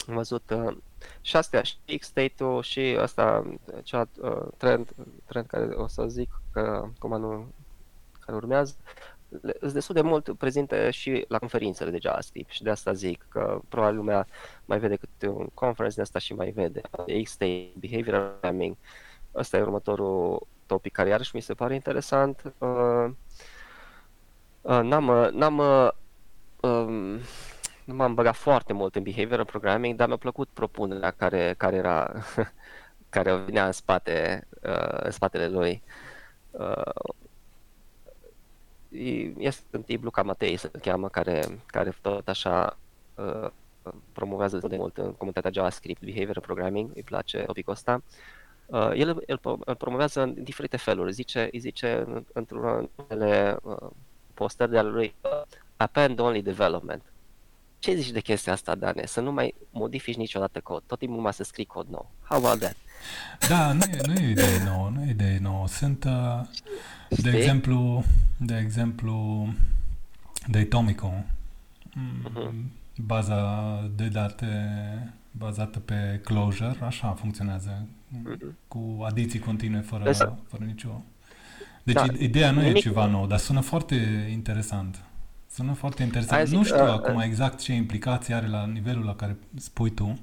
am 0.09 0.15
văzut 0.15 0.51
uh, 0.51 0.77
și 1.21 1.37
astea, 1.37 1.63
și 1.63 1.77
X-State-ul 1.99 2.63
și 2.63 2.81
asta, 2.81 3.55
cea, 3.83 4.09
uh, 4.21 4.47
trend, 4.57 4.95
trend 5.25 5.47
care 5.47 5.65
o 5.65 5.87
să 5.87 6.07
zic 6.07 6.41
că 6.53 6.89
cum 6.99 7.13
anul 7.13 7.47
care 8.21 8.37
urmează, 8.37 8.75
sunt 9.61 9.73
destul 9.73 9.95
de 9.95 10.01
mult 10.01 10.37
prezente 10.39 10.91
și 10.91 11.25
la 11.29 11.39
conferințele 11.39 11.91
de 11.91 11.99
JavaScript 12.01 12.51
și 12.51 12.63
de 12.63 12.71
asta 12.71 12.93
zic 12.93 13.27
că 13.29 13.61
probabil 13.69 13.97
lumea 13.97 14.27
mai 14.65 14.79
vede 14.79 14.97
câte 14.97 15.29
un 15.29 15.47
conference 15.55 15.97
de 15.97 16.03
asta 16.03 16.19
și 16.19 16.35
mai 16.35 16.51
vede. 16.51 16.81
X-State, 17.23 17.73
Behavioral 17.79 18.29
Programming, 18.29 18.77
ăsta 19.35 19.57
e 19.57 19.63
următorul 19.63 20.47
topic 20.67 20.93
care 20.93 21.09
iarăși 21.09 21.35
mi 21.35 21.43
se 21.43 21.55
pare 21.55 21.75
interesant. 21.75 22.55
Uh, 22.59 23.11
uh, 24.61 24.81
n-am, 24.83 25.09
uh, 25.09 25.29
n-am 25.31 25.59
uh, 25.59 25.89
um, 26.69 27.21
nu 27.85 27.95
m-am 27.95 28.15
băgat 28.15 28.35
foarte 28.35 28.73
mult 28.73 28.97
în 28.97 29.03
behavioral 29.03 29.45
programming, 29.45 29.97
dar 29.97 30.09
mi-a 30.09 30.17
plăcut 30.17 30.49
propunerea 30.53 31.11
care, 31.11 31.55
care 31.57 31.77
era 31.77 32.13
care 33.15 33.37
vinea 33.37 33.67
în 33.67 33.73
spate, 33.73 34.47
uh, 34.63 34.99
în 35.03 35.11
spatele 35.11 35.49
lui. 35.49 35.83
Uh, 36.51 37.13
este 39.39 39.77
un 39.77 39.83
tip 39.83 40.03
Luca 40.03 40.23
Matei, 40.23 40.57
se 40.57 40.71
cheamă, 40.83 41.09
care, 41.09 41.61
care 41.67 41.95
tot 42.01 42.29
așa 42.29 42.77
uh, 43.15 43.51
promovează 44.13 44.59
de 44.69 44.77
mult 44.77 44.97
în 44.97 45.13
comunitatea 45.13 45.51
JavaScript, 45.51 46.05
behavioral 46.05 46.43
programming, 46.43 46.91
îi 46.95 47.03
place 47.03 47.39
topicul 47.39 47.73
ăsta. 47.73 48.03
Uh, 48.67 48.91
el 48.95 49.09
îl, 49.27 49.43
îl 49.65 49.75
promovează 49.75 50.21
în 50.23 50.43
diferite 50.43 50.77
feluri. 50.77 51.13
Zice, 51.13 51.49
îi 51.53 51.59
zice 51.59 52.07
într-unele 52.33 53.57
uh, 53.63 53.91
postări 54.35 54.71
de 54.71 54.79
ale 54.79 54.89
lui 54.89 55.15
uh, 55.21 55.43
append 55.77 56.19
only 56.19 56.43
development. 56.43 57.03
Ce 57.79 57.95
zici 57.95 58.11
de 58.11 58.21
chestia 58.21 58.53
asta, 58.53 58.75
Dane? 58.75 59.07
Să 59.07 59.21
nu 59.21 59.33
mai 59.33 59.55
modifici 59.71 60.17
niciodată 60.17 60.61
cod, 60.61 60.83
tot 60.87 60.99
timpul 60.99 61.17
numai 61.17 61.33
să 61.33 61.43
scrii 61.43 61.65
cod 61.65 61.87
nou. 61.89 62.11
How 62.29 62.39
about 62.39 62.59
that? 62.59 62.77
Da, 63.49 63.73
nu 63.73 63.83
e, 63.83 64.01
nu 64.07 64.15
e 64.15 64.31
idee 64.31 64.65
nouă, 64.65 64.91
nu 64.95 65.03
e 65.03 65.11
idee 65.11 65.39
nouă. 65.43 65.69
Sunt, 65.69 66.05
uh, 66.05 66.41
de 67.09 67.31
exemplu, 67.31 68.05
de 68.37 68.57
exemplu, 68.57 69.47
Datomico, 70.47 71.25
uh-huh. 71.89 72.53
baza 72.97 73.91
de 73.97 74.09
date 74.09 74.47
bazată 75.31 75.79
pe 75.79 76.21
closure, 76.25 76.77
așa 76.81 77.09
funcționează, 77.09 77.87
uh-huh. 77.87 78.69
cu 78.69 79.03
adiții 79.07 79.39
continue 79.39 79.81
fără, 79.81 80.13
fără 80.49 80.65
nicio... 80.65 81.03
Deci 81.83 81.95
da, 81.95 82.05
ideea 82.19 82.51
nu 82.51 82.61
nimic... 82.61 82.77
e 82.77 82.81
ceva 82.81 83.07
nou, 83.07 83.27
dar 83.27 83.39
sună 83.39 83.61
foarte 83.61 83.95
interesant. 84.33 85.05
Sună 85.55 85.73
foarte 85.73 86.03
interesant. 86.03 86.47
Zic, 86.47 86.57
nu 86.57 86.65
știu 86.65 86.83
uh, 86.85 86.91
acum 86.91 87.15
uh, 87.15 87.25
exact 87.25 87.59
ce 87.59 87.73
implicații 87.73 88.35
are 88.35 88.49
la 88.49 88.67
nivelul 88.67 89.05
la 89.05 89.15
care 89.15 89.37
spui 89.59 89.91
tu. 89.91 90.19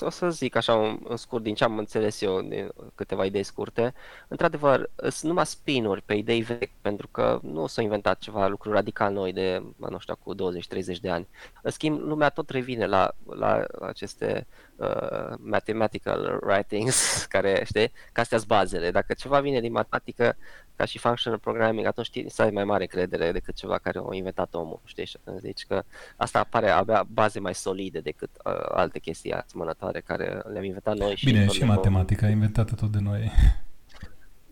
O 0.00 0.10
să 0.10 0.30
zic 0.30 0.56
așa 0.56 0.74
un, 0.74 0.98
un 1.08 1.16
scurt 1.16 1.42
din 1.42 1.54
ce 1.54 1.64
am 1.64 1.78
înțeles 1.78 2.20
eu, 2.20 2.40
din 2.40 2.68
câteva 2.94 3.24
idei 3.24 3.42
scurte. 3.42 3.94
Într-adevăr, 4.28 4.90
sunt 4.96 5.22
numai 5.22 5.46
spin-uri 5.46 6.02
pe 6.02 6.14
idei 6.14 6.40
vechi, 6.40 6.70
pentru 6.80 7.08
că 7.08 7.40
nu 7.42 7.66
s-au 7.66 7.84
inventat 7.84 8.18
ceva 8.18 8.46
lucruri 8.46 8.74
radical 8.74 9.12
noi 9.12 9.32
de, 9.32 9.62
nu 9.76 9.98
știu, 9.98 10.16
cu 10.16 10.34
20-30 10.34 11.00
de 11.00 11.10
ani. 11.10 11.28
În 11.62 11.70
schimb, 11.70 12.00
lumea 12.00 12.28
tot 12.28 12.50
revine 12.50 12.86
la, 12.86 13.14
la 13.26 13.64
aceste 13.80 14.46
uh, 14.78 15.34
mathematical 15.38 16.40
writings, 16.46 17.16
care, 17.34 17.62
știi, 17.64 17.92
că 18.12 18.20
astea 18.20 18.38
sunt 18.38 18.50
bazele. 18.50 18.90
Dacă 18.90 19.12
ceva 19.12 19.40
vine 19.40 19.60
din 19.60 19.72
matematică, 19.72 20.36
ca 20.76 20.84
și 20.84 20.98
functional 20.98 21.38
programming, 21.38 21.86
atunci 21.86 22.06
știi 22.06 22.30
să 22.30 22.42
ai 22.42 22.50
mai 22.50 22.64
mare 22.64 22.86
credere 22.86 23.32
decât 23.32 23.54
ceva 23.54 23.78
care 23.78 23.98
a 24.10 24.14
inventat 24.14 24.54
omul, 24.54 24.80
știi? 24.84 25.06
Și 25.06 25.16
atunci 25.20 25.40
zici 25.40 25.64
că 25.66 25.82
asta 26.16 26.38
apare 26.38 26.70
avea 26.70 27.04
baze 27.08 27.40
mai 27.40 27.54
solide 27.54 28.00
decât 28.00 28.30
uh, 28.44 28.52
alte 28.68 28.98
chestii 28.98 29.32
asemănătoare 29.32 30.00
care 30.00 30.42
le-am 30.52 30.64
inventat 30.64 30.96
noi. 30.96 31.16
Și 31.16 31.24
Bine, 31.24 31.46
și 31.46 31.64
matematica 31.64 32.26
a 32.26 32.30
inventată 32.30 32.74
tot 32.74 32.92
de 32.92 32.98
noi. 32.98 33.32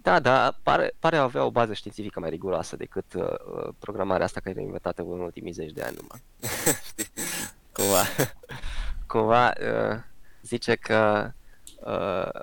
Da, 0.06 0.20
da, 0.20 0.58
pare, 0.62 0.92
pare 0.98 1.16
avea 1.16 1.44
o 1.44 1.50
bază 1.50 1.72
științifică 1.72 2.20
mai 2.20 2.30
riguroasă 2.30 2.76
decât 2.76 3.14
uh, 3.14 3.24
programarea 3.78 4.24
asta 4.24 4.40
care 4.40 4.60
e 4.60 4.62
inventată 4.62 5.02
în 5.02 5.20
ultimii 5.20 5.52
zeci 5.52 5.72
de 5.72 5.82
ani 5.82 5.96
numai. 6.00 6.22
cumva, 7.76 8.02
cumva 9.06 9.46
uh, 9.46 9.98
zice 10.46 10.74
că 10.74 11.30
uh, 11.80 12.40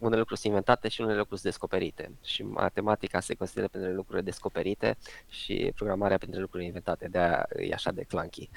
unele 0.00 0.18
lucruri 0.18 0.40
sunt 0.40 0.52
inventate 0.52 0.88
și 0.88 1.00
unele 1.00 1.16
lucruri 1.16 1.40
sunt 1.40 1.52
descoperite. 1.52 2.10
Și 2.24 2.42
matematica 2.42 3.20
se 3.20 3.34
consideră 3.34 3.68
pentru 3.68 3.90
lucruri 3.90 4.24
descoperite 4.24 4.96
și 5.28 5.72
programarea 5.74 6.18
pentru 6.18 6.40
lucruri 6.40 6.64
inventate. 6.64 7.08
De-aia 7.08 7.48
e 7.56 7.72
așa 7.72 7.92
de 7.92 8.02
clunky. 8.02 8.50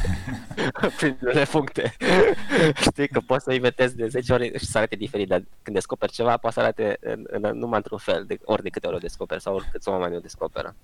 Prin 0.98 1.18
unele 1.22 1.44
puncte. 1.44 1.96
Știi 2.90 3.08
că 3.08 3.20
poți 3.20 3.44
să 3.44 3.52
inventezi 3.52 3.96
de 3.96 4.06
10 4.08 4.32
ori 4.32 4.58
și 4.58 4.66
să 4.66 4.78
arate 4.78 4.96
diferit, 4.96 5.28
dar 5.28 5.42
când 5.62 5.76
descoperi 5.76 6.12
ceva, 6.12 6.36
poate 6.36 6.54
să 6.54 6.62
arate 6.62 6.96
în, 7.00 7.26
în, 7.30 7.58
numai 7.58 7.76
într-un 7.76 7.98
fel, 7.98 8.24
de, 8.26 8.38
ori 8.44 8.62
de 8.62 8.68
câte 8.68 8.86
ori 8.86 8.96
o 8.96 8.98
descoperi 8.98 9.40
sau 9.40 9.54
ori 9.54 9.68
câți 9.72 9.88
oameni 9.88 10.16
o 10.16 10.20
descoperă. 10.20 10.74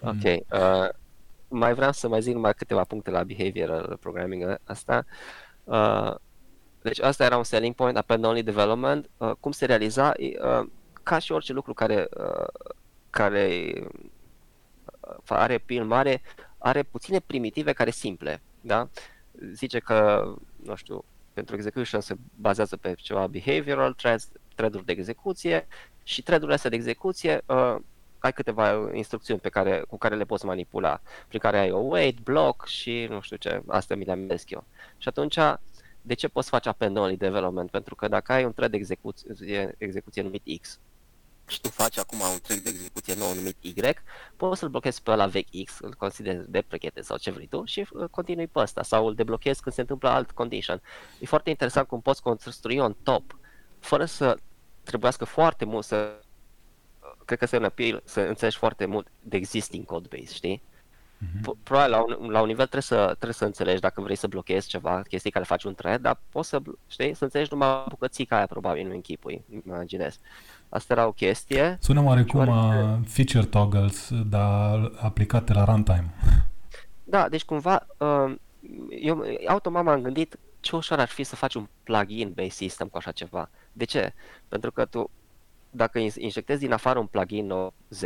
Mm. 0.00 0.08
Ok. 0.08 0.24
Uh, 0.24 0.88
mai 1.48 1.74
vreau 1.74 1.92
să 1.92 2.08
mai 2.08 2.22
zic 2.22 2.34
numai 2.34 2.54
câteva 2.54 2.84
puncte 2.84 3.10
la 3.10 3.24
behavioral 3.24 3.96
programming 4.00 4.58
asta. 4.64 5.04
Uh, 5.64 6.14
deci 6.82 7.00
asta 7.00 7.24
era 7.24 7.36
un 7.36 7.44
selling 7.44 7.74
point, 7.74 7.96
append 7.96 8.24
only 8.24 8.42
development. 8.42 9.10
Uh, 9.16 9.30
cum 9.40 9.52
se 9.52 9.66
realiza? 9.66 10.12
Uh, 10.18 10.66
ca 11.02 11.18
și 11.18 11.32
orice 11.32 11.52
lucru 11.52 11.74
care, 11.74 12.08
uh, 12.16 12.72
care 13.10 13.72
uh, 15.00 15.16
are 15.26 15.58
pil 15.58 15.84
mare, 15.84 16.22
are 16.58 16.82
puține 16.82 17.20
primitive 17.20 17.72
care 17.72 17.90
simple. 17.90 18.42
Da? 18.60 18.88
Zice 19.52 19.78
că, 19.78 20.24
nu 20.62 20.74
știu, 20.74 21.04
pentru 21.32 21.54
execution 21.54 22.00
se 22.00 22.14
bazează 22.34 22.76
pe 22.76 22.94
ceva 22.96 23.26
behavioral 23.26 23.92
threads, 23.92 24.28
thread-uri 24.54 24.84
de 24.84 24.92
execuție 24.92 25.66
și 26.02 26.22
thread-urile 26.22 26.54
astea 26.54 26.70
de 26.70 26.76
execuție 26.76 27.42
uh, 27.46 27.76
ai 28.18 28.32
câteva 28.32 28.90
instrucțiuni 28.92 29.40
pe 29.40 29.48
care, 29.48 29.84
cu 29.88 29.98
care 29.98 30.16
le 30.16 30.24
poți 30.24 30.44
manipula, 30.44 31.00
prin 31.28 31.40
care 31.40 31.58
ai 31.58 31.70
o 31.70 31.78
wait, 31.78 32.18
block 32.18 32.66
și 32.66 33.06
nu 33.10 33.20
știu 33.20 33.36
ce, 33.36 33.62
astea 33.66 33.96
mi 33.96 34.04
le 34.04 34.12
amintesc 34.12 34.50
eu. 34.50 34.64
Și 34.98 35.08
atunci 35.08 35.38
de 36.02 36.14
ce 36.14 36.28
poți 36.28 36.48
face 36.48 36.68
append 36.68 36.96
only 36.96 37.16
development? 37.16 37.70
Pentru 37.70 37.94
că 37.94 38.08
dacă 38.08 38.32
ai 38.32 38.44
un 38.44 38.52
thread 38.52 38.70
de 38.70 38.76
execuție, 38.76 39.74
execuție 39.78 40.22
numit 40.22 40.60
X 40.60 40.78
și 41.46 41.60
tu 41.60 41.68
faci 41.68 41.98
acum 41.98 42.18
un 42.20 42.38
thread 42.42 42.60
de 42.60 42.68
execuție 42.68 43.14
nou 43.14 43.34
numit 43.34 43.56
Y, 43.60 43.74
poți 44.36 44.58
să-l 44.58 44.68
blochezi 44.68 45.02
pe 45.02 45.10
ăla 45.10 45.26
vechi 45.26 45.64
X, 45.64 45.78
îl 45.80 45.94
consideri 45.94 46.50
deprecated 46.50 47.04
sau 47.04 47.16
ce 47.16 47.30
vrei 47.30 47.46
tu 47.46 47.64
și 47.64 47.86
uh, 47.92 48.08
continui 48.10 48.46
pe 48.46 48.58
ăsta 48.58 48.82
sau 48.82 49.06
îl 49.06 49.14
deblochezi 49.14 49.62
când 49.62 49.74
se 49.74 49.80
întâmplă 49.80 50.08
alt 50.08 50.30
condition. 50.30 50.82
E 51.20 51.26
foarte 51.26 51.50
interesant 51.50 51.86
cum 51.86 52.00
poți 52.00 52.22
construi 52.22 52.78
on 52.78 52.96
top 53.02 53.36
fără 53.78 54.04
să 54.04 54.38
trebuiască 54.82 55.24
foarte 55.24 55.64
mult 55.64 55.84
să 55.84 56.22
cred 57.24 57.38
că 57.38 57.46
se 57.46 57.56
un 57.56 57.64
appeal 57.64 58.02
să 58.04 58.20
înțelegi 58.20 58.56
foarte 58.56 58.84
mult 58.84 59.06
de 59.20 59.36
existing 59.36 59.84
code 59.84 60.08
base, 60.10 60.34
știi? 60.34 60.62
Mm-hmm. 61.22 61.62
Probabil 61.62 61.90
la 61.90 62.02
un, 62.02 62.30
la 62.30 62.40
un 62.40 62.46
nivel 62.46 62.66
trebuie 62.66 62.82
să, 62.82 63.04
trebuie 63.06 63.32
să 63.32 63.44
înțelegi 63.44 63.80
dacă 63.80 64.00
vrei 64.00 64.16
să 64.16 64.26
blochezi 64.26 64.68
ceva, 64.68 65.02
chestii 65.08 65.30
care 65.30 65.44
faci 65.44 65.64
un 65.64 65.74
thread, 65.74 66.00
dar 66.00 66.20
poți 66.28 66.48
să, 66.48 66.62
știi, 66.86 67.14
să 67.14 67.24
înțelegi 67.24 67.48
numai 67.52 67.84
bucățica 67.88 68.36
aia, 68.36 68.46
probabil, 68.46 68.86
nu 68.86 68.94
închipui, 68.94 69.44
imaginez. 69.66 70.18
Asta 70.68 70.92
era 70.92 71.06
o 71.06 71.12
chestie. 71.12 71.78
Sună 71.80 72.02
oarecum 72.02 72.38
oarecum... 72.38 72.92
Uh, 72.92 72.98
feature 73.06 73.44
toggles, 73.44 74.10
dar 74.26 74.92
aplicate 74.96 75.52
la 75.52 75.64
runtime. 75.64 76.14
Da, 77.04 77.28
deci 77.28 77.44
cumva, 77.44 77.86
uh, 77.98 78.34
eu 79.00 79.24
automat 79.46 79.84
m-am 79.84 80.02
gândit 80.02 80.38
ce 80.60 80.76
ușor 80.76 80.98
ar 80.98 81.08
fi 81.08 81.22
să 81.22 81.36
faci 81.36 81.54
un 81.54 81.68
plugin 81.82 82.32
based 82.34 82.50
system 82.50 82.88
cu 82.88 82.96
așa 82.96 83.10
ceva. 83.10 83.50
De 83.72 83.84
ce? 83.84 84.14
Pentru 84.48 84.72
că 84.72 84.84
tu, 84.84 85.10
dacă 85.70 85.98
injectezi 85.98 86.60
din 86.60 86.72
afară 86.72 86.98
un 86.98 87.06
plugin 87.06 87.52
Z, 87.88 88.02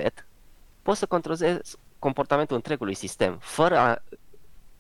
poți 0.83 0.99
să 0.99 1.07
controlezi 1.07 1.77
comportamentul 1.99 2.57
întregului 2.57 2.95
sistem, 2.95 3.39
fără 3.41 3.79
a 3.79 4.03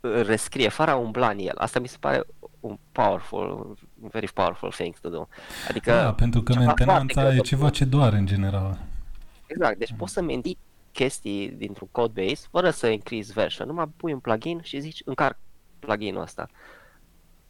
uh, 0.00 0.22
rescrie, 0.22 0.68
fără 0.68 0.90
a 0.90 0.96
umbla 0.96 1.28
în 1.28 1.38
el. 1.38 1.56
Asta 1.56 1.80
mi 1.80 1.88
se 1.88 1.96
pare 2.00 2.22
un 2.60 2.78
powerful, 2.92 3.76
un 4.02 4.08
very 4.08 4.32
powerful 4.32 4.70
thing 4.70 4.98
to 4.98 5.08
do. 5.08 5.28
Adică 5.68 5.90
da, 5.90 6.14
pentru 6.14 6.42
că 6.42 6.54
mentenanța 6.54 7.34
e 7.34 7.38
ceva 7.38 7.70
ce 7.70 7.84
doare 7.84 8.16
în 8.16 8.26
general. 8.26 8.78
Exact, 9.46 9.78
deci 9.78 9.90
mm. 9.90 9.96
poți 9.96 10.12
să 10.12 10.22
menții 10.22 10.58
chestii 10.92 11.48
dintr-un 11.48 11.88
code 11.90 12.22
base 12.22 12.46
fără 12.50 12.70
să 12.70 12.86
increase 12.86 13.32
version. 13.34 13.66
Numai 13.66 13.88
pui 13.96 14.12
un 14.12 14.18
plugin 14.18 14.60
și 14.62 14.80
zici 14.80 15.02
încarc 15.04 15.38
pluginul 15.78 16.22
ăsta. 16.22 16.48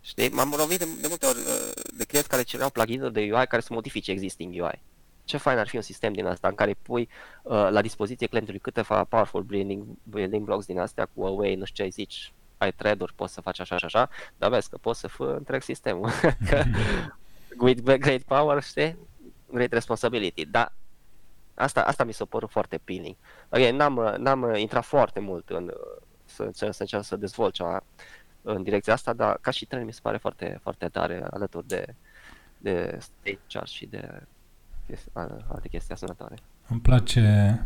Știi? 0.01 0.29
M-am 0.29 0.55
lovit 0.57 0.79
de, 0.79 0.87
de 1.01 1.07
multe 1.09 1.27
ori 1.27 1.39
uh, 1.39 1.83
de 1.97 2.05
clienți 2.05 2.29
care 2.29 2.43
cereau 2.43 2.71
plugin 2.71 3.13
de 3.13 3.21
UI 3.21 3.47
care 3.47 3.63
să 3.63 3.69
modifice 3.73 4.11
existing 4.11 4.63
UI 4.63 4.83
ce 5.27 5.37
fain 5.37 5.59
ar 5.59 5.69
fi 5.69 5.77
un 5.77 5.83
sistem 5.83 6.13
din 6.13 6.27
asta 6.27 6.49
în 6.49 6.55
care 6.55 6.77
pui 6.83 7.09
uh, 7.43 7.69
la 7.71 7.81
dispoziție 7.81 8.27
clientului 8.27 8.61
câteva 8.61 9.05
powerful 9.05 9.43
building, 9.43 9.87
building 10.03 10.45
blocks 10.45 10.67
din 10.67 10.79
astea 10.79 11.09
cu 11.15 11.25
away, 11.25 11.55
nu 11.55 11.65
știu 11.65 11.77
ce 11.77 11.83
ai 11.83 11.91
zici, 11.91 12.33
ai 12.59 12.73
thread-uri, 12.73 13.15
poți 13.15 13.33
să 13.33 13.41
faci 13.41 13.61
așa 13.61 13.77
și 13.77 13.85
așa, 13.85 14.09
dar 14.37 14.51
vezi 14.51 14.71
că 14.71 14.77
poți 14.77 15.01
să 15.01 15.07
fă 15.07 15.35
întreg 15.39 15.63
sistemul. 15.63 16.11
with 17.59 17.83
great 17.83 18.23
power, 18.23 18.63
știi? 18.63 18.97
great 19.51 19.73
responsibility, 19.73 20.47
dar 20.47 20.73
asta, 21.55 21.83
asta 21.83 22.05
mi 22.05 22.13
s-a 22.13 22.25
părut 22.25 22.51
foarte 22.51 22.75
appealing. 22.75 23.17
Okay, 23.49 23.73
n-am, 23.73 24.15
n-am 24.19 24.55
intrat 24.55 24.85
foarte 24.85 25.21
mult 25.21 25.49
în 25.49 25.73
să 26.25 26.43
încerc 26.43 26.75
să, 26.75 26.83
încerc 26.83 27.05
să 27.05 27.17
dezvolt 27.17 27.55
ceva 27.55 27.83
în 28.43 28.63
direcția 28.63 28.93
asta, 28.93 29.13
dar 29.13 29.39
ca 29.41 29.51
și 29.51 29.67
tren 29.67 29.85
mi 29.85 29.93
se 29.93 30.01
pare 30.03 30.17
foarte, 30.17 30.59
foarte 30.63 30.89
tare 30.89 31.27
alături 31.31 31.67
de, 31.67 31.95
de 32.59 32.99
state 33.01 33.39
charge 33.49 33.73
și 33.73 33.87
de 33.87 34.23
alte 35.49 35.69
chestii 35.69 35.95
asemănătoare. 35.95 36.35
Îmi 36.69 36.81
place, 36.81 37.61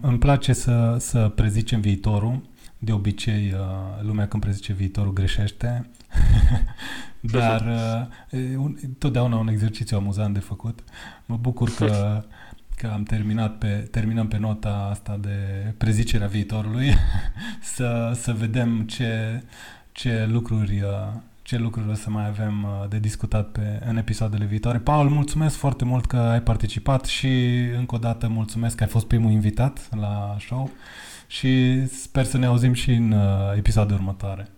îmi 0.00 0.18
place 0.18 0.52
să, 0.52 0.96
să 0.98 1.28
prezicem 1.28 1.80
viitorul. 1.80 2.42
De 2.78 2.92
obicei, 2.92 3.52
uh, 3.52 4.02
lumea 4.02 4.28
când 4.28 4.42
prezice 4.42 4.72
viitorul 4.72 5.12
greșește, 5.12 5.90
dar 7.20 7.66
uh, 8.30 8.74
totdeauna 8.98 9.36
un 9.36 9.48
exercițiu 9.48 9.96
amuzant 9.96 10.34
de 10.34 10.40
făcut. 10.40 10.84
Mă 11.26 11.36
bucur 11.36 11.70
că, 11.74 12.22
că 12.78 12.86
am 12.86 13.02
terminat 13.02 13.58
pe, 13.58 13.88
terminăm 13.90 14.28
pe 14.28 14.38
nota 14.38 14.88
asta 14.90 15.18
de 15.20 15.36
prezicerea 15.76 16.26
viitorului, 16.26 16.94
să, 17.74 18.12
să 18.14 18.32
vedem 18.32 18.82
ce, 18.82 19.42
ce 19.92 20.26
lucruri 20.30 20.80
uh, 20.80 21.20
ce 21.46 21.56
lucruri 21.56 21.90
o 21.90 21.94
să 21.94 22.10
mai 22.10 22.26
avem 22.26 22.62
uh, 22.62 22.88
de 22.88 22.98
discutat 22.98 23.50
pe, 23.52 23.80
în 23.88 23.96
episoadele 23.96 24.44
viitoare. 24.44 24.78
Paul, 24.78 25.08
mulțumesc 25.08 25.56
foarte 25.56 25.84
mult 25.84 26.06
că 26.06 26.16
ai 26.16 26.42
participat 26.42 27.04
și 27.04 27.28
încă 27.76 27.94
o 27.94 27.98
dată 27.98 28.28
mulțumesc 28.28 28.76
că 28.76 28.82
ai 28.82 28.88
fost 28.88 29.06
primul 29.06 29.30
invitat 29.30 29.88
la 29.96 30.36
show 30.38 30.70
și 31.26 31.86
sper 31.86 32.24
să 32.24 32.38
ne 32.38 32.46
auzim 32.46 32.72
și 32.72 32.90
în 32.90 33.12
uh, 33.12 33.56
episoade 33.56 33.94
următoare. 33.94 34.48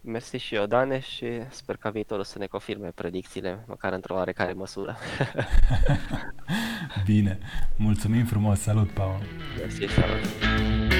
Mersi 0.00 0.36
și 0.36 0.54
eu, 0.54 0.66
Dane, 0.66 1.00
și 1.00 1.26
sper 1.50 1.76
ca 1.76 1.90
viitorul 1.90 2.24
să 2.24 2.38
ne 2.38 2.46
confirme 2.46 2.88
predicțiile, 2.94 3.64
măcar 3.66 3.92
într-o 3.92 4.14
oarecare 4.14 4.52
măsură. 4.52 4.96
Bine, 7.06 7.38
mulțumim 7.76 8.24
frumos, 8.24 8.60
salut, 8.60 8.90
Paul! 8.90 9.22
Mersi, 9.58 9.86
salut! 9.86 10.91